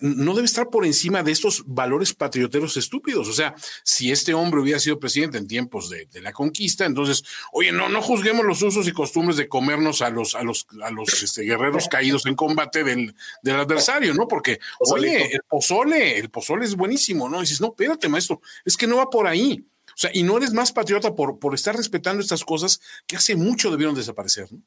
no 0.00 0.34
debe 0.34 0.46
estar 0.46 0.70
por 0.70 0.84
encima 0.84 1.22
de 1.22 1.32
estos 1.32 1.64
valores 1.66 2.14
patrioteros 2.14 2.76
estúpidos. 2.76 3.28
O 3.28 3.32
sea, 3.32 3.54
si 3.84 4.10
este 4.10 4.34
hombre 4.34 4.60
hubiera 4.60 4.78
sido 4.78 4.98
presidente 4.98 5.38
en 5.38 5.46
tiempos 5.46 5.88
de, 5.90 6.08
la 6.20 6.32
conquista, 6.32 6.84
entonces, 6.84 7.24
oye, 7.52 7.72
no, 7.72 7.88
no 7.88 8.02
juzguemos 8.02 8.44
los 8.44 8.62
usos 8.62 8.86
y 8.86 8.92
costumbres 8.92 9.36
de 9.36 9.48
comernos 9.48 10.02
a 10.02 10.10
los, 10.10 10.34
a 10.34 10.42
los, 10.42 10.66
a 10.82 10.90
los 10.90 11.22
este, 11.22 11.42
guerreros 11.42 11.88
caídos 11.88 12.26
en 12.26 12.34
combate 12.34 12.84
del, 12.84 13.14
adversario, 13.44 14.14
¿no? 14.14 14.28
Porque, 14.28 14.58
oye, 14.78 15.34
el 15.34 15.42
pozole, 15.48 16.18
el 16.18 16.30
pozole 16.30 16.64
es 16.64 16.74
buenísimo, 16.74 17.28
¿no? 17.28 17.40
dices, 17.40 17.60
no, 17.60 17.68
espérate, 17.68 18.08
maestro, 18.08 18.40
es 18.64 18.76
que 18.76 18.86
no 18.86 18.96
va 18.96 19.10
por 19.10 19.26
ahí. 19.26 19.64
O 19.88 19.98
sea, 19.98 20.10
y 20.14 20.22
no 20.22 20.38
eres 20.38 20.52
más 20.52 20.72
patriota 20.72 21.14
por, 21.14 21.38
por 21.38 21.54
estar 21.54 21.76
respetando 21.76 22.22
estas 22.22 22.44
cosas 22.44 22.80
que 23.06 23.16
hace 23.16 23.36
mucho 23.36 23.70
debieron 23.70 23.94
desaparecer, 23.94 24.50
¿no? 24.52 24.62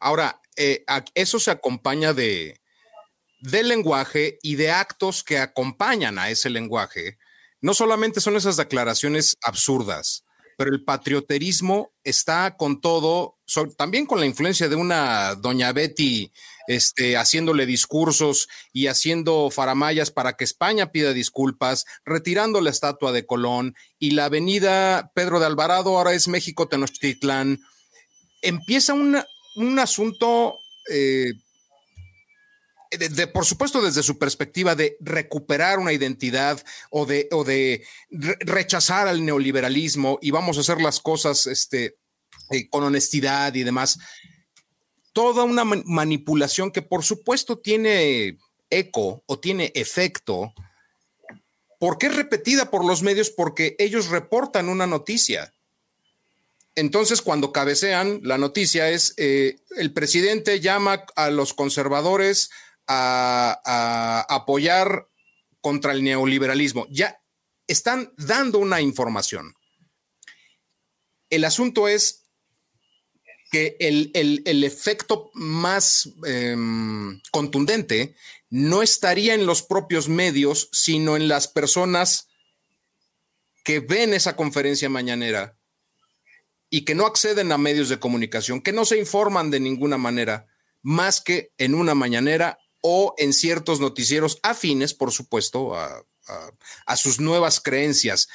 Ahora, 0.00 0.40
eh, 0.56 0.84
eso 1.14 1.40
se 1.40 1.50
acompaña 1.50 2.12
de, 2.12 2.60
del 3.40 3.68
lenguaje 3.68 4.38
y 4.42 4.56
de 4.56 4.70
actos 4.70 5.22
que 5.22 5.38
acompañan 5.38 6.18
a 6.18 6.30
ese 6.30 6.50
lenguaje. 6.50 7.18
No 7.60 7.74
solamente 7.74 8.20
son 8.20 8.36
esas 8.36 8.56
declaraciones 8.56 9.36
absurdas, 9.42 10.24
pero 10.56 10.70
el 10.70 10.84
patrioterismo 10.84 11.92
está 12.02 12.56
con 12.56 12.80
todo, 12.80 13.38
también 13.76 14.06
con 14.06 14.20
la 14.20 14.26
influencia 14.26 14.68
de 14.68 14.76
una 14.76 15.34
doña 15.36 15.72
Betty 15.72 16.32
este, 16.66 17.16
haciéndole 17.16 17.64
discursos 17.64 18.48
y 18.72 18.88
haciendo 18.88 19.50
faramayas 19.50 20.10
para 20.10 20.34
que 20.34 20.44
España 20.44 20.92
pida 20.92 21.12
disculpas, 21.12 21.86
retirando 22.04 22.60
la 22.60 22.70
estatua 22.70 23.10
de 23.12 23.24
Colón 23.24 23.74
y 23.98 24.10
la 24.10 24.26
avenida 24.26 25.12
Pedro 25.14 25.40
de 25.40 25.46
Alvarado 25.46 25.96
ahora 25.96 26.12
es 26.12 26.28
México 26.28 26.68
Tenochtitlán. 26.68 27.60
Empieza 28.42 28.94
un 28.94 29.78
asunto 29.78 30.58
eh, 30.90 31.32
por 33.32 33.44
supuesto, 33.44 33.82
desde 33.82 34.02
su 34.02 34.18
perspectiva 34.18 34.74
de 34.74 34.96
recuperar 35.00 35.78
una 35.78 35.92
identidad 35.92 36.62
o 36.90 37.06
de, 37.06 37.28
o 37.32 37.44
de 37.44 37.84
rechazar 38.10 39.08
al 39.08 39.24
neoliberalismo 39.24 40.18
y 40.22 40.30
vamos 40.30 40.56
a 40.56 40.60
hacer 40.60 40.80
las 40.80 41.00
cosas 41.00 41.46
este, 41.46 41.96
eh, 42.50 42.68
con 42.68 42.84
honestidad 42.84 43.54
y 43.54 43.62
demás. 43.62 43.98
Toda 45.12 45.44
una 45.44 45.64
manipulación 45.64 46.70
que, 46.70 46.82
por 46.82 47.02
supuesto, 47.04 47.58
tiene 47.58 48.38
eco 48.70 49.22
o 49.26 49.38
tiene 49.38 49.72
efecto 49.74 50.52
¿Por 51.78 51.98
qué 51.98 52.06
es 52.06 52.16
repetida 52.16 52.70
por 52.70 52.84
los 52.84 53.02
medios? 53.02 53.30
Porque 53.30 53.76
ellos 53.78 54.08
reportan 54.08 54.68
una 54.68 54.86
noticia. 54.86 55.54
Entonces, 56.74 57.22
cuando 57.22 57.52
cabecean, 57.52 58.20
la 58.22 58.38
noticia 58.38 58.90
es, 58.90 59.14
eh, 59.16 59.56
el 59.76 59.92
presidente 59.92 60.60
llama 60.60 61.04
a 61.16 61.30
los 61.30 61.54
conservadores 61.54 62.50
a, 62.88 64.26
apoyar 64.28 65.08
contra 65.60 65.92
el 65.92 66.02
neoliberalismo. 66.02 66.86
Ya 66.90 67.20
están 67.66 68.12
dando 68.16 68.58
una 68.58 68.80
información. 68.80 69.54
El 71.30 71.44
asunto 71.44 71.88
es 71.88 72.24
que 73.50 73.76
el, 73.80 74.64
efecto 74.64 75.30
más 75.34 76.10
em, 76.24 77.20
contundente 77.30 78.14
no 78.50 78.82
estaría 78.82 79.34
en 79.34 79.46
los 79.46 79.62
propios 79.62 80.08
medios, 80.08 80.68
sino 80.72 81.16
en 81.16 81.28
las 81.28 81.48
personas 81.48 82.28
que 83.64 83.80
ven 83.80 84.14
esa 84.14 84.36
conferencia 84.36 84.88
mañanera 84.88 85.58
y 86.70 86.84
que 86.84 86.94
no 86.94 87.06
acceden 87.06 87.52
a 87.52 87.58
medios 87.58 87.88
de 87.88 87.98
comunicación, 87.98 88.60
que 88.60 88.72
no 88.72 88.84
se 88.84 88.98
informan 88.98 89.50
de 89.50 89.60
ninguna 89.60 89.98
manera, 89.98 90.46
más 90.82 91.20
que 91.20 91.52
en 91.58 91.74
una 91.74 91.94
mañanera 91.94 92.58
o 92.80 93.14
en 93.18 93.32
ciertos 93.32 93.80
noticieros 93.80 94.38
afines, 94.42 94.94
por 94.94 95.12
supuesto, 95.12 95.74
a, 95.74 96.04
sus 96.96 97.20
nuevas 97.20 97.60
creencias, 97.60 98.28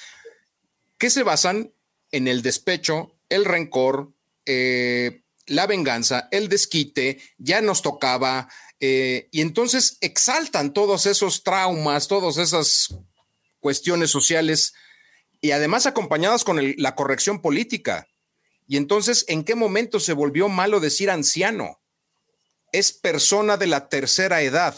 que 0.98 1.12
se 1.12 1.22
basan 1.22 1.74
en 2.12 2.28
el 2.28 2.41
despecho, 2.41 3.16
el 3.30 3.46
rencor, 3.46 4.14
eh, 4.48 5.22
la 5.46 5.68
venganza, 5.68 6.28
el 6.32 6.50
desquite, 6.50 7.22
ya 7.38 7.62
nos 7.62 7.84
tocaba, 7.84 8.50
eh, 8.80 9.30
y 9.32 9.41
entonces 9.41 9.98
exaltan 10.02 10.74
todos 10.74 11.06
esos 11.06 11.44
traumas, 11.44 12.08
todas 12.08 12.38
esas 12.38 12.96
cuestiones 13.60 14.10
sociales, 14.10 14.74
y 15.39 15.52
además 15.52 15.86
acompañadas 15.86 16.44
con 16.44 16.60
la 16.78 16.96
corrección 16.96 17.41
política. 17.41 18.08
Y 18.66 18.78
entonces, 18.78 19.26
¿en 19.28 19.44
qué 19.44 19.56
momento 19.56 20.00
se 20.00 20.14
volvió 20.14 20.50
malo 20.50 20.80
decir 20.80 21.12
anciano? 21.12 21.82
Es 22.74 22.91
persona 22.91 23.55
de 23.55 23.67
la 23.67 23.88
tercera 23.88 24.41
edad, 24.41 24.76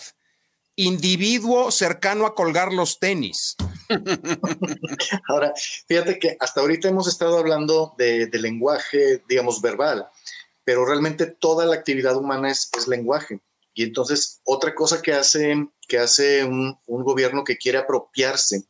individuo 0.76 1.72
cercano 1.72 2.26
a 2.26 2.36
colgar 2.36 2.72
los 2.74 3.00
tenis. 3.00 3.56
Ahora, 5.30 5.54
fíjate 5.88 6.20
que 6.20 6.38
hasta 6.40 6.62
ahorita 6.62 6.90
hemos 6.90 7.08
estado 7.08 7.38
hablando 7.38 7.96
de, 7.98 8.30
lenguaje, 8.34 9.24
digamos, 9.28 9.62
verbal, 9.62 10.08
pero 10.64 10.86
realmente 10.86 11.26
toda 11.26 11.66
la 11.66 11.76
actividad 11.76 12.18
humana 12.18 12.52
es, 12.52 12.70
lenguaje. 12.88 13.40
Y 13.74 13.84
entonces, 13.84 14.42
otra 14.44 14.76
cosa 14.76 15.02
que 15.02 15.14
hace, 15.14 15.56
que 15.88 15.98
hace 15.98 16.44
un, 16.44 16.78
gobierno 16.88 17.44
que 17.44 17.58
quiere 17.58 17.78
apropiarse 17.78 18.66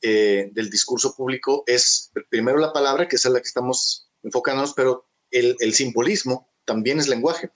eh, 0.00 0.48
del 0.52 0.70
discurso 0.70 1.14
público 1.14 1.64
es 1.66 2.10
primero 2.30 2.58
la 2.58 2.72
palabra, 2.72 3.08
que 3.08 3.16
es 3.16 3.24
la 3.26 3.40
que 3.40 3.48
estamos 3.48 4.08
enfocándonos, 4.22 4.72
pero 4.74 5.06
el, 5.30 5.74
simbolismo 5.74 6.50
también 6.64 6.98
es 6.98 7.08
lenguaje. 7.08 7.50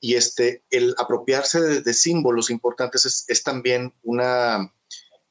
Y 0.00 0.14
este, 0.14 0.64
el 0.70 0.94
apropiarse 0.98 1.82
de, 1.82 1.94
símbolos 1.94 2.50
importantes 2.50 3.26
es, 3.28 3.42
también 3.42 3.92
una, 4.02 4.72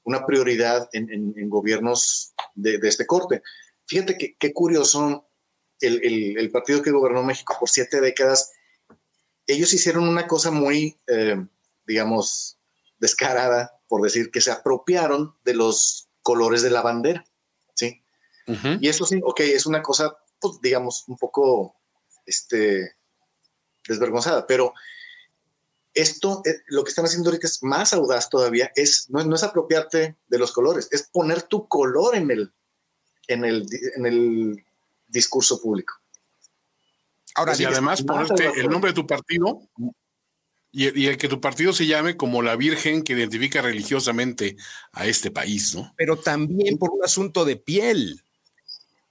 una 0.03 0.25
prioridad 0.25 0.87
en, 0.93 1.49
gobiernos 1.49 2.33
de, 2.53 2.79
este 2.83 3.07
corte. 3.07 3.41
Fíjate 3.87 4.17
que, 4.17 4.35
qué 4.37 4.53
curioso, 4.53 5.27
el, 5.79 6.49
partido 6.51 6.83
que 6.83 6.91
gobernó 6.91 7.23
México 7.23 7.55
por 7.59 7.69
siete 7.69 7.99
décadas, 7.99 8.51
ellos 9.47 9.73
hicieron 9.73 10.07
una 10.07 10.27
cosa 10.27 10.51
muy, 10.51 10.99
eh, 11.07 11.43
digamos, 11.87 12.59
descarada, 12.99 13.81
por 13.87 14.03
decir, 14.03 14.29
que 14.29 14.41
se 14.41 14.51
apropiaron 14.51 15.35
de 15.43 15.55
los 15.55 16.09
colores 16.21 16.61
de 16.61 16.69
la 16.69 16.83
bandera, 16.83 17.25
¿sí? 17.73 18.03
Y 18.81 18.87
eso 18.87 19.05
sí, 19.05 19.19
ok, 19.23 19.41
es 19.41 19.67
una 19.67 19.81
cosa 19.83 20.17
pues, 20.39 20.59
digamos, 20.61 21.05
un 21.07 21.17
poco 21.17 21.75
este, 22.25 22.95
desvergonzada, 23.89 24.47
pero 24.47 24.73
esto, 25.93 26.41
eh, 26.45 26.61
lo 26.67 26.83
que 26.83 26.89
están 26.89 27.05
haciendo 27.05 27.29
ahorita 27.29 27.47
es 27.47 27.63
más 27.63 27.93
audaz 27.93 28.29
todavía, 28.29 28.71
es, 28.75 29.09
no, 29.09 29.35
es 29.35 29.43
apropiarte 29.43 30.15
de 30.27 30.39
los 30.39 30.51
colores, 30.51 30.87
es 30.91 31.03
poner 31.03 31.43
tu 31.43 31.67
color 31.67 32.15
en 32.15 32.31
el, 32.31 32.51
en 33.27 33.45
el, 33.45 33.65
en 33.95 34.05
el 34.05 34.65
discurso 35.07 35.61
público. 35.61 35.95
Ahora, 37.35 37.53
y 37.57 37.63
además 37.63 38.01
ponerte 38.01 38.59
el 38.59 38.69
nombre 38.69 38.91
de 38.91 38.95
tu 38.95 39.07
partido 39.07 39.61
y, 40.71 41.01
y, 41.01 41.07
el 41.07 41.17
que 41.17 41.27
tu 41.27 41.39
partido 41.39 41.73
se 41.73 41.85
llame 41.85 42.17
como 42.17 42.41
la 42.41 42.55
Virgen 42.55 43.03
que 43.03 43.13
identifica 43.13 43.61
religiosamente 43.61 44.57
a 44.91 45.05
este 45.05 45.31
país, 45.31 45.73
¿no? 45.75 45.93
Pero 45.97 46.17
también 46.17 46.77
por 46.77 46.91
un 46.91 47.03
asunto 47.03 47.45
de 47.45 47.55
piel. 47.55 48.23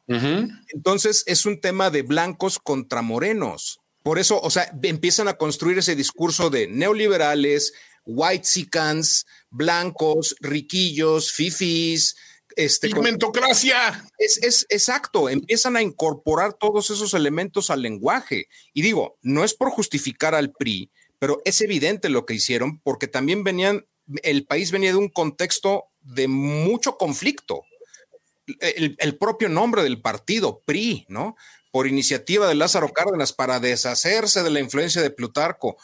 Entonces 0.08 1.22
es 1.26 1.44
un 1.44 1.60
tema 1.60 1.90
de 1.90 2.02
blancos 2.02 2.58
contra 2.58 3.02
morenos. 3.02 3.80
Por 4.09 4.18
eso, 4.18 4.40
o 4.40 4.48
sea, 4.48 4.72
empiezan 4.84 5.28
a 5.28 5.36
construir 5.36 5.76
ese 5.76 5.94
discurso 5.94 6.48
de 6.48 6.66
neoliberales, 6.66 7.74
white 8.06 8.46
sicans, 8.46 9.26
blancos, 9.50 10.34
riquillos, 10.40 11.30
fifis. 11.30 12.16
Este, 12.56 12.88
Pigmentocracia. 12.88 14.02
Es, 14.16 14.42
es 14.42 14.64
exacto, 14.70 15.28
empiezan 15.28 15.76
a 15.76 15.82
incorporar 15.82 16.54
todos 16.54 16.88
esos 16.88 17.12
elementos 17.12 17.68
al 17.68 17.82
lenguaje. 17.82 18.46
Y 18.72 18.80
digo, 18.80 19.18
no 19.20 19.44
es 19.44 19.52
por 19.52 19.68
justificar 19.68 20.34
al 20.34 20.52
PRI, 20.52 20.90
pero 21.18 21.42
es 21.44 21.61
evidente 21.61 22.09
lo 22.09 22.24
que 22.24 22.32
hicieron 22.32 22.80
porque 22.80 23.09
también 23.09 23.44
venían, 23.44 23.86
el 24.22 24.46
país 24.46 24.70
venía 24.70 24.92
de 24.92 24.96
un 24.96 25.11
contexto 25.11 25.84
de 26.00 26.28
mucho 26.28 26.96
conflicto 26.96 27.62
el, 28.61 29.18
propio 29.18 29.48
nombre 29.48 29.82
del 29.82 30.00
partido, 30.00 30.62
PRI, 30.64 31.06
¿no? 31.09 31.36
Por 31.78 31.86
iniciativa 31.86 32.48
de 32.48 32.56
Lázaro 32.56 32.88
Cárdenas 32.88 33.32
para 33.32 33.60
deshacerse 33.60 34.42
de 34.42 34.50
la 34.50 34.58
influencia 34.58 35.00
de 35.00 35.10
Plutarco 35.10 35.76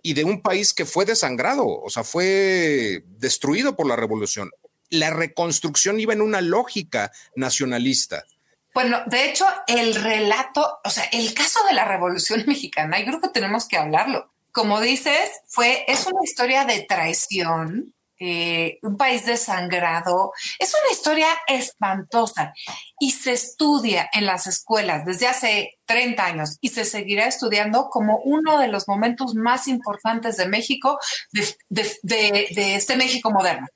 y 0.00 0.14
de 0.14 0.22
un 0.22 0.40
país 0.40 0.72
que 0.72 0.86
fue 0.86 1.04
desangrado, 1.04 1.66
o 1.66 1.90
sea, 1.90 2.04
fue 2.04 3.02
destruido 3.18 3.74
por 3.74 3.88
la 3.88 3.96
revolución. 3.96 4.52
La 4.88 5.10
reconstrucción 5.10 5.98
iba 5.98 6.12
en 6.12 6.20
una 6.20 6.40
lógica 6.42 7.10
nacionalista. 7.34 8.24
Bueno, 8.72 9.02
de 9.06 9.30
hecho, 9.30 9.44
el 9.66 9.96
relato, 9.96 10.78
o 10.84 10.90
sea, 10.90 11.06
el 11.10 11.34
caso 11.34 11.58
de 11.66 11.74
la 11.74 11.86
Revolución 11.86 12.44
Mexicana, 12.46 13.00
yo 13.00 13.06
creo 13.06 13.20
que 13.20 13.30
tenemos 13.30 13.66
que 13.66 13.78
hablarlo. 13.78 14.30
Como 14.52 14.80
dices, 14.80 15.28
fue, 15.48 15.84
es 15.88 16.06
una 16.06 16.20
historia 16.22 16.64
de 16.66 16.86
traición, 16.88 17.92
eh, 18.24 18.78
un 18.82 18.96
país 18.96 19.26
desangrado. 19.26 20.32
Es 20.60 20.72
una 20.80 20.92
historia 20.92 21.26
espantosa 21.48 22.54
y 23.00 23.10
se 23.10 23.32
estudia 23.32 24.08
en 24.12 24.26
las 24.26 24.46
escuelas 24.46 25.04
desde 25.04 25.26
hace 25.26 25.80
30 25.86 26.24
años 26.24 26.58
y 26.60 26.68
se 26.68 26.84
seguirá 26.84 27.26
estudiando 27.26 27.90
como 27.90 28.18
uno 28.18 28.60
de 28.60 28.68
los 28.68 28.86
momentos 28.86 29.34
más 29.34 29.66
importantes 29.66 30.36
de 30.36 30.46
México, 30.46 31.00
de, 31.32 32.46
este 32.76 32.96
México 32.96 33.32
moderno. 33.32 33.66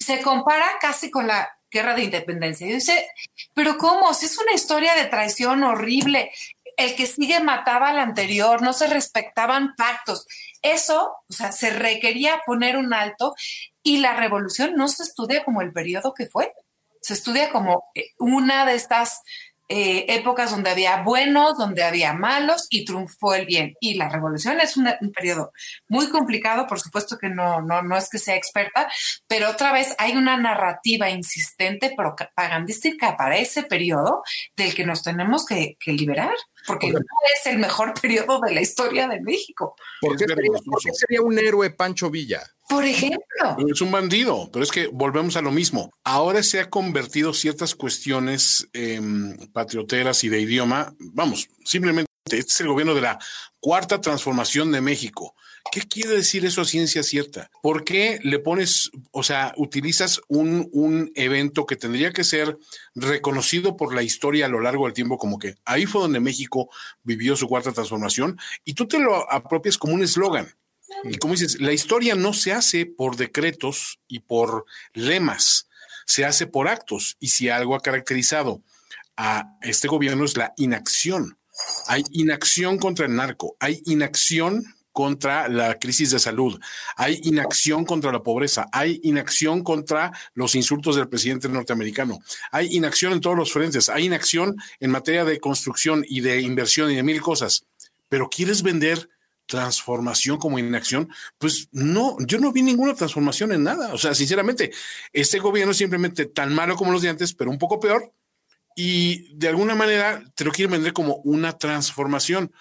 Se 0.00 0.20
compara 0.22 0.66
casi 0.80 1.12
con 1.12 1.28
la 1.28 1.48
guerra 1.70 1.94
de 1.94 2.02
independencia. 2.02 2.66
Y 2.66 2.72
dice, 2.72 3.08
pero 3.54 3.78
¿cómo? 3.78 4.12
Si 4.12 4.26
es 4.26 4.36
una 4.38 4.54
historia 4.54 4.96
de 4.96 5.04
traición 5.04 5.62
horrible, 5.62 6.32
el 6.76 6.94
que 6.94 7.06
sigue 7.06 7.40
mataba 7.40 7.88
al 7.88 7.98
anterior, 7.98 8.62
no 8.62 8.72
se 8.72 8.86
respetaban 8.86 9.74
pactos. 9.76 10.26
Eso, 10.62 11.14
o 11.28 11.32
sea, 11.32 11.52
se 11.52 11.70
requería 11.70 12.42
poner 12.46 12.76
un 12.76 12.94
alto 12.94 13.34
y 13.82 13.98
la 13.98 14.14
revolución 14.14 14.74
no 14.76 14.88
se 14.88 15.02
estudia 15.02 15.44
como 15.44 15.62
el 15.62 15.72
periodo 15.72 16.14
que 16.14 16.26
fue, 16.26 16.52
se 17.00 17.14
estudia 17.14 17.50
como 17.50 17.84
eh, 17.94 18.12
una 18.18 18.64
de 18.64 18.74
estas 18.74 19.20
eh, 19.68 20.04
épocas 20.08 20.50
donde 20.50 20.68
había 20.68 21.02
buenos, 21.02 21.56
donde 21.56 21.82
había 21.82 22.12
malos 22.12 22.66
y 22.68 22.84
triunfó 22.84 23.34
el 23.34 23.46
bien. 23.46 23.74
Y 23.80 23.94
la 23.94 24.10
revolución 24.10 24.60
es 24.60 24.76
un 24.76 24.86
periodo 25.14 25.52
muy 25.88 26.10
complicado, 26.10 26.66
por 26.66 26.80
supuesto 26.80 27.16
que 27.18 27.30
no, 27.30 27.62
no, 27.62 27.82
no 27.82 27.96
es 27.96 28.10
que 28.10 28.18
sea 28.18 28.36
experta, 28.36 28.88
pero 29.26 29.50
otra 29.50 29.72
vez 29.72 29.94
hay 29.98 30.16
una 30.16 30.36
narrativa 30.36 31.08
insistente 31.08 31.94
propagandística 31.96 33.16
para 33.16 33.38
ese 33.38 33.62
periodo 33.62 34.22
del 34.54 34.74
que 34.74 34.84
nos 34.84 35.02
tenemos 35.02 35.46
que, 35.46 35.76
liberar, 35.86 36.34
porque 36.66 36.90
no 36.90 36.98
es 36.98 37.46
el 37.46 37.58
mejor 37.58 37.94
periodo 38.00 38.40
de 38.40 38.54
la 38.54 38.60
historia 38.60 39.08
de 39.08 39.20
México. 39.20 39.76
¿Por 40.00 40.16
qué 40.16 40.26
sería 40.92 41.22
un 41.22 41.38
héroe 41.38 41.70
Pancho 41.70 42.10
Villa? 42.10 42.42
Por 42.68 42.84
ejemplo. 42.84 43.56
Es 43.70 43.80
un 43.80 43.90
bandido, 43.90 44.48
pero 44.52 44.62
es 44.62 44.70
que 44.70 44.86
volvemos 44.86 45.36
a 45.36 45.42
lo 45.42 45.50
mismo. 45.50 45.92
Ahora 46.02 46.42
se 46.42 46.60
ha 46.60 46.70
convertido 46.70 47.34
ciertas 47.34 47.74
cuestiones 47.74 48.68
em, 48.72 49.36
patrioteras 49.52 50.24
y 50.24 50.28
de 50.28 50.40
idioma, 50.40 50.94
vamos, 50.98 51.48
simplemente 51.64 52.10
este 52.24 52.52
es 52.52 52.60
el 52.60 52.68
gobierno 52.68 52.94
de 52.94 53.02
la 53.02 53.18
cuarta 53.60 54.00
transformación 54.00 54.72
de 54.72 54.80
México. 54.80 55.34
¿Qué 55.72 55.82
quiere 55.82 56.10
decir 56.10 56.44
eso 56.44 56.60
a 56.60 56.64
ciencia 56.64 57.02
cierta? 57.02 57.50
¿Por 57.62 57.84
qué 57.84 58.18
le 58.22 58.38
pones, 58.38 58.90
o 59.10 59.22
sea, 59.22 59.52
utilizas 59.56 60.20
un, 60.28 60.68
un, 60.72 61.10
evento 61.14 61.66
que 61.66 61.76
tendría 61.76 62.12
que 62.12 62.22
ser 62.22 62.58
reconocido 62.94 63.76
por 63.76 63.94
la 63.94 64.02
historia 64.02 64.46
a 64.46 64.48
lo 64.48 64.60
largo 64.60 64.84
del 64.84 64.94
tiempo 64.94 65.18
como 65.18 65.38
que 65.38 65.56
ahí 65.64 65.86
fue 65.86 66.02
donde 66.02 66.20
México 66.20 66.70
vivió 67.02 67.34
su 67.34 67.48
cuarta 67.48 67.72
transformación 67.72 68.38
y 68.64 68.74
tú 68.74 68.86
te 68.86 68.98
lo 68.98 69.30
apropias 69.32 69.78
como 69.78 69.94
un 69.94 70.04
eslogan? 70.04 70.54
Y 71.04 71.16
como 71.16 71.34
dices, 71.34 71.60
la 71.60 71.72
historia 71.72 72.14
no 72.14 72.32
se 72.32 72.52
hace 72.52 72.86
por 72.86 73.16
decretos 73.16 73.98
y 74.06 74.20
por 74.20 74.64
lemas, 74.92 75.68
se 76.06 76.24
hace 76.24 76.46
por 76.46 76.68
actos. 76.68 77.16
Y 77.20 77.28
si 77.28 77.48
algo 77.48 77.74
ha 77.74 77.80
caracterizado 77.80 78.62
a 79.16 79.56
este 79.62 79.88
gobierno 79.88 80.24
es 80.24 80.36
la 80.36 80.52
inacción. 80.56 81.38
Hay 81.86 82.04
inacción 82.10 82.78
contra 82.78 83.06
el 83.06 83.14
narco, 83.14 83.56
hay 83.60 83.80
inacción 83.86 84.64
contra 84.94 85.48
la 85.48 85.80
crisis 85.80 86.12
de 86.12 86.20
salud, 86.20 86.60
hay 86.96 87.18
inacción 87.24 87.84
contra 87.84 88.12
la 88.12 88.22
pobreza, 88.22 88.68
hay 88.70 89.00
inacción 89.02 89.64
contra 89.64 90.12
los 90.34 90.54
insultos 90.54 90.94
del 90.94 91.08
presidente 91.08 91.48
norteamericano, 91.48 92.20
hay 92.52 92.76
inacción 92.76 93.12
en 93.12 93.20
todos 93.20 93.36
los 93.36 93.52
frentes, 93.52 93.88
hay 93.88 94.04
inacción 94.04 94.54
en 94.78 94.92
materia 94.92 95.24
de 95.24 95.40
construcción 95.40 96.04
y 96.08 96.20
de 96.20 96.40
inversión 96.40 96.92
y 96.92 96.94
de 96.94 97.02
mil 97.02 97.20
cosas. 97.20 97.66
Pero 98.08 98.30
quieres 98.30 98.62
vender 98.62 99.08
transformación 99.46 100.38
como 100.38 100.60
inacción, 100.60 101.08
pues 101.38 101.68
no, 101.72 102.16
yo 102.20 102.38
no 102.38 102.52
vi 102.52 102.62
ninguna 102.62 102.94
transformación 102.94 103.50
en 103.50 103.64
nada. 103.64 103.92
O 103.92 103.98
sea, 103.98 104.14
sinceramente, 104.14 104.70
este 105.12 105.40
gobierno 105.40 105.72
es 105.72 105.78
simplemente 105.78 106.26
tan 106.26 106.54
malo 106.54 106.76
como 106.76 106.92
los 106.92 107.02
de 107.02 107.08
antes, 107.08 107.34
pero 107.34 107.50
un 107.50 107.58
poco 107.58 107.80
peor. 107.80 108.12
Y 108.76 109.34
de 109.34 109.48
alguna 109.48 109.74
manera 109.74 110.22
te 110.36 110.44
lo 110.44 110.52
quieren 110.52 110.70
vender 110.70 110.92
como 110.92 111.16
una 111.24 111.58
transformación 111.58 112.52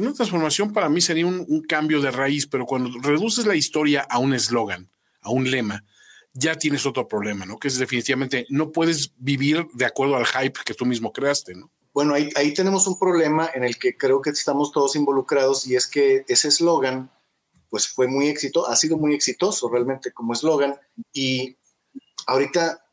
una 0.00 0.12
transformación 0.12 0.72
para 0.72 0.88
mí 0.88 1.00
sería 1.00 1.26
un, 1.26 1.62
cambio 1.68 2.00
de 2.00 2.10
raíz, 2.10 2.46
pero 2.46 2.66
cuando 2.66 2.90
reduces 3.00 3.46
la 3.46 3.54
historia 3.54 4.02
a 4.08 4.18
un 4.18 4.34
eslogan, 4.34 4.90
a 5.20 5.30
un 5.30 5.50
lema, 5.50 5.84
ya 6.32 6.56
tienes 6.56 6.86
otro 6.86 7.06
problema, 7.06 7.44
¿no? 7.44 7.58
Que 7.58 7.68
es 7.68 7.78
definitivamente 7.78 8.46
no 8.48 8.72
puedes 8.72 9.12
vivir 9.16 9.66
de 9.74 9.84
acuerdo 9.84 10.16
al 10.16 10.26
hype 10.26 10.60
que 10.64 10.74
tú 10.74 10.86
mismo 10.86 11.12
creaste, 11.12 11.54
¿no? 11.54 11.70
Bueno, 11.92 12.14
ahí, 12.14 12.30
ahí 12.36 12.54
tenemos 12.54 12.86
un 12.86 12.98
problema 12.98 13.50
en 13.52 13.64
el 13.64 13.76
que 13.78 13.96
creo 13.96 14.20
que 14.22 14.30
estamos 14.30 14.70
todos 14.70 14.94
involucrados 14.94 15.66
y 15.66 15.74
es 15.74 15.88
que 15.88 16.24
ese 16.28 16.48
eslogan, 16.48 17.10
pues 17.68 17.88
fue 17.88 18.06
muy 18.06 18.28
exitoso, 18.28 18.68
ha 18.70 18.76
sido 18.76 18.96
muy 18.96 19.14
exitoso 19.14 19.68
realmente 19.68 20.12
como 20.12 20.32
eslogan 20.32 20.76
y 21.12 21.56
ahorita 22.26 22.84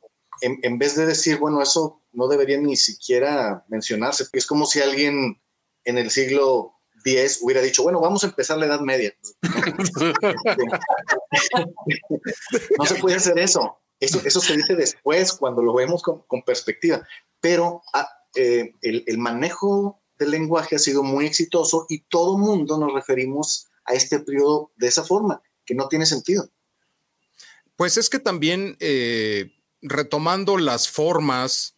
en, 0.41 0.59
en, 0.63 0.79
vez 0.79 0.95
de 0.95 1.05
decir, 1.05 1.37
bueno, 1.37 1.61
eso 1.61 2.01
no 2.11 2.27
debería 2.27 2.57
ni 2.57 2.75
siquiera 2.75 3.65
mencionarse, 3.67 4.25
es 4.33 4.47
como 4.47 4.65
si 4.65 4.81
alguien 4.81 5.39
en 5.83 5.97
el 5.97 6.09
siglo 6.09 6.76
10 7.07 7.39
hubiera 7.41 7.61
dicho, 7.61 7.83
bueno, 7.83 8.01
vamos 8.01 8.23
a 8.23 8.27
empezar 8.27 8.57
la 8.57 8.65
Edad 8.65 8.81
Media. 8.81 9.15
no 12.77 12.85
se 12.85 12.95
puede 12.95 13.15
hacer 13.15 13.39
eso. 13.39 13.79
Eso, 13.99 14.21
eso 14.25 14.41
se 14.41 14.55
dice 14.57 14.75
después, 14.75 15.31
cuando 15.33 15.63
lo 15.63 15.73
vemos 15.73 16.03
con, 16.03 16.43
perspectiva. 16.45 17.07
Pero 17.39 17.81
ah, 17.93 18.07
eh, 18.35 18.73
el, 18.81 19.05
el, 19.07 19.17
manejo 19.17 20.01
del 20.19 20.31
lenguaje 20.31 20.75
ha 20.75 20.79
sido 20.79 21.01
muy 21.01 21.25
exitoso 21.25 21.85
y 21.89 22.01
todo 22.01 22.37
mundo 22.37 22.77
nos 22.77 22.93
referimos 22.93 23.67
a 23.85 23.93
este 23.93 24.19
periodo 24.19 24.71
de 24.75 24.87
esa 24.87 25.03
forma, 25.03 25.41
que 25.65 25.75
no 25.75 25.87
tiene 25.87 26.05
sentido. 26.05 26.49
Pues 27.77 27.97
es 27.97 28.09
que 28.09 28.19
también, 28.19 28.75
eh, 28.79 29.53
retomando 29.81 30.57
las 30.57 30.89
formas 30.89 31.77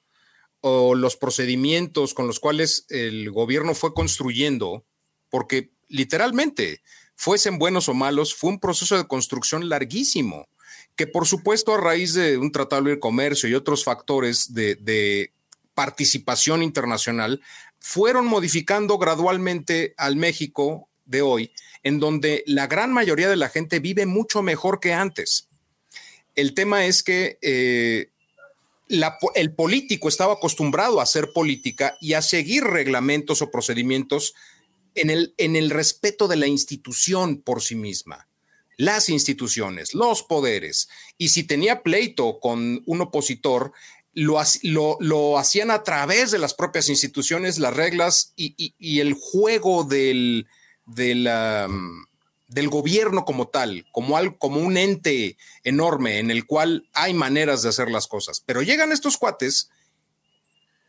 o 0.61 0.95
los 0.95 1.15
procedimientos 1.15 2.13
con 2.13 2.25
los 2.25 2.39
cuales 2.39 2.85
el 2.89 3.31
gobierno 3.31 3.75
fue 3.75 3.93
construyendo 3.93 4.85
porque 5.29 5.71
literalmente, 5.87 6.81
fuesen 7.15 7.59
buenos 7.59 7.89
o 7.89 7.93
malos, 7.93 8.33
fue 8.33 8.51
un 8.51 8.59
proceso 8.59 8.97
de 8.97 9.07
construcción 9.07 9.67
larguísimo, 9.67 10.47
que 10.95 11.07
por 11.07 11.27
supuesto 11.27 11.73
a 11.73 11.79
raíz 11.79 12.13
de 12.13 12.37
un 12.37 12.51
tratado 12.51 12.83
de 12.83 12.99
comercio 12.99 13.49
y 13.49 13.55
otros 13.55 13.83
factores 13.83 14.53
de, 14.53 15.31
participación 15.73 16.61
internacional, 16.61 17.39
fueron 17.79 18.25
modificando 18.25 18.97
gradualmente 18.97 19.93
al 19.95 20.17
México 20.17 20.89
de 21.05 21.21
hoy, 21.21 21.53
en 21.83 22.01
donde 22.01 22.43
la 22.47 22.67
gran 22.67 22.91
mayoría 22.91 23.29
de 23.29 23.37
la 23.37 23.47
gente 23.47 23.79
vive 23.79 24.05
mucho 24.05 24.41
mejor 24.41 24.81
que 24.81 24.91
antes. 24.91 25.47
El 26.35 26.53
tema 26.53 26.85
es 26.85 27.01
que 27.01 27.37
eh, 27.41 28.09
el 29.35 29.53
político 29.53 30.09
estaba 30.09 30.33
acostumbrado 30.33 30.99
a 30.99 31.03
hacer 31.03 31.31
política 31.33 31.95
y 32.01 32.11
a 32.11 32.21
seguir 32.21 32.65
reglamentos 32.65 33.41
o 33.41 33.49
procedimientos 33.49 34.35
en 34.95 35.09
el, 35.09 35.33
en 35.37 35.55
el 35.55 35.69
respeto 35.69 36.27
de 36.27 36.35
la 36.37 36.47
institución 36.47 37.41
por 37.41 37.61
sí 37.61 37.75
misma 37.75 38.29
las 38.79 39.09
instituciones, 39.09 39.93
los 39.93 40.23
poderes. 40.23 40.87
Y 41.17 41.29
si 41.29 41.43
tenía 41.43 41.83
pleito 41.83 42.39
con 42.39 42.81
un 42.85 43.01
opositor, 43.01 43.73
lo, 44.13 44.41
lo, 44.99 45.37
hacían 45.37 45.69
a 45.69 45.83
través 45.83 46.31
de 46.31 46.39
las 46.39 46.53
propias 46.53 46.87
instituciones, 46.87 47.59
las 47.59 47.75
reglas 47.75 48.33
y, 48.37 48.99
el 49.01 49.13
juego 49.13 49.83
del, 49.83 50.47
del, 50.85 51.29
del, 52.47 52.69
gobierno 52.69 53.25
como 53.25 53.49
tal, 53.49 53.85
como, 53.91 54.15
al, 54.15 54.37
como 54.37 54.61
un 54.61 54.77
ente 54.77 55.37
enorme 55.65 56.19
en 56.19 56.31
el 56.31 56.45
cual 56.45 56.87
hay 56.93 57.13
maneras 57.13 57.61
de 57.61 57.69
hacer 57.69 57.91
las 57.91 58.07
cosas. 58.07 58.41
Pero 58.45 58.61
llegan 58.61 58.93
estos 58.93 59.17
cuates 59.17 59.69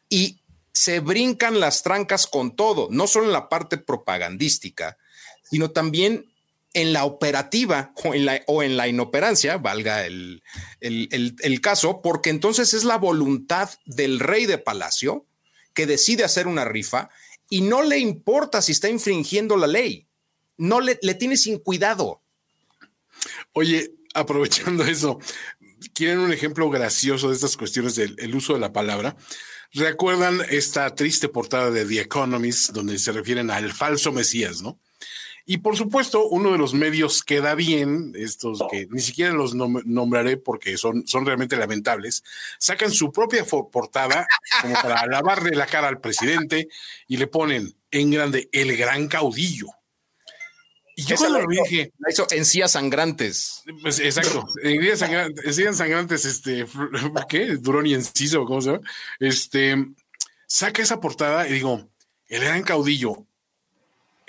y 0.09 0.40
se 0.73 1.01
brincan 1.01 1.61
las 1.61 1.83
trancas 1.83 2.27
con 2.27 2.55
todo, 2.57 2.89
no 2.91 3.07
solo 3.07 3.27
en 3.27 3.33
la 3.33 3.49
parte 3.49 3.77
propagandística, 3.79 4.97
sino 5.43 5.71
también 5.71 6.31
en 6.73 6.93
la 6.93 7.05
operativa 7.05 7.93
o 8.47 8.63
en 8.63 8.77
la, 8.77 8.89
inoperancia, 8.89 9.57
valga 9.57 10.07
el, 10.07 10.43
el, 10.81 11.61
caso, 11.61 12.01
porque 12.01 12.31
entonces 12.31 12.75
es 12.75 12.85
la 12.85 12.97
voluntad 12.97 13.71
del 13.87 14.21
rey 14.21 14.47
de 14.47 14.59
palacio 14.59 15.27
que 15.75 15.87
decide 15.87 16.23
hacer 16.23 16.47
una 16.47 16.65
rifa 16.65 17.11
y 17.49 17.63
no 17.63 17.83
le 17.83 17.99
importa 17.99 18.63
si 18.63 18.73
está 18.73 18.89
infringiendo 18.89 19.57
la 19.57 19.67
ley, 19.67 20.07
no 20.57 20.81
le, 20.81 20.99
le 21.03 21.15
tiene 21.15 21.37
sin 21.37 21.59
cuidado. 21.59 22.23
Oye, 23.53 23.93
aprovechando 24.15 24.85
eso, 24.85 25.19
¿quieren 25.93 26.21
un 26.21 26.33
ejemplo 26.33 26.71
gracioso 26.71 27.29
de 27.31 27.35
estas 27.35 27.57
cuestiones 27.57 27.97
del 27.97 28.35
uso 28.35 28.55
de 28.55 28.61
la 28.61 28.73
palabra? 28.73 29.17
¿Recuerdan 29.73 30.41
esta 30.51 30.95
triste 30.95 31.29
portada 31.29 31.71
de 31.71 31.85
The 31.85 32.01
Economist 32.01 32.71
donde 32.71 32.99
se 32.99 33.13
refieren 33.13 33.51
al 33.51 33.73
falso 33.73 34.11
Mesías, 34.11 34.63
no? 34.63 34.79
Y 35.47 35.59
por 35.59 35.77
supuesto, 35.77 36.27
uno 36.29 36.53
de 36.53 36.59
los 36.59 36.75
medios 36.75 37.23
queda 37.23 37.55
bien, 37.55 38.13
estos 38.17 38.63
que 38.71 38.87
ni 38.91 39.01
siquiera 39.01 39.33
los 39.33 39.55
nombraré 39.55 40.37
porque 40.37 40.77
son, 40.77 41.07
son 41.07 41.27
realmente 41.27 41.57
lamentables, 41.57 42.23
sacan 42.59 42.93
su 42.93 43.11
propia 43.11 43.45
portada 43.45 44.27
como 44.61 44.75
para 44.75 45.07
lavarle 45.07 45.51
la 45.57 45.67
cara 45.67 45.89
al 45.89 46.01
presidente 46.01 46.69
y 47.09 47.17
le 47.17 47.27
ponen 47.27 47.75
en 47.91 48.11
grande 48.11 48.49
el 48.53 48.77
gran 48.77 49.09
caudillo. 49.09 49.69
Y 51.01 51.05
yo 51.05 51.17
cuando 51.17 51.41
lo 51.41 51.47
dije. 51.49 51.93
Eso 52.07 52.27
encías 52.31 52.73
sangrantes. 52.73 53.63
Pues, 53.81 54.01
exacto. 54.01 54.47
Encías 54.63 54.99
sangrantes, 54.99 55.77
sangrantes, 55.77 56.25
este, 56.27 56.67
¿qué? 57.29 57.57
Durón 57.57 57.87
y 57.87 57.95
enciso, 57.95 58.45
¿cómo 58.45 58.61
se 58.61 58.73
llama? 58.73 58.87
Este, 59.19 59.77
saca 60.47 60.83
esa 60.83 61.01
portada 61.01 61.49
y 61.49 61.55
digo, 61.55 61.89
el 62.29 62.45
gran 62.45 62.63
caudillo. 62.63 63.27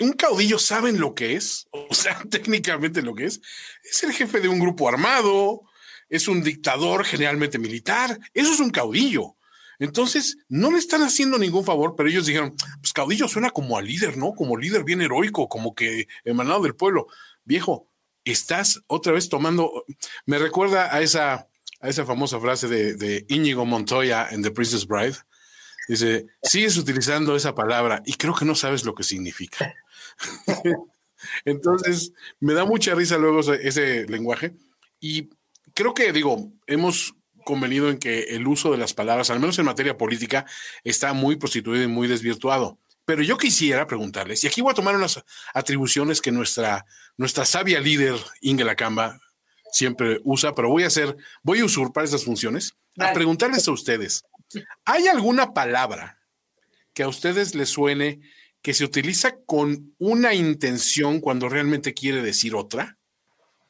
Un 0.00 0.14
caudillo, 0.14 0.58
¿saben 0.58 0.98
lo 0.98 1.14
que 1.14 1.36
es? 1.36 1.68
O 1.90 1.94
sea, 1.94 2.22
técnicamente 2.30 3.02
lo 3.02 3.14
que 3.14 3.26
es. 3.26 3.42
Es 3.84 4.02
el 4.02 4.12
jefe 4.12 4.40
de 4.40 4.48
un 4.48 4.58
grupo 4.58 4.88
armado, 4.88 5.62
es 6.08 6.26
un 6.26 6.42
dictador 6.42 7.04
generalmente 7.04 7.58
militar. 7.58 8.18
Eso 8.32 8.52
es 8.52 8.60
un 8.60 8.70
caudillo. 8.70 9.36
Entonces, 9.78 10.38
no 10.48 10.70
le 10.70 10.78
están 10.78 11.02
haciendo 11.02 11.38
ningún 11.38 11.64
favor, 11.64 11.94
pero 11.96 12.08
ellos 12.08 12.26
dijeron, 12.26 12.54
pues 12.80 12.92
caudillo 12.92 13.28
suena 13.28 13.50
como 13.50 13.76
a 13.76 13.82
líder, 13.82 14.16
¿no? 14.16 14.32
Como 14.32 14.56
líder 14.56 14.84
bien 14.84 15.00
heroico, 15.00 15.48
como 15.48 15.74
que 15.74 16.08
emanado 16.24 16.62
del 16.62 16.74
pueblo. 16.74 17.06
Viejo, 17.44 17.88
estás 18.24 18.80
otra 18.86 19.12
vez 19.12 19.28
tomando, 19.28 19.84
me 20.26 20.38
recuerda 20.38 20.94
a 20.94 21.00
esa, 21.00 21.48
a 21.80 21.88
esa 21.88 22.04
famosa 22.04 22.38
frase 22.40 22.68
de, 22.68 23.24
Íñigo 23.28 23.66
Montoya 23.66 24.28
en 24.30 24.42
The 24.42 24.50
Princess 24.50 24.86
Bride. 24.86 25.16
Dice, 25.88 26.26
sigues 26.42 26.76
utilizando 26.76 27.34
esa 27.34 27.54
palabra 27.54 28.02
y 28.06 28.14
creo 28.14 28.34
que 28.34 28.44
no 28.44 28.54
sabes 28.54 28.84
lo 28.84 28.94
que 28.94 29.02
significa. 29.02 29.74
Entonces, 31.44 32.12
me 32.40 32.54
da 32.54 32.64
mucha 32.64 32.94
risa 32.94 33.18
luego 33.18 33.40
ese 33.40 34.06
lenguaje 34.06 34.54
y 35.00 35.30
creo 35.74 35.94
que, 35.94 36.12
digo, 36.12 36.52
hemos 36.66 37.14
convenido 37.44 37.90
en 37.90 37.98
que 37.98 38.20
el 38.30 38.46
uso 38.46 38.72
de 38.72 38.78
las 38.78 38.94
palabras, 38.94 39.30
al 39.30 39.40
menos 39.40 39.58
en 39.58 39.64
materia 39.64 39.96
política, 39.96 40.46
está 40.84 41.12
muy 41.12 41.36
prostituido 41.36 41.82
y 41.84 41.88
muy 41.88 42.08
desvirtuado. 42.08 42.78
Pero 43.04 43.22
yo 43.22 43.36
quisiera 43.36 43.86
preguntarles, 43.86 44.44
y 44.44 44.46
aquí 44.46 44.60
voy 44.60 44.70
a 44.70 44.74
tomar 44.74 44.94
unas 44.94 45.22
atribuciones 45.54 46.20
que 46.20 46.30
nuestra, 46.30 46.86
nuestra 47.16 47.44
sabia 47.44 47.80
líder, 47.80 48.14
Inge 48.40 48.64
Lacamba, 48.64 49.20
siempre 49.72 50.20
usa, 50.22 50.54
pero 50.54 50.68
voy 50.68 50.84
a 50.84 50.88
hacer, 50.88 51.16
voy 51.42 51.60
a 51.60 51.64
usurpar 51.64 52.04
esas 52.04 52.24
funciones, 52.24 52.74
a 52.98 53.12
preguntarles 53.12 53.66
a 53.66 53.72
ustedes, 53.72 54.24
¿hay 54.84 55.08
alguna 55.08 55.54
palabra 55.54 56.20
que 56.92 57.02
a 57.02 57.08
ustedes 57.08 57.54
les 57.54 57.70
suene 57.70 58.20
que 58.60 58.74
se 58.74 58.84
utiliza 58.84 59.36
con 59.46 59.94
una 59.98 60.34
intención 60.34 61.20
cuando 61.20 61.48
realmente 61.48 61.94
quiere 61.94 62.22
decir 62.22 62.54
otra? 62.54 62.98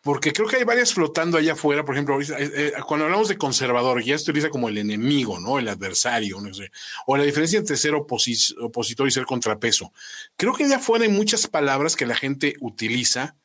Porque 0.03 0.33
creo 0.33 0.49
que 0.49 0.57
hay 0.57 0.65
varias 0.65 0.93
flotando 0.93 1.39
allá 1.39 1.53
afuera, 1.53 1.85
por 1.85 1.95
ejemplo, 1.95 2.21
eh, 2.21 2.27
eh, 2.39 2.73
cuando 2.87 3.07
hablamos 3.07 3.29
de 3.29 3.39
conservador, 3.39 4.03
ya 4.03 4.19
se 4.19 4.31
utiliza 4.31 4.51
como 4.51 4.69
el 4.69 4.79
enemigo, 4.79 5.39
¿no? 5.39 5.61
El 5.61 5.69
adversario, 5.69 6.41
no 6.41 6.53
sé, 6.53 6.73
o 7.07 7.17
la 7.17 7.23
diferencia 7.23 7.59
entre 7.59 7.77
ser 7.77 7.95
opositor 7.95 9.07
y 9.07 9.13
ser 9.13 9.25
contrapeso. 9.25 9.93
Creo 10.37 10.55
que 10.55 10.65
allá 10.65 10.77
afuera 10.77 11.05
hay 11.05 11.11
muchas 11.11 11.47
palabras 11.47 11.95
que 11.95 12.05
la 12.05 12.17
gente 12.17 12.57
utiliza 12.61 13.37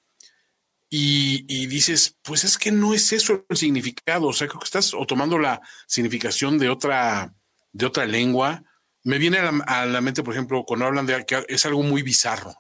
y, 0.90 1.68
dices, 1.68 2.16
pues 2.24 2.44
es 2.44 2.58
que 2.58 2.72
no 2.72 2.94
es 2.94 3.12
eso 3.12 3.46
el 3.50 3.58
significado. 3.58 4.28
O 4.28 4.34
sea, 4.34 4.48
creo 4.48 4.60
que 4.60 4.66
estás 4.66 4.94
o 4.94 5.06
tomando 5.06 5.38
la 5.38 5.62
significación 5.86 6.58
de 6.58 6.70
otra, 6.70 7.36
de 7.74 7.86
otra 7.86 8.06
lengua. 8.06 8.64
Me 9.04 9.18
viene 9.18 9.38
a 9.40 9.86
la, 9.86 10.02
mente, 10.02 10.24
por 10.24 10.34
ejemplo, 10.34 10.64
cuando 10.66 10.86
hablan 10.86 11.06
de 11.06 11.26
que 11.26 11.46
es 11.50 11.66
algo 11.66 11.84
muy 11.84 12.04
bizarro. 12.04 12.56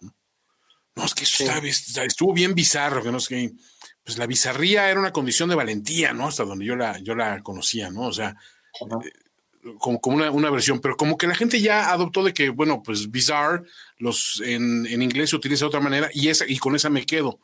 No, 0.95 1.05
es 1.05 1.13
que 1.13 1.23
eso 1.23 1.45
estuvo 2.03 2.33
bien 2.33 2.53
bizarro, 2.53 3.01
que 3.01 3.11
no 3.11 3.19
sé 3.19 3.27
qué. 3.29 3.51
Pues 4.07 4.17
la 4.17 4.25
bizarría 4.25 4.89
era 4.89 4.99
una 4.99 5.11
condición 5.11 5.49
de 5.49 5.55
valentía, 5.55 6.13
¿no? 6.13 6.27
Hasta 6.27 6.45
donde 6.45 6.65
yo 6.65 6.75
la, 6.75 6.97
yo 6.99 7.13
la 7.13 7.43
conocía, 7.43 7.91
¿no? 7.91 8.07
O 8.07 8.13
sea, 8.13 8.35
eh, 8.79 9.11
como, 9.77 10.01
como 10.01 10.15
una, 10.15 10.31
una, 10.31 10.49
versión, 10.49 10.79
pero 10.79 10.95
como 10.95 11.17
que 11.17 11.27
la 11.27 11.35
gente 11.35 11.61
ya 11.61 11.91
adoptó 11.91 12.23
de 12.23 12.33
que, 12.33 12.49
bueno, 12.49 12.81
pues 12.81 13.11
bizarre, 13.11 13.63
los, 13.97 14.41
en, 14.43 14.87
en 14.87 15.01
inglés 15.01 15.31
se 15.31 15.35
utiliza 15.35 15.65
de 15.65 15.69
otra 15.69 15.81
manera 15.81 16.09
y, 16.13 16.29
esa, 16.29 16.45
y 16.47 16.57
con 16.57 16.75
esa 16.75 16.89
me 16.89 17.05
quedo 17.05 17.39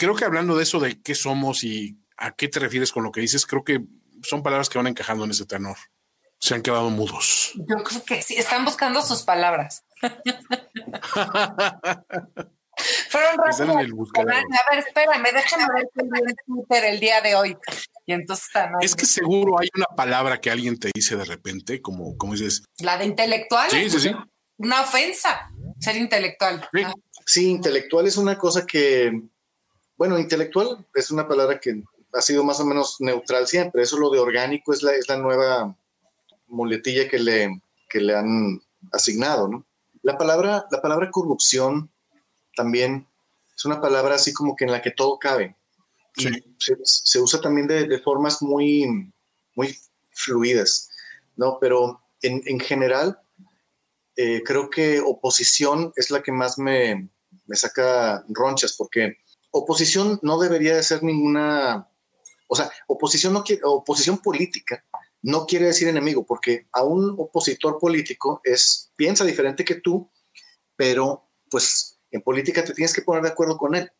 creo 0.00 0.14
que 0.14 0.24
hablando 0.24 0.56
de 0.56 0.62
eso, 0.62 0.80
de 0.80 1.02
qué 1.02 1.14
somos 1.14 1.62
y 1.62 1.98
a 2.16 2.32
qué 2.32 2.48
te 2.48 2.58
refieres 2.58 2.90
con 2.90 3.04
lo 3.04 3.12
que 3.12 3.20
dices, 3.20 3.44
creo 3.44 3.62
que 3.62 3.84
son 4.22 4.42
palabras 4.42 4.70
que 4.70 4.78
van 4.78 4.86
encajando 4.86 5.24
en 5.24 5.32
ese 5.32 5.44
tenor. 5.44 5.76
Se 6.38 6.54
han 6.54 6.62
quedado 6.62 6.88
mudos. 6.88 7.52
Yo 7.54 7.84
creo 7.84 8.02
que 8.04 8.22
sí, 8.22 8.36
están 8.36 8.64
buscando 8.64 9.02
sus 9.02 9.22
palabras. 9.22 9.84
Fueron 13.10 13.72
en 13.74 13.78
el. 13.78 13.92
A 13.92 14.24
ver, 14.70 14.78
espérame, 14.78 15.26
déjame 15.34 15.64
ver 15.74 15.88
qué 15.94 16.00
en 16.00 16.36
Twitter 16.46 16.84
el 16.84 17.00
día 17.00 17.20
de 17.20 17.34
hoy. 17.34 17.56
Y 18.06 18.12
entonces 18.12 18.46
están. 18.46 18.72
Es 18.80 18.94
que 18.94 19.04
seguro 19.04 19.58
hay 19.60 19.68
una 19.76 19.86
palabra 19.96 20.40
que 20.40 20.50
alguien 20.50 20.78
te 20.78 20.90
dice 20.94 21.16
de 21.16 21.24
repente, 21.24 21.82
como, 21.82 22.16
como 22.16 22.32
dices. 22.32 22.62
La 22.78 22.96
de 22.96 23.04
intelectual. 23.04 23.68
Sí, 23.70 23.90
sí, 23.90 24.00
sí. 24.00 24.12
Una 24.58 24.82
ofensa 24.82 25.50
ser 25.78 25.96
intelectual. 25.96 26.68
Sí. 26.72 26.82
Ah. 26.84 26.94
sí, 27.26 27.50
intelectual 27.50 28.06
es 28.06 28.16
una 28.16 28.38
cosa 28.38 28.66
que 28.66 29.12
bueno, 30.00 30.18
intelectual 30.18 30.86
es 30.94 31.10
una 31.10 31.28
palabra 31.28 31.60
que 31.60 31.82
ha 32.14 32.22
sido 32.22 32.42
más 32.42 32.58
o 32.58 32.64
menos 32.64 32.96
neutral 33.00 33.46
siempre. 33.46 33.82
Eso 33.82 33.98
lo 33.98 34.08
de 34.08 34.18
orgánico 34.18 34.72
es 34.72 34.82
la, 34.82 34.92
es 34.94 35.06
la 35.10 35.18
nueva 35.18 35.76
muletilla 36.46 37.06
que 37.06 37.18
le, 37.18 37.60
que 37.86 38.00
le 38.00 38.16
han 38.16 38.62
asignado, 38.92 39.46
¿no? 39.48 39.66
La 40.00 40.16
palabra, 40.16 40.64
la 40.70 40.80
palabra 40.80 41.10
corrupción 41.10 41.90
también 42.54 43.06
es 43.56 43.64
una 43.64 43.80
palabra 43.80 44.14
así 44.14 44.32
como 44.32 44.56
que 44.56 44.64
en 44.64 44.72
la 44.72 44.82
que 44.82 44.90
todo 44.90 45.18
cabe. 45.18 45.56
Sí. 46.16 46.28
Se, 46.84 47.20
usa 47.20 47.40
también 47.40 47.66
de, 47.66 47.98
formas 48.00 48.42
muy, 48.42 49.12
muy 49.54 49.76
fluidas, 50.10 50.88
¿no? 51.36 51.58
Pero 51.60 52.02
en, 52.22 52.42
en 52.46 52.58
general, 52.58 53.20
eh, 54.16 54.42
creo 54.44 54.68
que 54.70 55.00
oposición 55.00 55.92
es 55.96 56.10
la 56.10 56.22
que 56.22 56.32
más 56.32 56.58
me, 56.58 57.08
me 57.46 57.56
saca 57.56 58.24
ronchas, 58.28 58.74
porque 58.76 59.18
oposición 59.50 60.18
no 60.22 60.38
debería 60.38 60.74
de 60.74 60.82
ser 60.82 61.02
ninguna, 61.02 61.88
o 62.48 62.56
sea, 62.56 62.70
oposición, 62.88 63.32
no 63.32 63.44
quiere, 63.44 63.62
oposición 63.64 64.18
política 64.18 64.84
no 65.22 65.46
quiere 65.46 65.66
decir 65.66 65.88
enemigo, 65.88 66.24
porque 66.24 66.66
a 66.72 66.82
un 66.82 67.14
opositor 67.18 67.78
político 67.78 68.40
es, 68.44 68.90
piensa 68.96 69.24
diferente 69.24 69.64
que 69.64 69.76
tú, 69.76 70.10
pero 70.76 71.28
pues 71.50 71.98
en 72.10 72.22
política 72.22 72.64
te 72.64 72.74
tienes 72.74 72.94
que 72.94 73.02
poner 73.02 73.22
de 73.22 73.30
acuerdo 73.30 73.56
con 73.56 73.74
él. 73.74 73.90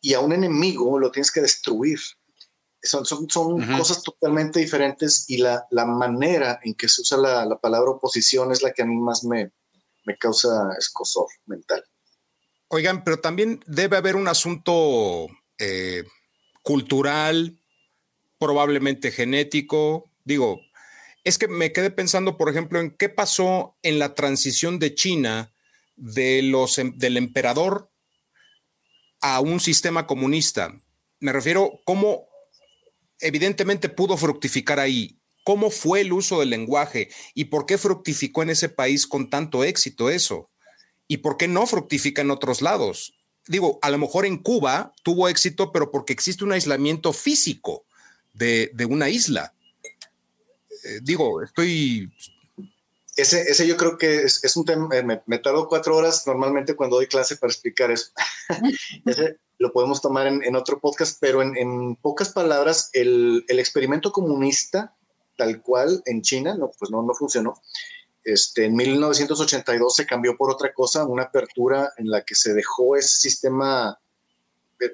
Y 0.00 0.14
a 0.14 0.20
un 0.20 0.32
enemigo 0.32 0.98
lo 0.98 1.10
tienes 1.10 1.30
que 1.30 1.40
destruir. 1.40 1.98
Son, 2.82 3.04
son, 3.04 3.28
son 3.28 3.76
cosas 3.76 4.02
totalmente 4.02 4.58
diferentes 4.58 5.28
y 5.28 5.36
la, 5.36 5.66
la, 5.70 5.84
manera 5.84 6.60
en 6.62 6.74
que 6.74 6.88
se 6.88 7.02
usa 7.02 7.18
la, 7.18 7.44
la, 7.44 7.58
palabra 7.58 7.90
oposición 7.90 8.52
es 8.52 8.62
la 8.62 8.72
que 8.72 8.80
a 8.80 8.86
mí 8.86 8.96
más 8.96 9.22
me, 9.22 9.52
me 10.04 10.16
causa 10.16 10.48
escosor 10.78 11.26
mental. 11.44 11.84
Oigan, 12.68 13.04
pero 13.04 13.20
también 13.20 13.62
debe 13.66 13.98
haber 13.98 14.16
un 14.16 14.28
asunto 14.28 15.26
eh, 15.58 16.04
cultural, 16.62 17.58
probablemente 18.38 19.10
genético. 19.10 20.10
Digo, 20.24 20.60
es 21.24 21.36
que 21.36 21.48
me 21.48 21.72
quedé 21.72 21.90
pensando, 21.90 22.36
por 22.36 22.48
ejemplo, 22.48 22.80
en 22.80 22.92
qué 22.96 23.08
pasó 23.08 23.76
en 23.82 23.98
la 23.98 24.14
transición 24.14 24.78
de 24.78 24.94
China 24.94 25.52
de 26.00 26.42
los, 26.42 26.78
em, 26.78 26.96
del 26.96 27.16
emperador 27.16 27.90
a 29.20 29.40
un 29.40 29.60
sistema 29.60 30.06
comunista. 30.06 30.74
Me 31.20 31.32
refiero 31.32 31.80
cómo 31.84 32.26
evidentemente 33.20 33.88
pudo 33.88 34.16
fructificar 34.16 34.80
ahí. 34.80 35.18
¿Cómo 35.44 35.70
fue 35.70 36.02
el 36.02 36.12
uso 36.12 36.40
del 36.40 36.50
lenguaje 36.50 37.10
y 37.34 37.46
por 37.46 37.66
qué 37.66 37.78
fructificó 37.78 38.42
en 38.42 38.50
ese 38.50 38.68
país 38.68 39.06
con 39.06 39.30
tanto 39.30 39.64
éxito 39.64 40.10
eso? 40.10 40.48
¿Y 41.06 41.18
por 41.18 41.36
qué 41.36 41.48
no 41.48 41.66
fructifica 41.66 42.22
en 42.22 42.30
otros 42.30 42.62
lados? 42.62 43.14
Digo, 43.46 43.78
a 43.82 43.90
lo 43.90 43.98
mejor 43.98 44.26
en 44.26 44.38
Cuba 44.38 44.92
tuvo 45.02 45.28
éxito, 45.28 45.72
pero 45.72 45.90
porque 45.90 46.12
existe 46.12 46.44
un 46.44 46.52
aislamiento 46.52 47.12
físico 47.12 47.84
de, 48.32 48.70
una 48.88 49.08
isla. 49.08 49.52
Eh, 50.84 51.00
digo, 51.02 51.42
estoy... 51.42 52.10
Ese, 53.16 53.42
ese 53.42 53.66
yo 53.66 53.76
creo 53.76 53.98
que 53.98 54.22
es, 54.22 54.56
un 54.56 54.64
tema, 54.64 54.88
eh, 54.96 55.02
me, 55.02 55.38
tardo 55.38 55.68
cuatro 55.68 55.96
horas 55.96 56.26
normalmente 56.26 56.76
cuando 56.76 56.96
doy 56.96 57.06
clase 57.06 57.36
para 57.36 57.52
explicar 57.52 57.90
eso. 57.90 58.12
ese 59.06 59.38
lo 59.58 59.72
podemos 59.72 60.00
tomar 60.00 60.26
en, 60.26 60.56
otro 60.56 60.80
podcast, 60.80 61.18
pero 61.20 61.42
en, 61.42 61.94
pocas 61.96 62.30
palabras, 62.30 62.88
el, 62.94 63.44
el, 63.46 63.58
experimento 63.58 64.10
comunista, 64.10 64.96
tal 65.36 65.60
cual 65.60 66.02
en 66.06 66.22
China, 66.22 66.56
no, 66.56 66.70
pues 66.78 66.90
no, 66.90 67.02
no 67.02 67.12
funcionó. 67.12 67.60
Este, 68.24 68.66
en 68.66 68.74
1982 68.74 69.96
se 69.96 70.06
cambió 70.06 70.36
por 70.36 70.50
otra 70.50 70.72
cosa, 70.72 71.04
una 71.04 71.24
apertura 71.24 71.92
en 71.98 72.10
la 72.10 72.24
que 72.24 72.34
se 72.34 72.54
dejó 72.54 72.96
ese 72.96 73.18
sistema 73.18 73.98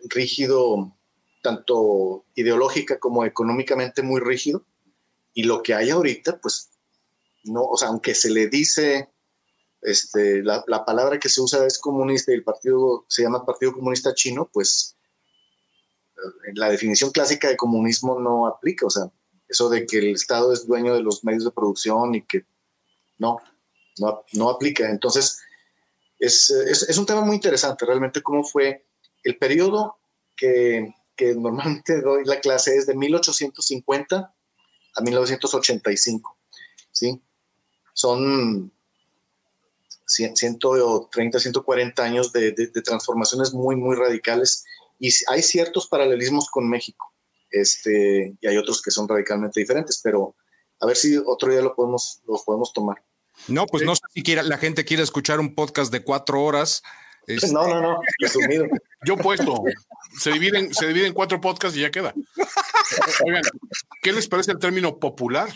rígido, 0.08 0.92
tanto 1.42 2.24
ideológica 2.34 2.98
como 2.98 3.24
económicamente 3.24 4.02
muy 4.02 4.20
rígido. 4.20 4.64
Y 5.32 5.44
lo 5.44 5.62
que 5.62 5.74
hay 5.74 5.90
ahorita, 5.90 6.40
pues, 6.40 6.70
no, 7.46 7.64
o 7.64 7.76
sea, 7.76 7.88
aunque 7.88 8.14
se 8.14 8.30
le 8.30 8.48
dice, 8.48 9.10
este, 9.82 10.42
la, 10.42 10.64
la 10.66 10.84
palabra 10.84 11.18
que 11.18 11.28
se 11.28 11.40
usa 11.40 11.66
es 11.66 11.78
comunista 11.78 12.32
y 12.32 12.36
el 12.36 12.44
partido 12.44 13.04
se 13.08 13.22
llama 13.22 13.46
Partido 13.46 13.72
Comunista 13.72 14.14
Chino, 14.14 14.48
pues 14.52 14.96
la 16.54 16.70
definición 16.70 17.10
clásica 17.10 17.48
de 17.48 17.56
comunismo 17.56 18.18
no 18.18 18.46
aplica, 18.46 18.86
o 18.86 18.90
sea, 18.90 19.10
eso 19.48 19.68
de 19.68 19.86
que 19.86 19.98
el 19.98 20.14
Estado 20.14 20.52
es 20.52 20.66
dueño 20.66 20.94
de 20.94 21.02
los 21.02 21.24
medios 21.24 21.44
de 21.44 21.50
producción 21.50 22.14
y 22.14 22.22
que 22.22 22.44
no, 23.18 23.38
no, 23.98 24.24
no 24.32 24.50
aplica. 24.50 24.90
Entonces, 24.90 25.40
es, 26.18 26.50
es, 26.50 26.98
un 26.98 27.06
tema 27.06 27.20
muy 27.20 27.36
interesante 27.36 27.84
realmente 27.84 28.22
cómo 28.22 28.42
fue 28.42 28.86
el 29.22 29.36
periodo 29.36 29.98
que, 30.34 30.94
que, 31.14 31.34
normalmente 31.34 32.00
doy 32.00 32.24
la 32.24 32.40
clase 32.40 32.76
es 32.76 32.86
de 32.86 32.94
1850 32.94 34.34
a 34.96 35.00
1985, 35.02 36.38
¿sí? 36.90 37.22
Son 37.96 38.70
130, 40.06 41.40
140 41.40 42.02
años 42.02 42.30
de, 42.30 42.52
de, 42.52 42.66
de, 42.66 42.82
transformaciones 42.82 43.54
muy, 43.54 43.74
muy 43.74 43.96
radicales 43.96 44.64
y 44.98 45.10
hay 45.28 45.42
ciertos 45.42 45.88
paralelismos 45.88 46.50
con 46.50 46.68
México, 46.68 47.10
este, 47.50 48.36
y 48.38 48.46
hay 48.46 48.56
otros 48.58 48.82
que 48.82 48.90
son 48.90 49.08
radicalmente 49.08 49.60
diferentes, 49.60 49.98
pero 50.04 50.36
a 50.78 50.86
ver 50.86 50.96
si 50.96 51.16
otro 51.16 51.50
día 51.50 51.62
lo 51.62 51.74
podemos, 51.74 52.20
lo 52.26 52.36
podemos 52.44 52.72
tomar. 52.74 53.02
No, 53.48 53.64
pues 53.64 53.82
no 53.82 53.94
sé 53.94 54.02
si 54.12 54.22
la 54.34 54.58
gente 54.58 54.84
quiere 54.84 55.02
escuchar 55.02 55.40
un 55.40 55.54
podcast 55.54 55.90
de 55.90 56.02
cuatro 56.02 56.42
horas. 56.42 56.82
Este, 57.26 57.50
no, 57.50 57.66
no, 57.66 57.80
no, 57.80 58.00
resumido. 58.18 58.66
Yo 59.06 59.16
puesto. 59.16 59.62
Se 60.18 60.32
dividen, 60.32 60.72
se 60.74 60.86
dividen 60.86 61.08
en 61.08 61.14
cuatro 61.14 61.40
podcasts 61.40 61.76
y 61.78 61.80
ya 61.80 61.90
queda. 61.90 62.14
Oigan, 63.24 63.42
¿qué 64.02 64.12
les 64.12 64.28
parece 64.28 64.52
el 64.52 64.58
término 64.58 64.98
popular? 64.98 65.48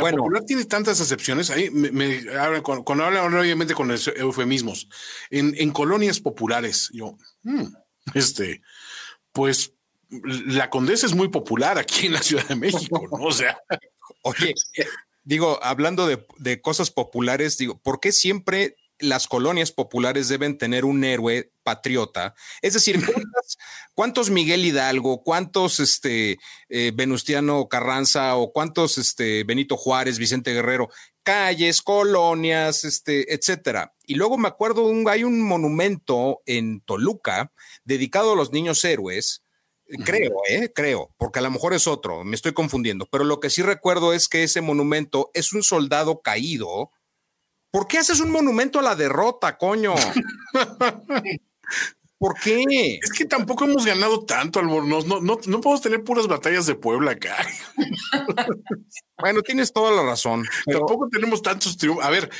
Bueno, 0.00 0.18
popular 0.18 0.44
tiene 0.44 0.64
tantas 0.64 1.00
excepciones. 1.00 1.50
Ahí 1.50 1.70
me, 1.70 1.90
me 1.90 2.22
cuando, 2.62 3.04
hablan 3.04 3.34
obviamente 3.34 3.74
con 3.74 3.90
eufemismos. 3.90 4.88
En, 5.30 5.54
en 5.58 5.70
colonias 5.70 6.20
populares, 6.20 6.90
yo, 6.92 7.16
hmm, 7.42 7.66
este, 8.14 8.62
pues 9.32 9.72
la 10.10 10.70
condesa 10.70 11.06
es 11.06 11.14
muy 11.14 11.28
popular 11.28 11.78
aquí 11.78 12.06
en 12.06 12.12
la 12.12 12.22
Ciudad 12.22 12.46
de 12.46 12.56
México, 12.56 13.08
¿no? 13.10 13.24
O 13.24 13.32
sea. 13.32 13.58
Oye, 14.22 14.54
digo, 15.24 15.58
hablando 15.62 16.06
de, 16.06 16.60
cosas 16.60 16.90
populares, 16.90 17.58
digo, 17.58 17.78
¿por 17.78 18.00
qué 18.00 18.12
siempre 18.12 18.76
las 19.02 19.26
colonias 19.26 19.72
populares 19.72 20.28
deben 20.28 20.56
tener 20.56 20.84
un 20.84 21.04
héroe 21.04 21.52
patriota. 21.62 22.34
Es 22.62 22.74
decir, 22.74 22.98
¿cuántos, 23.94 24.30
Miguel 24.30 24.64
Hidalgo, 24.64 25.22
cuántos 25.22 25.80
este, 25.80 26.38
eh, 26.68 26.92
Venustiano 26.94 27.68
Carranza 27.68 28.36
o 28.36 28.52
cuántos 28.52 28.98
este, 28.98 29.44
Benito 29.44 29.76
Juárez, 29.76 30.18
Vicente 30.18 30.54
Guerrero, 30.54 30.88
calles, 31.22 31.82
colonias, 31.82 32.84
este, 32.84 33.34
etcétera? 33.34 33.94
Y 34.06 34.14
luego 34.14 34.38
me 34.38 34.48
acuerdo, 34.48 34.86
un, 34.86 35.08
hay 35.08 35.24
un 35.24 35.40
monumento 35.40 36.40
en 36.46 36.80
Toluca 36.80 37.52
dedicado 37.84 38.32
a 38.32 38.36
los 38.36 38.52
niños 38.52 38.84
héroes 38.84 39.42
Creo, 40.04 40.40
¿eh? 40.48 40.72
Creo, 40.74 41.14
porque 41.18 41.40
a 41.40 41.42
lo 41.42 41.50
mejor 41.50 41.74
es 41.74 41.86
otro, 41.86 42.24
me 42.24 42.34
estoy 42.34 42.52
confundiendo, 42.52 43.06
pero 43.10 43.24
lo 43.24 43.40
que 43.40 43.50
sí 43.50 43.62
recuerdo 43.62 44.12
es 44.12 44.28
que 44.28 44.42
ese 44.42 44.60
monumento 44.60 45.30
es 45.34 45.52
un 45.52 45.62
soldado 45.62 46.22
caído. 46.22 46.90
¿Por 47.72 47.88
qué 47.88 47.98
haces 47.98 48.20
un 48.20 48.30
monumento 48.30 48.78
a 48.78 48.82
la 48.82 48.94
derrota, 48.94 49.56
coño? 49.56 49.94
¿Por 52.18 52.38
qué? 52.38 53.00
Es 53.02 53.10
que 53.10 53.24
tampoco 53.24 53.64
hemos 53.64 53.84
ganado 53.84 54.24
tanto, 54.24 54.60
Albornoz. 54.60 55.06
No, 55.06 55.20
no, 55.20 55.40
no 55.44 55.60
podemos 55.60 55.80
tener 55.80 56.04
puras 56.04 56.28
batallas 56.28 56.66
de 56.66 56.76
Puebla 56.76 57.12
acá. 57.12 57.36
bueno, 59.18 59.42
tienes 59.42 59.72
toda 59.72 59.90
la 59.90 60.04
razón. 60.04 60.44
Tampoco 60.64 61.08
tenemos 61.10 61.42
tantos 61.42 61.76
triunfos. 61.76 62.04
A 62.04 62.10
ver, 62.10 62.30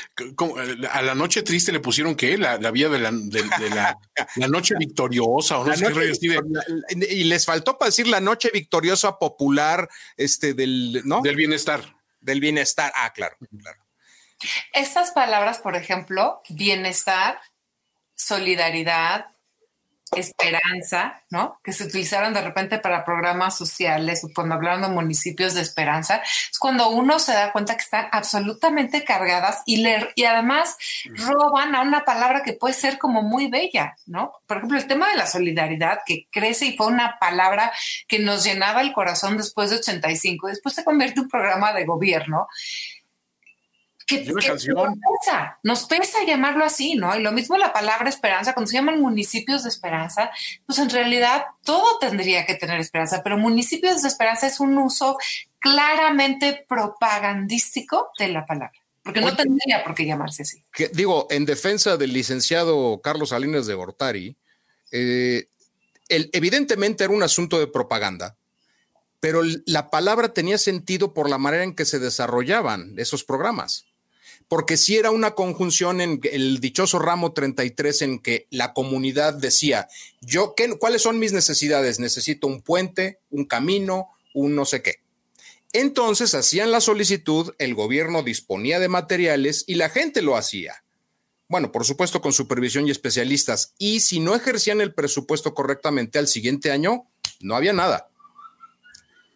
a 0.89 1.01
la 1.01 1.15
noche 1.15 1.41
triste 1.41 1.73
le 1.73 1.81
pusieron 1.81 2.15
qué? 2.15 2.37
La, 2.37 2.57
la 2.59 2.71
vía 2.71 2.87
de 2.87 2.99
la, 2.99 3.11
de, 3.11 3.43
la, 3.71 3.99
la, 4.37 4.47
noche 4.47 4.75
victoriosa 4.79 5.57
o 5.59 5.65
no 5.65 5.75
sé 5.75 5.91
qué 5.91 7.07
Y 7.09 7.25
les 7.25 7.43
faltó 7.43 7.77
para 7.77 7.89
decir 7.89 8.07
la 8.07 8.21
noche 8.21 8.51
victoriosa 8.53 9.17
popular 9.17 9.89
este, 10.15 10.53
del, 10.53 11.01
¿no? 11.03 11.21
Del 11.21 11.35
bienestar. 11.35 11.83
Del 12.21 12.39
bienestar. 12.39 12.93
Ah, 12.95 13.11
claro, 13.11 13.35
claro. 13.59 13.82
Estas 14.73 15.11
palabras, 15.11 15.59
por 15.59 15.75
ejemplo, 15.75 16.41
bienestar, 16.49 17.39
solidaridad, 18.15 19.27
esperanza, 20.15 21.23
¿no? 21.29 21.59
Que 21.63 21.73
se 21.73 21.85
utilizaron 21.85 22.33
de 22.33 22.41
repente 22.41 22.79
para 22.79 23.03
programas 23.03 23.57
sociales 23.57 24.23
o 24.23 24.29
cuando 24.33 24.55
hablaron 24.55 24.81
de 24.81 24.89
municipios 24.89 25.53
de 25.53 25.61
esperanza, 25.61 26.21
es 26.51 26.59
cuando 26.59 26.89
uno 26.89 27.19
se 27.19 27.33
da 27.33 27.51
cuenta 27.51 27.75
que 27.75 27.83
están 27.83 28.07
absolutamente 28.11 29.03
cargadas 29.03 29.63
y, 29.65 29.77
leer, 29.77 30.11
y 30.15 30.25
además 30.25 30.77
roban 31.15 31.75
a 31.75 31.81
una 31.81 32.05
palabra 32.05 32.43
que 32.43 32.53
puede 32.53 32.73
ser 32.73 32.97
como 32.97 33.21
muy 33.21 33.47
bella, 33.49 33.95
¿no? 34.05 34.33
Por 34.47 34.57
ejemplo, 34.57 34.77
el 34.77 34.87
tema 34.87 35.09
de 35.09 35.17
la 35.17 35.27
solidaridad 35.27 35.99
que 36.05 36.27
crece 36.31 36.67
y 36.67 36.77
fue 36.77 36.87
una 36.87 37.17
palabra 37.19 37.71
que 38.07 38.19
nos 38.19 38.43
llenaba 38.43 38.81
el 38.81 38.93
corazón 38.93 39.37
después 39.37 39.69
de 39.69 39.77
85, 39.77 40.47
después 40.47 40.75
se 40.75 40.83
convierte 40.83 41.19
en 41.19 41.25
un 41.25 41.29
programa 41.29 41.73
de 41.73 41.85
gobierno 41.85 42.47
que, 44.05 44.25
nos, 44.25 44.45
pesa, 44.45 45.59
nos 45.63 45.85
pesa 45.85 46.23
llamarlo 46.25 46.65
así, 46.65 46.95
¿no? 46.95 47.15
Y 47.15 47.21
lo 47.21 47.31
mismo 47.31 47.57
la 47.57 47.73
palabra 47.73 48.09
esperanza, 48.09 48.53
cuando 48.53 48.69
se 48.69 48.77
llaman 48.77 49.01
municipios 49.01 49.63
de 49.63 49.69
esperanza, 49.69 50.31
pues 50.65 50.79
en 50.79 50.89
realidad 50.89 51.45
todo 51.63 51.99
tendría 51.99 52.45
que 52.45 52.55
tener 52.55 52.79
esperanza, 52.79 53.21
pero 53.23 53.37
municipios 53.37 54.01
de 54.01 54.07
esperanza 54.07 54.47
es 54.47 54.59
un 54.59 54.77
uso 54.77 55.17
claramente 55.59 56.65
propagandístico 56.67 58.09
de 58.17 58.29
la 58.29 58.45
palabra. 58.45 58.73
Porque 59.03 59.21
no 59.21 59.35
tendría 59.35 59.83
por 59.83 59.95
qué 59.95 60.05
llamarse 60.05 60.43
así. 60.43 60.63
digo, 60.93 61.27
en 61.29 61.45
defensa 61.45 61.97
del 61.97 62.13
licenciado 62.13 63.01
Carlos 63.01 63.29
Salinas 63.29 63.67
de 63.67 63.73
Gortari, 63.73 64.37
eh, 64.91 65.47
evidentemente 66.07 67.03
era 67.03 67.13
un 67.13 67.23
asunto 67.23 67.59
de 67.59 67.67
propaganda, 67.67 68.37
pero 69.19 69.41
la 69.65 69.89
palabra 69.89 70.33
tenía 70.33 70.57
sentido 70.57 71.13
por 71.13 71.29
la 71.29 71.37
manera 71.37 71.63
en 71.63 71.75
que 71.75 71.85
se 71.85 71.99
desarrollaban 71.99 72.93
esos 72.97 73.23
programas 73.23 73.85
porque 74.47 74.77
si 74.77 74.97
era 74.97 75.11
una 75.11 75.31
conjunción 75.31 76.01
en 76.01 76.19
el 76.31 76.59
dichoso 76.59 76.99
ramo 76.99 77.33
33 77.33 78.01
en 78.03 78.19
que 78.19 78.47
la 78.49 78.73
comunidad 78.73 79.33
decía, 79.33 79.87
yo, 80.21 80.53
¿qué, 80.55 80.77
¿cuáles 80.77 81.01
son 81.01 81.19
mis 81.19 81.33
necesidades? 81.33 81.99
Necesito 81.99 82.47
un 82.47 82.61
puente, 82.61 83.19
un 83.29 83.45
camino, 83.45 84.09
un 84.33 84.55
no 84.55 84.65
sé 84.65 84.81
qué. 84.81 85.01
Entonces 85.73 86.35
hacían 86.35 86.71
la 86.71 86.81
solicitud, 86.81 87.55
el 87.57 87.73
gobierno 87.73 88.21
disponía 88.21 88.79
de 88.79 88.89
materiales 88.89 89.63
y 89.65 89.75
la 89.75 89.89
gente 89.89 90.21
lo 90.21 90.37
hacía. 90.37 90.83
Bueno, 91.49 91.71
por 91.71 91.85
supuesto 91.85 92.21
con 92.21 92.33
supervisión 92.33 92.87
y 92.87 92.91
especialistas. 92.91 93.73
Y 93.77 93.99
si 93.99 94.19
no 94.19 94.35
ejercían 94.35 94.81
el 94.81 94.93
presupuesto 94.93 95.53
correctamente 95.53 96.19
al 96.19 96.27
siguiente 96.27 96.71
año, 96.71 97.07
no 97.41 97.55
había 97.55 97.73
nada. 97.73 98.09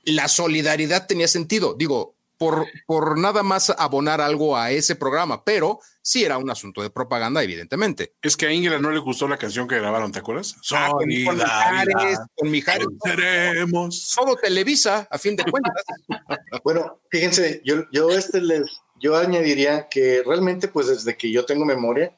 La 0.03 0.28
solidaridad 0.28 1.08
tenía 1.08 1.28
sentido. 1.28 1.74
Digo, 1.74 2.16
por, 2.38 2.68
por 2.86 3.18
nada 3.18 3.44
más 3.44 3.70
abonar 3.78 4.22
algo 4.22 4.56
a 4.56 4.72
ese 4.72 4.96
programa, 4.96 5.44
pero 5.44 5.80
sí 6.02 6.24
era 6.24 6.38
un 6.38 6.50
asunto 6.50 6.82
de 6.82 6.90
propaganda, 6.90 7.44
evidentemente. 7.44 8.14
Es 8.22 8.38
que 8.38 8.48
a 8.48 8.54
Ingrid 8.54 8.80
no 8.80 8.92
le 8.92 9.00
gustó 9.00 9.28
la 9.28 9.38
canción 9.38 9.68
que 9.68 9.78
grabaron, 9.78 10.12
¿te 10.12 10.20
acuerdas? 10.20 10.56
Ah, 10.72 10.90
con, 10.92 11.08
Mijares, 11.08 12.20
con 12.36 12.50
Mijares. 12.50 12.88
Seremos. 13.04 14.14
Todo 14.16 14.36
Televisa, 14.36 15.08
a 15.10 15.18
fin 15.18 15.36
de 15.36 15.44
cuentas. 15.44 15.74
bueno, 16.64 17.02
fíjense, 17.10 17.62
yo, 17.66 17.84
yo, 17.92 18.10
este 18.10 18.42
les, 18.42 18.82
yo 19.02 19.18
añadiría 19.18 19.88
que 19.90 20.24
realmente, 20.26 20.68
pues 20.68 20.88
desde 20.88 21.18
que 21.18 21.32
yo 21.32 21.46
tengo 21.46 21.66
memoria, 21.66 22.18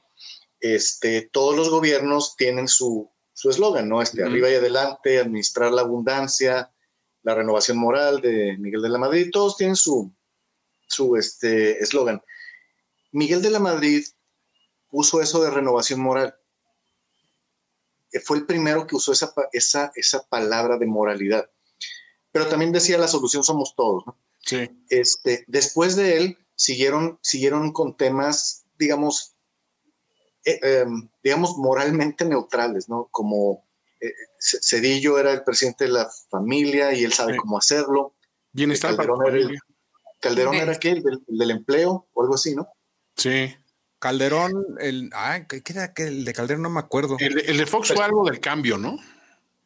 este, 0.60 1.30
todos 1.32 1.56
los 1.56 1.70
gobiernos 1.70 2.36
tienen 2.36 2.68
su 2.68 3.10
eslogan, 3.44 3.88
¿no? 3.88 4.02
Este, 4.02 4.24
arriba 4.24 4.50
y 4.50 4.56
adelante, 4.56 5.20
administrar 5.20 5.72
la 5.72 5.82
abundancia, 5.82 6.72
la 7.24 7.36
renovación 7.36 7.78
moral 7.78 8.22
de 8.22 8.58
Miguel 8.58 8.82
de 8.82 8.90
la 8.90 8.98
Madrid, 8.98 9.30
todos 9.32 9.58
tienen 9.58 9.76
su 9.76 10.12
su 10.90 11.16
este 11.16 11.82
eslogan. 11.82 12.22
Miguel 13.12 13.42
de 13.42 13.52
la 13.52 13.60
Madrid 13.60 14.04
puso 14.90 15.22
eso 15.22 15.42
de 15.42 15.52
renovación 15.52 16.02
moral. 16.02 16.36
Eh, 18.12 18.20
fue 18.20 18.38
el 18.38 18.46
primero 18.46 18.88
que 18.88 18.96
usó 18.96 19.12
esa, 19.12 19.34
esa, 19.54 19.92
esa 19.96 20.28
palabra 20.28 20.78
de 20.78 20.88
moralidad. 20.88 21.50
Pero 22.32 22.48
también 22.48 22.72
decía 22.72 22.98
la 22.98 23.08
solución 23.08 23.44
somos 23.44 23.76
todos. 23.76 24.04
Sí. 24.40 24.70
Este, 24.90 25.46
después 25.48 25.96
de 25.96 26.18
él 26.18 26.38
siguieron, 26.56 27.20
siguieron 27.22 27.72
con 27.72 27.96
temas, 27.96 28.66
digamos, 28.78 29.36
eh, 30.46 30.60
em, 30.62 31.10
digamos, 31.24 31.58
moralmente 31.58 32.26
neutrales, 32.26 32.90
¿no? 32.90 33.08
Como 33.12 33.68
eh, 34.02 34.14
Cedillo 34.40 35.20
era 35.20 35.34
el 35.34 35.44
presidente 35.44 35.86
de 35.86 35.92
la 35.92 36.10
familia 36.30 36.94
y 36.94 37.04
él 37.04 37.14
sabe 37.14 37.38
cómo 37.38 37.58
hacerlo. 37.58 38.16
Bienestar 38.52 38.96
Calderón 38.96 39.20
para 39.20 39.38
era, 39.38 39.50
Calderón 40.20 40.56
era 40.56 40.72
aquel 40.74 41.04
del, 41.04 41.24
del, 41.28 41.52
empleo 41.52 42.08
o 42.14 42.22
algo 42.22 42.36
así, 42.36 42.56
¿no? 42.56 42.68
Sí. 43.16 43.54
Calderón, 44.00 44.78
el, 44.80 45.10
ah, 45.14 45.42
¿qué 45.48 45.62
era 45.68 45.94
el 45.98 46.24
de 46.24 46.34
Calderón? 46.34 46.62
No 46.62 46.70
me 46.70 46.80
acuerdo. 46.80 47.18
El, 47.20 47.58
de 47.58 47.66
Fox 47.66 47.94
fue 47.94 48.04
algo 48.04 48.24
del 48.26 48.40
cambio, 48.40 48.78
¿no? 48.78 48.98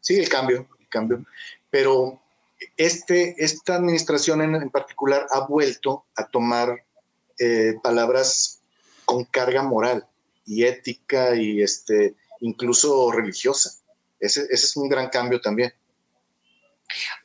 Sí, 0.02 0.18
el 0.18 0.28
cambio, 0.28 0.68
el 0.80 0.90
cambio. 0.90 1.24
Pero 1.70 2.20
este, 2.78 3.36
esta 3.38 3.76
administración 3.76 4.42
en, 4.42 4.70
particular 4.72 5.28
ha 5.32 5.42
vuelto 5.42 6.06
a 6.16 6.28
tomar 6.28 6.84
eh, 7.38 7.76
palabras 7.84 8.62
con 9.06 9.24
carga 9.26 9.62
moral 9.62 10.08
y 10.46 10.64
ética 10.64 11.36
y 11.36 11.62
este, 11.62 12.16
incluso 12.40 13.12
religiosa. 13.12 13.83
Ese, 14.24 14.48
es 14.50 14.76
un 14.78 14.88
gran 14.88 15.10
cambio 15.10 15.42
también. 15.42 15.74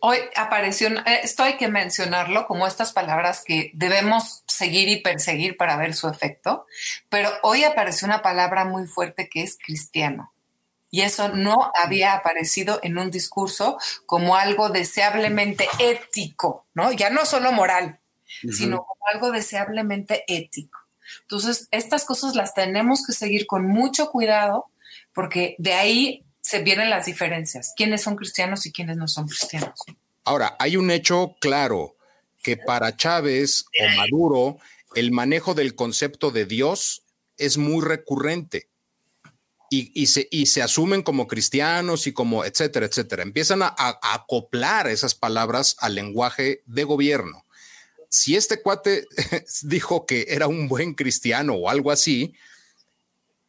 Hoy 0.00 0.18
apareció, 0.34 0.88
eh, 0.88 1.20
esto 1.22 1.44
hay 1.44 1.56
que 1.56 1.68
mencionarlo 1.68 2.46
como 2.46 2.66
estas 2.66 2.92
palabras 2.92 3.42
que 3.44 3.70
debemos 3.74 4.42
seguir 4.46 4.88
y 4.88 5.00
perseguir 5.00 5.56
para 5.56 5.76
ver 5.76 5.94
su 5.94 6.08
efecto, 6.08 6.66
pero 7.08 7.30
hoy 7.42 7.64
apareció 7.64 8.06
una 8.06 8.22
palabra 8.22 8.64
muy 8.64 8.86
fuerte 8.86 9.28
que 9.28 9.42
es 9.42 9.58
cristiano. 9.64 10.32
Y 10.90 11.02
eso 11.02 11.28
no 11.28 11.70
había 11.74 12.14
aparecido 12.14 12.80
en 12.82 12.98
un 12.98 13.10
discurso 13.10 13.78
como 14.06 14.36
algo 14.36 14.70
deseablemente 14.70 15.68
ético, 15.78 16.66
¿no? 16.72 16.92
Ya 16.92 17.10
no 17.10 17.26
solo 17.26 17.52
moral, 17.52 18.00
sino 18.50 18.78
como 18.78 19.06
algo 19.12 19.30
deseablemente 19.30 20.24
ético. 20.26 20.80
Entonces, 21.22 21.68
estas 21.70 22.04
cosas 22.04 22.34
las 22.34 22.54
tenemos 22.54 23.04
que 23.06 23.12
seguir 23.12 23.46
con 23.46 23.66
mucho 23.66 24.10
cuidado 24.10 24.70
porque 25.12 25.56
de 25.58 25.74
ahí 25.74 26.24
se 26.48 26.62
vienen 26.62 26.88
las 26.88 27.04
diferencias, 27.04 27.74
quiénes 27.76 28.00
son 28.00 28.16
cristianos 28.16 28.64
y 28.64 28.72
quiénes 28.72 28.96
no 28.96 29.06
son 29.06 29.26
cristianos. 29.28 29.78
Ahora, 30.24 30.56
hay 30.58 30.78
un 30.78 30.90
hecho 30.90 31.36
claro 31.42 31.98
que 32.42 32.56
para 32.56 32.96
Chávez 32.96 33.66
o 33.78 33.96
Maduro 33.98 34.56
el 34.94 35.12
manejo 35.12 35.52
del 35.52 35.74
concepto 35.74 36.30
de 36.30 36.46
Dios 36.46 37.02
es 37.36 37.58
muy 37.58 37.84
recurrente. 37.84 38.70
Y, 39.70 40.06
se, 40.06 40.26
y, 40.30 40.46
se, 40.46 40.62
asumen 40.62 41.02
como 41.02 41.26
cristianos 41.26 42.06
y 42.06 42.14
como 42.14 42.46
etcétera, 42.46 42.86
etcétera. 42.86 43.22
Empiezan 43.22 43.60
a, 43.60 43.74
acoplar 43.76 44.88
esas 44.88 45.14
palabras 45.14 45.76
al 45.80 45.96
lenguaje 45.96 46.62
de 46.64 46.84
gobierno. 46.84 47.44
Si 48.08 48.36
este 48.36 48.62
cuate 48.62 49.04
dijo 49.64 50.06
que 50.06 50.24
era 50.30 50.46
un 50.46 50.66
buen 50.68 50.94
cristiano 50.94 51.52
o 51.52 51.68
algo 51.68 51.90
así, 51.90 52.34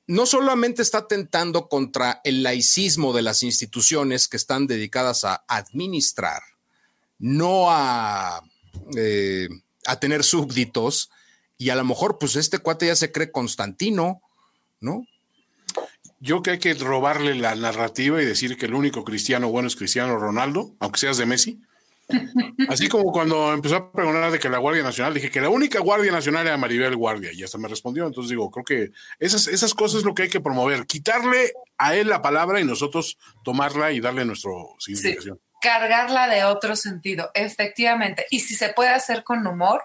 no 0.09 0.25
solamente 0.25 0.81
está 0.81 1.05
tentando 1.05 1.69
contra 1.69 2.19
el 2.23 2.41
laicismo 2.41 3.13
de 3.13 3.21
las 3.21 3.43
instituciones 3.43 4.27
que 4.27 4.37
están 4.37 4.65
dedicadas 4.65 5.23
a 5.23 5.43
administrar, 5.47 6.41
no 7.19 7.69
a, 7.69 8.41
eh, 8.97 9.47
a 9.85 9.99
tener 9.99 10.23
súbditos, 10.23 11.11
y 11.59 11.69
a 11.69 11.75
lo 11.75 11.85
mejor 11.85 12.17
pues 12.17 12.37
este 12.37 12.57
cuate 12.57 12.87
ya 12.87 12.95
se 12.95 13.11
cree 13.11 13.31
Constantino, 13.31 14.23
¿no? 14.79 15.05
Yo 16.19 16.41
que 16.41 16.51
hay 16.51 16.59
que 16.59 16.73
robarle 16.73 17.35
la 17.35 17.53
narrativa 17.53 18.19
y 18.19 18.25
decir 18.25 18.57
que 18.57 18.65
el 18.65 18.73
único 18.73 19.03
cristiano 19.03 19.49
bueno 19.49 19.67
es 19.67 19.75
Cristiano 19.75 20.17
Ronaldo, 20.17 20.73
aunque 20.79 21.01
seas 21.01 21.17
de 21.17 21.27
Messi. 21.27 21.61
Así 22.67 22.89
como 22.89 23.11
cuando 23.11 23.53
empezó 23.53 23.75
a 23.75 23.91
preguntar 23.91 24.31
de 24.31 24.39
que 24.39 24.49
la 24.49 24.57
Guardia 24.57 24.83
Nacional, 24.83 25.13
dije 25.13 25.29
que 25.29 25.41
la 25.41 25.49
única 25.49 25.79
Guardia 25.79 26.11
Nacional 26.11 26.47
era 26.47 26.57
Maribel 26.57 26.95
Guardia 26.95 27.31
y 27.33 27.43
hasta 27.43 27.57
me 27.57 27.67
respondió. 27.67 28.07
Entonces 28.07 28.29
digo, 28.29 28.49
creo 28.49 28.63
que 28.63 28.91
esas, 29.19 29.47
esas 29.47 29.73
cosas 29.73 29.99
es 29.99 30.05
lo 30.05 30.15
que 30.15 30.23
hay 30.23 30.29
que 30.29 30.41
promover, 30.41 30.87
quitarle 30.87 31.53
a 31.77 31.95
él 31.95 32.09
la 32.09 32.21
palabra 32.21 32.59
y 32.59 32.63
nosotros 32.63 33.17
tomarla 33.43 33.91
y 33.91 33.99
darle 33.99 34.25
nuestra 34.25 34.51
significación. 34.79 35.39
cargarla 35.61 36.27
de 36.27 36.45
otro 36.45 36.75
sentido, 36.75 37.29
efectivamente. 37.35 38.25
Y 38.31 38.39
si 38.39 38.55
se 38.55 38.69
puede 38.69 38.89
hacer 38.89 39.23
con 39.23 39.45
humor. 39.45 39.83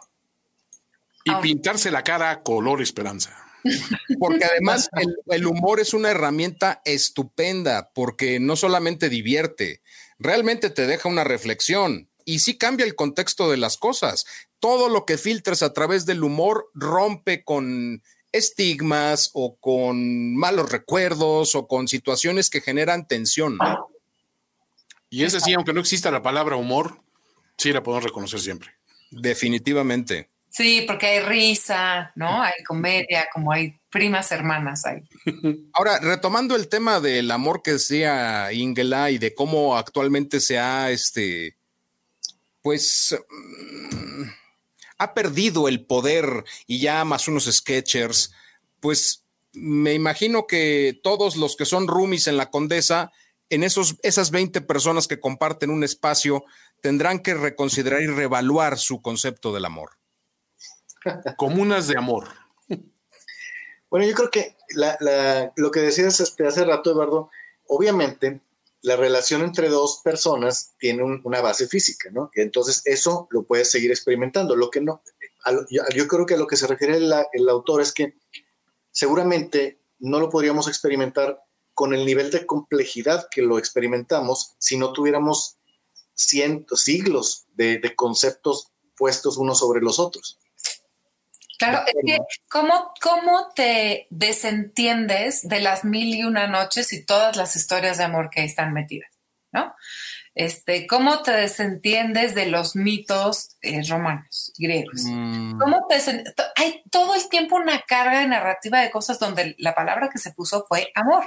Y 1.25 1.35
pintarse 1.37 1.91
la 1.91 2.03
cara 2.03 2.43
color 2.43 2.81
esperanza. 2.81 3.37
Porque 4.19 4.45
además 4.45 4.89
el, 4.93 5.15
el, 5.27 5.47
humor 5.47 5.81
es 5.81 5.95
una 5.95 6.11
herramienta 6.11 6.83
estupenda 6.85 7.91
porque 7.95 8.39
no 8.39 8.57
solamente 8.57 9.09
divierte, 9.09 9.81
realmente 10.19 10.69
te 10.69 10.87
deja 10.87 11.09
una 11.09 11.25
reflexión 11.25 12.11
y 12.25 12.41
sí 12.41 12.57
cambia 12.57 12.87
el 12.87 12.95
contexto 12.95 13.51
de 13.51 13.57
las 13.57 13.77
cosas. 13.77 14.27
Todo 14.59 14.89
lo 14.89 15.05
que 15.05 15.19
filtres 15.19 15.63
a 15.63 15.73
través 15.73 16.07
del 16.07 16.25
humor 16.25 16.71
rompe 16.75 17.45
con 17.45 18.03
estigmas 18.33 19.31
o 19.33 19.57
con 19.57 20.35
malos 20.37 20.71
recuerdos 20.71 21.55
o 21.55 21.69
con 21.69 21.87
situaciones 21.87 22.51
que 22.51 22.61
generan 22.61 23.07
tensión. 23.07 23.59
Y 25.09 25.23
es 25.23 25.35
así, 25.35 25.55
aunque 25.55 25.73
no 25.73 25.81
exista 25.81 26.11
la 26.11 26.23
palabra 26.23 26.57
humor, 26.57 27.01
sí 27.57 27.73
la 27.73 27.83
podemos 27.83 28.05
reconocer 28.05 28.41
siempre. 28.41 28.71
Definitivamente. 29.11 30.31
Sí, 30.51 30.85
porque 30.87 31.07
hay 31.07 31.21
risa, 31.21 32.13
¿no? 32.15 32.43
Hay 32.43 32.63
comedia, 32.65 33.29
como 33.33 33.53
hay 33.53 33.79
primas 33.91 34.31
hermanas 34.33 34.85
ahí. 34.87 35.03
Ahora, 35.73 35.99
retomando 36.01 36.57
el 36.57 36.69
tema 36.69 37.01
del 37.01 37.31
amor 37.31 37.63
que 37.63 37.73
decía 37.73 38.53
Ingela 38.53 39.11
y 39.11 39.19
de 39.19 39.35
cómo 39.35 39.77
actualmente 39.77 40.41
se 40.41 40.59
ha, 40.59 40.91
este, 40.91 41.57
pues, 42.65 43.15
mm, 43.29 44.23
ha 44.97 45.13
perdido 45.13 45.69
el 45.69 45.85
poder 45.85 46.45
y 46.67 46.81
ya 46.81 47.05
más 47.05 47.29
unos 47.29 47.45
sketchers, 47.45 48.33
pues 48.81 49.27
me 49.53 49.93
imagino 49.93 50.47
que 50.47 50.99
todos 51.03 51.37
los 51.37 51.57
que 51.57 51.67
son 51.67 51.87
roomies 51.87 52.27
en 52.27 52.39
la 52.39 52.51
Condesa, 52.51 53.13
en 53.51 53.65
esos, 53.65 53.97
esas 54.03 54.31
20 54.31 54.63
personas 54.63 55.07
que 55.07 55.21
comparten 55.21 55.69
un 55.69 55.85
espacio, 55.85 56.43
tendrán 56.81 57.19
que 57.19 57.35
reconsiderar 57.35 58.01
y 58.01 58.07
reevaluar 58.07 58.79
su 58.79 59.03
concepto 59.03 59.53
del 59.53 59.67
amor. 59.67 59.91
Comunas 61.37 61.87
de 61.87 61.99
amor. 61.99 62.29
Bueno, 63.91 64.07
yo 64.07 64.15
creo 64.15 64.31
que 64.31 64.57
lo 65.57 65.71
que 65.71 65.81
decías 65.81 66.19
este, 66.19 66.47
hace 66.47 66.65
rato, 66.65 66.93
Eduardo, 66.93 67.31
obviamente 67.67 68.41
la 68.85 68.97
relación 68.97 69.41
entre 69.41 69.71
dos 69.71 70.03
personas 70.05 70.75
tiene 70.79 71.03
una 71.03 71.41
base 71.41 71.67
física, 71.67 72.11
¿no? 72.13 72.31
Entonces 72.35 72.83
eso 72.85 73.27
lo 73.31 73.45
puedes 73.45 73.71
seguir 73.71 73.91
experimentando. 73.91 74.55
Lo 74.57 74.71
que 74.71 74.83
no, 74.83 75.03
yo, 75.71 76.07
creo 76.07 76.27
que 76.27 76.35
a 76.35 76.37
lo 76.37 76.47
que 76.47 76.59
se 76.59 76.67
refiere 76.67 76.99
el 76.99 77.49
autor 77.49 77.81
es 77.81 77.93
que 77.93 78.19
seguramente 78.91 79.81
no 80.01 80.21
lo 80.21 80.29
podríamos 80.29 80.69
experimentar 80.69 81.41
con 81.73 81.95
el 81.95 82.05
nivel 82.05 82.31
de 82.31 82.45
complejidad 82.45 83.27
que 83.31 83.41
lo 83.41 83.59
experimentamos 83.59 84.55
si 84.59 84.77
no 84.77 84.93
tuviéramos 84.93 85.57
cientos, 86.13 86.83
siglos 86.83 87.47
de 87.55 87.81
conceptos 87.97 88.71
puestos 88.99 89.39
unos 89.39 89.61
sobre 89.61 89.81
los 89.81 89.99
otros. 89.99 90.39
Claro, 91.71 91.85
es 91.87 91.95
que 92.05 92.19
¿cómo, 92.49 92.93
¿cómo 93.01 93.53
te 93.55 94.07
desentiendes 94.11 95.47
de 95.49 95.61
las 95.61 95.85
mil 95.85 96.15
y 96.15 96.25
una 96.25 96.47
noches 96.47 96.93
y 96.93 97.05
todas 97.05 97.37
las 97.37 97.57
historias 97.57 97.99
de 97.99 98.05
amor 98.05 98.31
que 98.31 98.45
están 98.45 98.73
metidas? 98.73 99.11
¿No? 99.53 99.75
Este, 100.35 100.89
¿Cómo 100.89 101.23
te 101.23 101.31
desentiendes 101.31 102.35
de 102.35 102.47
los 102.47 102.75
mitos 102.75 103.57
eh, 103.63 103.83
romanos, 103.89 104.53
griegos? 104.59 105.03
Mm. 105.05 105.59
¿Cómo 105.61 105.87
te 105.89 105.97
Hay 106.57 106.83
todo 106.91 107.15
el 107.15 107.29
tiempo 107.29 107.57
una 107.57 107.81
carga 107.83 108.19
de 108.19 108.27
narrativa 108.27 108.81
de 108.81 108.91
cosas 108.91 109.21
donde 109.21 109.55
la 109.59 109.75
palabra 109.75 110.09
que 110.13 110.19
se 110.19 110.33
puso 110.33 110.67
fue 110.69 110.91
amor. 110.97 111.25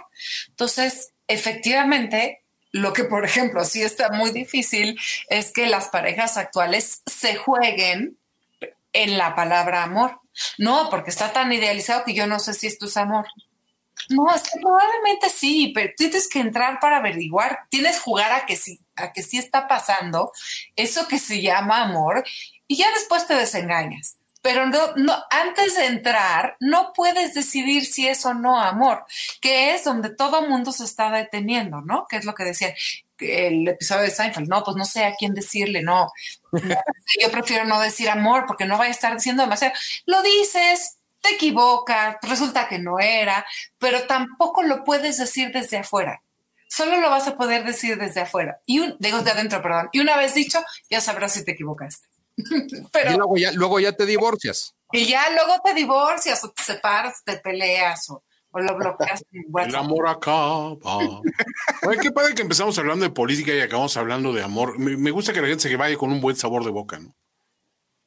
Entonces, 0.49 1.13
efectivamente, 1.27 2.43
lo 2.71 2.91
que, 2.91 3.05
por 3.05 3.23
ejemplo, 3.23 3.63
sí 3.63 3.81
está 3.81 4.09
muy 4.09 4.31
difícil 4.31 4.99
es 5.29 5.53
que 5.53 5.67
las 5.67 5.87
parejas 5.87 6.35
actuales 6.35 7.01
se 7.05 7.35
jueguen 7.35 8.17
en 8.91 9.17
la 9.17 9.35
palabra 9.35 9.83
amor. 9.83 10.19
No, 10.57 10.89
porque 10.89 11.09
está 11.09 11.33
tan 11.33 11.51
idealizado 11.51 12.03
que 12.05 12.13
yo 12.13 12.27
no 12.27 12.39
sé 12.39 12.53
si 12.53 12.67
esto 12.67 12.85
es 12.85 12.97
amor. 12.97 13.25
No, 14.09 14.33
es 14.33 14.43
que 14.43 14.59
probablemente 14.61 15.29
sí, 15.29 15.71
pero 15.73 15.91
tienes 15.97 16.29
que 16.29 16.39
entrar 16.39 16.79
para 16.79 16.97
averiguar, 16.97 17.59
tienes 17.69 17.95
que 17.95 18.01
jugar 18.01 18.31
a 18.31 18.45
que 18.45 18.55
sí, 18.55 18.79
a 18.95 19.11
que 19.11 19.23
sí 19.23 19.37
está 19.37 19.67
pasando 19.67 20.31
eso 20.75 21.07
que 21.07 21.19
se 21.19 21.41
llama 21.41 21.81
amor 21.81 22.23
y 22.67 22.77
ya 22.77 22.91
después 22.91 23.27
te 23.27 23.35
desengañas. 23.35 24.17
Pero 24.41 24.67
no, 24.67 24.93
no, 24.95 25.13
antes 25.29 25.75
de 25.75 25.87
entrar, 25.87 26.55
no 26.59 26.93
puedes 26.93 27.33
decidir 27.33 27.85
si 27.85 28.07
es 28.07 28.25
o 28.25 28.33
no 28.33 28.61
amor, 28.61 29.03
que 29.41 29.73
es 29.73 29.83
donde 29.83 30.15
todo 30.15 30.47
mundo 30.47 30.71
se 30.71 30.85
está 30.85 31.09
deteniendo, 31.09 31.81
¿no? 31.81 32.05
Que 32.07 32.17
es 32.17 32.23
lo 32.23 32.33
que 32.33 32.45
decían 32.45 32.73
el 33.19 33.67
episodio 33.67 34.03
de 34.03 34.11
Seinfeld, 34.11 34.49
no, 34.49 34.63
pues 34.63 34.77
no 34.77 34.85
sé 34.85 35.05
a 35.05 35.15
quién 35.15 35.33
decirle, 35.33 35.81
no, 35.81 36.11
yo 37.21 37.31
prefiero 37.31 37.65
no 37.65 37.79
decir 37.79 38.09
amor 38.09 38.45
porque 38.47 38.65
no 38.65 38.77
vaya 38.77 38.89
a 38.89 38.93
estar 38.93 39.13
diciendo 39.13 39.43
demasiado. 39.43 39.73
Lo 40.05 40.21
dices, 40.21 40.97
te 41.21 41.31
equivocas, 41.31 42.17
resulta 42.21 42.67
que 42.67 42.79
no 42.79 42.99
era, 42.99 43.45
pero 43.77 44.03
tampoco 44.07 44.63
lo 44.63 44.83
puedes 44.83 45.17
decir 45.17 45.51
desde 45.51 45.77
afuera. 45.77 46.21
Solo 46.69 46.99
lo 46.99 47.09
vas 47.09 47.27
a 47.27 47.37
poder 47.37 47.63
decir 47.63 47.97
desde 47.97 48.21
afuera. 48.21 48.59
Y 48.65 48.79
un, 48.79 48.95
digo 48.99 49.21
de 49.21 49.31
adentro, 49.31 49.61
perdón. 49.61 49.89
Y 49.93 49.99
una 49.99 50.17
vez 50.17 50.33
dicho, 50.33 50.61
ya 50.89 50.99
sabrás 50.99 51.33
si 51.33 51.45
te 51.45 51.51
equivocaste. 51.51 52.07
pero, 52.91 53.11
y 53.11 53.15
luego 53.15 53.37
ya, 53.37 53.51
luego 53.53 53.79
ya 53.79 53.93
te 53.93 54.05
divorcias. 54.05 54.75
Y 54.91 55.07
ya 55.07 55.29
luego 55.31 55.61
te 55.63 55.73
divorcias 55.73 56.43
o 56.43 56.51
te 56.51 56.63
separas, 56.63 57.23
te 57.23 57.37
peleas 57.37 58.09
o 58.09 58.23
o 58.57 58.61
lo 58.61 58.75
bloqueas 58.75 59.23
El 59.31 59.75
amor 59.75 60.07
acaba. 60.07 60.71
Oye, 60.71 61.99
qué 62.01 62.11
padre 62.11 62.33
que 62.33 62.41
empezamos 62.41 62.77
hablando 62.79 63.05
de 63.05 63.11
política 63.11 63.53
y 63.53 63.59
acabamos 63.59 63.95
hablando 63.97 64.33
de 64.33 64.41
amor. 64.41 64.79
Me, 64.79 65.11
gusta 65.11 65.31
que 65.31 65.41
la 65.41 65.47
gente 65.47 65.69
se 65.69 65.75
vaya 65.75 65.95
con 65.95 66.11
un 66.11 66.19
buen 66.19 66.35
sabor 66.35 66.65
de 66.65 66.71
boca, 66.71 66.99
¿no? 66.99 67.15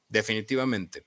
Definitivamente. 0.08 1.06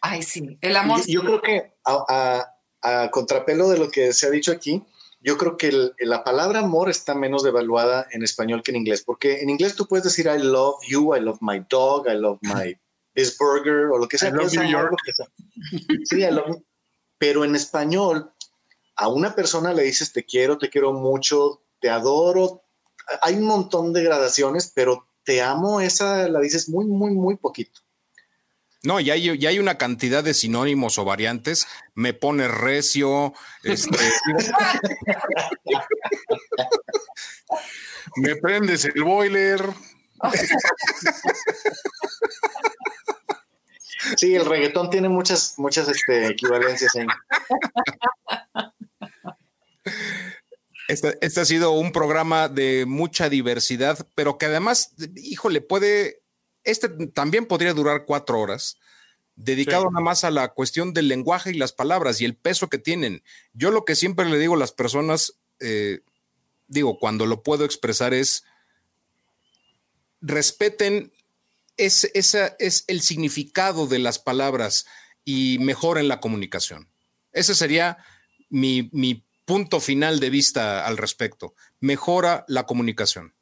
Ay, 0.00 0.22
sí, 0.22 0.56
el 0.60 0.76
amor. 0.76 1.00
Yo, 1.06 1.22
creo 1.22 1.42
que 1.42 1.74
a, 1.84 3.10
contrapelo 3.10 3.68
de 3.68 3.78
lo 3.78 3.90
que 3.90 4.12
se 4.12 4.26
ha 4.26 4.30
dicho 4.30 4.52
aquí, 4.52 4.84
yo 5.20 5.36
creo 5.36 5.56
que 5.56 5.90
la 5.98 6.22
palabra 6.22 6.60
amor 6.60 6.88
está 6.88 7.16
menos 7.16 7.42
devaluada 7.42 8.06
en 8.12 8.22
español 8.22 8.62
que 8.62 8.70
en 8.70 8.76
inglés, 8.76 9.02
porque 9.02 9.40
en 9.40 9.50
inglés 9.50 9.74
tú 9.74 9.88
puedes 9.88 10.04
decir 10.04 10.26
I 10.26 10.40
love 10.40 10.76
you, 10.86 11.16
I 11.16 11.20
love 11.20 11.38
my 11.40 11.64
dog, 11.68 12.06
I 12.08 12.14
love 12.14 12.38
my 12.42 12.78
this 13.14 13.36
burger 13.36 13.90
o 13.90 13.98
lo 13.98 14.06
que 14.06 14.18
sea. 14.18 14.28
I 14.28 14.32
love 14.32 14.52
New 14.52 14.70
York. 14.70 14.94
Sí, 16.04 16.22
I 16.22 16.30
love, 16.30 16.62
pero 17.18 17.44
en 17.44 17.56
español 17.56 18.32
a 18.96 19.08
una 19.08 19.34
persona 19.34 19.72
le 19.72 19.82
dices 19.82 20.12
te 20.12 20.24
quiero, 20.24 20.58
te 20.58 20.70
quiero 20.70 20.92
mucho, 20.92 21.62
te 21.80 21.90
adoro. 21.90 22.62
Hay 23.22 23.34
un 23.34 23.44
montón 23.44 23.92
de 23.92 24.02
gradaciones, 24.02 24.72
pero 24.74 25.08
te 25.22 25.42
amo, 25.42 25.80
esa 25.80 26.28
la 26.28 26.40
dices 26.40 26.68
muy, 26.68 26.86
muy, 26.86 27.12
muy 27.12 27.36
poquito. 27.36 27.80
No, 28.82 29.00
ya 29.00 29.14
hay, 29.14 29.38
ya 29.38 29.48
hay 29.48 29.58
una 29.58 29.78
cantidad 29.78 30.22
de 30.22 30.32
sinónimos 30.32 30.98
o 30.98 31.04
variantes. 31.04 31.66
Me 31.94 32.14
pone 32.14 32.46
recio. 32.46 33.34
Este, 33.64 33.98
Me 38.16 38.36
prendes 38.36 38.84
el 38.84 39.02
boiler. 39.02 39.60
Sí, 44.16 44.36
el 44.36 44.44
reggaetón 44.44 44.88
tiene 44.88 45.08
muchas, 45.08 45.58
muchas 45.58 45.88
este, 45.88 46.28
equivalencias 46.28 46.94
ahí. 46.94 47.06
Este, 50.88 51.18
este, 51.20 51.40
ha 51.40 51.44
sido 51.44 51.72
un 51.72 51.90
programa 51.90 52.48
de 52.48 52.86
mucha 52.86 53.28
diversidad, 53.28 54.06
pero 54.14 54.38
que 54.38 54.46
además, 54.46 54.94
híjole, 55.16 55.60
puede, 55.60 56.22
este 56.62 56.88
también 57.08 57.46
podría 57.46 57.74
durar 57.74 58.04
cuatro 58.04 58.40
horas, 58.40 58.78
dedicado 59.34 59.90
nada 59.90 60.00
más 60.04 60.22
a 60.22 60.30
la 60.30 60.48
cuestión 60.48 60.92
del 60.94 61.08
lenguaje 61.08 61.50
y 61.50 61.54
las 61.54 61.72
palabras 61.72 62.20
y 62.20 62.24
el 62.24 62.36
peso 62.36 62.68
que 62.68 62.78
tienen. 62.78 63.24
Yo 63.52 63.72
lo 63.72 63.84
que 63.84 63.96
siempre 63.96 64.26
le 64.26 64.38
digo 64.38 64.54
a 64.54 64.58
las 64.58 64.70
personas, 64.70 65.34
eh, 65.58 66.00
digo, 66.68 66.98
cuando 67.00 67.26
lo 67.26 67.42
puedo 67.42 67.64
expresar 67.64 68.14
es, 68.14 68.44
respeten 70.20 71.12
es, 71.76 72.10
esa 72.14 72.56
es 72.58 72.84
el 72.86 73.02
significado 73.02 73.86
de 73.86 73.98
las 73.98 74.18
palabras 74.18 74.86
y 75.24 75.58
mejoren 75.60 76.08
la 76.08 76.20
comunicación. 76.20 76.88
Ese 77.32 77.54
sería 77.54 77.98
mi, 78.48 78.88
mi 78.92 79.25
punto 79.46 79.80
final 79.80 80.20
de 80.20 80.28
vista 80.28 80.84
al 80.86 80.98
respecto. 80.98 81.54
Mejora 81.80 82.44
la 82.48 82.66
comunicación. 82.66 83.34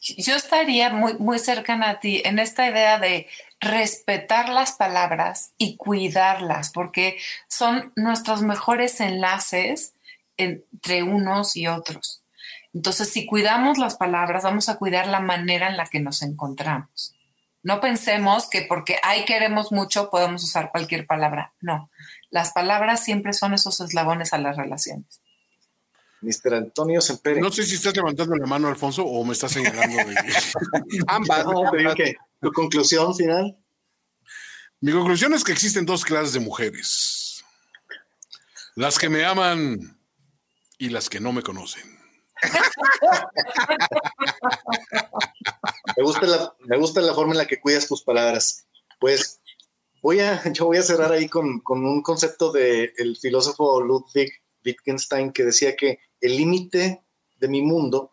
Yo 0.00 0.36
estaría 0.36 0.90
muy, 0.90 1.14
muy 1.14 1.38
cercana 1.38 1.90
a 1.90 2.00
ti 2.00 2.22
en 2.24 2.38
esta 2.38 2.68
idea 2.68 2.98
de 2.98 3.26
respetar 3.58 4.48
las 4.48 4.72
palabras 4.72 5.52
y 5.56 5.76
cuidarlas, 5.76 6.70
porque 6.70 7.18
son 7.48 7.92
nuestros 7.96 8.42
mejores 8.42 9.00
enlaces 9.00 9.94
entre 10.36 11.02
unos 11.02 11.56
y 11.56 11.68
otros. 11.68 12.22
Entonces, 12.74 13.10
si 13.10 13.26
cuidamos 13.26 13.78
las 13.78 13.96
palabras, 13.96 14.44
vamos 14.44 14.68
a 14.68 14.76
cuidar 14.76 15.06
la 15.06 15.20
manera 15.20 15.68
en 15.68 15.76
la 15.76 15.86
que 15.86 16.00
nos 16.00 16.22
encontramos. 16.22 17.14
No 17.62 17.80
pensemos 17.80 18.48
que 18.48 18.66
porque 18.68 18.98
ahí 19.02 19.24
queremos 19.24 19.70
mucho 19.70 20.10
podemos 20.10 20.42
usar 20.42 20.70
cualquier 20.70 21.06
palabra. 21.06 21.54
No, 21.60 21.90
las 22.30 22.52
palabras 22.52 23.04
siempre 23.04 23.32
son 23.32 23.54
esos 23.54 23.80
eslabones 23.80 24.32
a 24.32 24.38
las 24.38 24.56
relaciones. 24.56 25.20
Mr. 26.22 26.54
Antonio 26.54 27.00
Sempere. 27.00 27.40
No 27.40 27.50
sé 27.50 27.64
si 27.64 27.74
estás 27.74 27.96
levantando 27.96 28.36
la 28.36 28.46
mano, 28.46 28.68
Alfonso, 28.68 29.04
o 29.04 29.24
me 29.24 29.32
estás 29.32 29.52
señalando. 29.52 29.96
Ambas. 31.08 31.44
¿Tu 32.40 32.52
conclusión 32.52 33.14
final? 33.14 33.56
Mi 34.80 34.92
conclusión 34.92 35.34
es 35.34 35.44
que 35.44 35.52
existen 35.52 35.86
dos 35.86 36.04
clases 36.04 36.32
de 36.32 36.40
mujeres. 36.40 37.44
Las 38.74 38.98
que 38.98 39.08
me 39.08 39.24
aman 39.24 39.78
y 40.78 40.88
las 40.88 41.08
que 41.08 41.20
no 41.20 41.32
me 41.32 41.42
conocen. 41.42 41.91
Me, 45.96 46.02
gusta 46.78 47.00
la, 47.00 47.14
forma 47.14 47.32
en 47.32 47.38
la 47.38 47.46
que 47.46 47.60
cuidas 47.60 47.86
tus 47.86 48.02
palabras. 48.02 48.66
Pues 49.00 49.40
voy 50.02 50.20
a, 50.20 50.42
yo 50.52 50.66
voy 50.66 50.78
a 50.78 50.82
cerrar 50.82 51.12
ahí 51.12 51.28
con, 51.28 51.62
un 51.66 52.02
concepto 52.02 52.52
del 52.52 52.92
el 52.96 53.16
filósofo 53.16 53.80
Ludwig 53.80 54.30
Wittgenstein 54.64 55.32
que 55.32 55.44
decía 55.44 55.76
que 55.76 55.98
el 56.20 56.36
límite 56.36 57.02
de 57.38 57.48
mi 57.48 57.62
mundo 57.62 58.12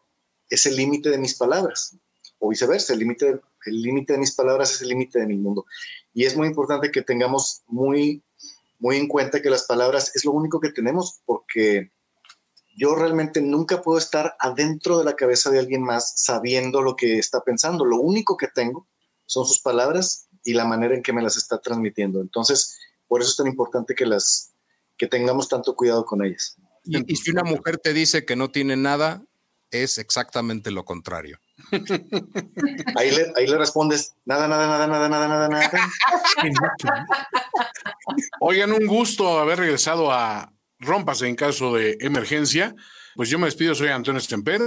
es 0.50 0.66
el 0.66 0.76
límite 0.76 1.10
de 1.10 1.20
mis 1.20 1.38
palabras, 1.38 1.96
o 2.40 2.50
viceversa, 2.50 2.94
el 2.94 3.00
límite 3.00 3.40
el 3.66 4.06
de 4.06 4.18
mis 4.18 4.34
palabras 4.34 4.74
es 4.74 4.82
el 4.82 4.90
límite 4.90 5.20
de 5.20 5.28
mi 5.28 5.36
mundo. 5.36 5.66
Y 6.14 6.26
es 6.26 6.36
muy 6.36 6.48
importante 6.48 6.92
que 6.92 7.02
tengamos 7.02 7.62
muy, 7.68 8.24
muy 8.80 8.98
en 8.98 9.08
cuenta 9.08 9.42
que 9.42 9.50
las 9.50 9.66
palabras 9.66 10.16
es 10.16 10.26
lo 10.26 10.32
único 10.32 10.60
que 10.60 10.72
tenemos, 10.72 11.22
porque 11.26 11.92
yo 12.80 12.96
realmente 12.96 13.42
nunca 13.42 13.82
puedo 13.82 13.98
estar 13.98 14.38
adentro 14.40 14.98
de 14.98 15.04
la 15.04 15.18
cabeza 15.18 15.50
de 15.50 15.60
alguien 15.60 15.84
más 15.84 16.14
sabiendo 16.16 16.82
lo 16.82 16.96
que 16.96 17.20
está 17.20 17.42
pensando. 17.44 17.84
Lo 17.84 17.98
único 17.98 18.38
que 18.38 18.48
tengo 18.48 18.88
son 19.26 19.46
sus 19.46 19.60
palabras 19.60 20.30
y 20.46 20.54
la 20.54 20.64
manera 20.64 20.96
en 20.96 21.04
que 21.04 21.12
me 21.12 21.22
las 21.22 21.36
está 21.36 21.60
transmitiendo. 21.60 22.22
Entonces, 22.22 22.80
por 23.06 23.20
eso 23.20 23.32
es 23.32 23.36
tan 23.36 23.48
importante 23.48 23.96
que 23.96 24.06
las 24.06 24.54
que 24.98 25.08
tengamos 25.08 25.50
tanto 25.50 25.76
cuidado 25.76 26.06
con 26.06 26.24
ellas. 26.24 26.56
Y, 26.86 27.16
si 27.18 27.32
una 27.32 27.44
mujer 27.44 27.80
te 27.80 27.94
dice 27.94 28.24
que 28.24 28.38
no 28.38 28.50
tiene 28.50 28.78
nada, 28.78 29.26
es 29.72 29.98
exactamente 29.98 30.72
lo 30.72 30.86
contrario. 30.86 31.38
Ahí 32.96 33.12
le, 33.12 33.34
ahí 33.36 33.46
le 33.46 33.58
respondes, 33.58 34.16
nada, 34.24 34.48
nada, 34.48 34.66
nada, 34.66 34.88
nada, 34.88 35.10
nada, 35.10 35.28
nada, 35.28 35.50
nada. 35.50 35.72
Oigan, 38.40 38.72
un 38.72 38.88
gusto 38.88 39.40
haber 39.40 39.60
regresado 39.60 40.10
a 40.12 40.54
Rompas 40.80 41.22
en 41.22 41.36
caso 41.36 41.76
de 41.76 41.98
emergencia. 42.00 42.76
Pues 43.16 43.30
yo 43.30 43.38
me 43.38 43.46
despido, 43.46 43.76
soy 43.76 43.90
Antonio 43.90 44.22
Stempere. 44.22 44.66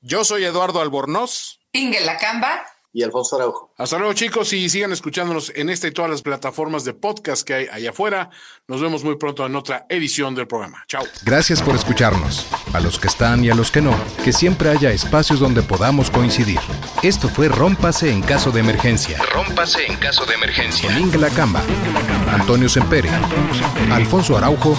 Yo 0.00 0.24
soy 0.24 0.44
Eduardo 0.44 0.80
Albornoz. 0.80 1.60
Inge 1.72 2.00
Lacamba 2.04 2.64
y 2.92 3.02
Alfonso 3.02 3.36
Araujo. 3.36 3.71
Hasta 3.82 3.98
luego, 3.98 4.12
chicos, 4.12 4.52
y 4.52 4.68
sigan 4.68 4.92
escuchándonos 4.92 5.50
en 5.56 5.68
esta 5.68 5.88
y 5.88 5.90
todas 5.90 6.08
las 6.08 6.22
plataformas 6.22 6.84
de 6.84 6.94
podcast 6.94 7.42
que 7.42 7.54
hay 7.54 7.66
allá 7.66 7.90
afuera. 7.90 8.30
Nos 8.68 8.80
vemos 8.80 9.02
muy 9.02 9.16
pronto 9.16 9.44
en 9.44 9.56
otra 9.56 9.86
edición 9.88 10.36
del 10.36 10.46
programa. 10.46 10.84
Chao. 10.86 11.02
Gracias 11.24 11.60
por 11.60 11.74
escucharnos. 11.74 12.46
A 12.74 12.78
los 12.78 13.00
que 13.00 13.08
están 13.08 13.44
y 13.44 13.50
a 13.50 13.56
los 13.56 13.72
que 13.72 13.82
no, 13.82 13.92
que 14.22 14.32
siempre 14.32 14.68
haya 14.68 14.92
espacios 14.92 15.40
donde 15.40 15.62
podamos 15.62 16.12
coincidir. 16.12 16.60
Esto 17.02 17.28
fue 17.28 17.48
Rómpase 17.48 18.12
en 18.12 18.22
caso 18.22 18.52
de 18.52 18.60
emergencia. 18.60 19.18
Rómpase 19.34 19.84
en 19.84 19.96
caso 19.96 20.24
de 20.26 20.34
emergencia. 20.34 20.88
Con 20.88 21.00
Inge 21.00 21.18
Camba, 21.34 21.60
Antonio 22.30 22.68
Sempere, 22.68 23.10
Alfonso 23.90 24.36
Araujo 24.36 24.78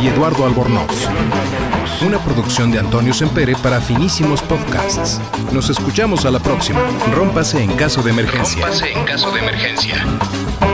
y 0.00 0.06
Eduardo 0.06 0.46
Albornoz. 0.46 1.08
Una 2.06 2.18
producción 2.24 2.70
de 2.70 2.78
Antonio 2.78 3.12
Sempere 3.12 3.54
para 3.56 3.80
finísimos 3.80 4.40
podcasts. 4.42 5.20
Nos 5.52 5.68
escuchamos 5.68 6.24
a 6.24 6.30
la 6.30 6.38
próxima. 6.38 6.80
Rómpase 7.14 7.62
en 7.62 7.74
caso 7.76 8.02
de 8.02 8.12
emergencia. 8.20 8.66
Rómpase 8.66 8.92
en 8.92 9.04
caso 9.04 9.30
de 9.32 9.40
emergencia. 9.40 10.69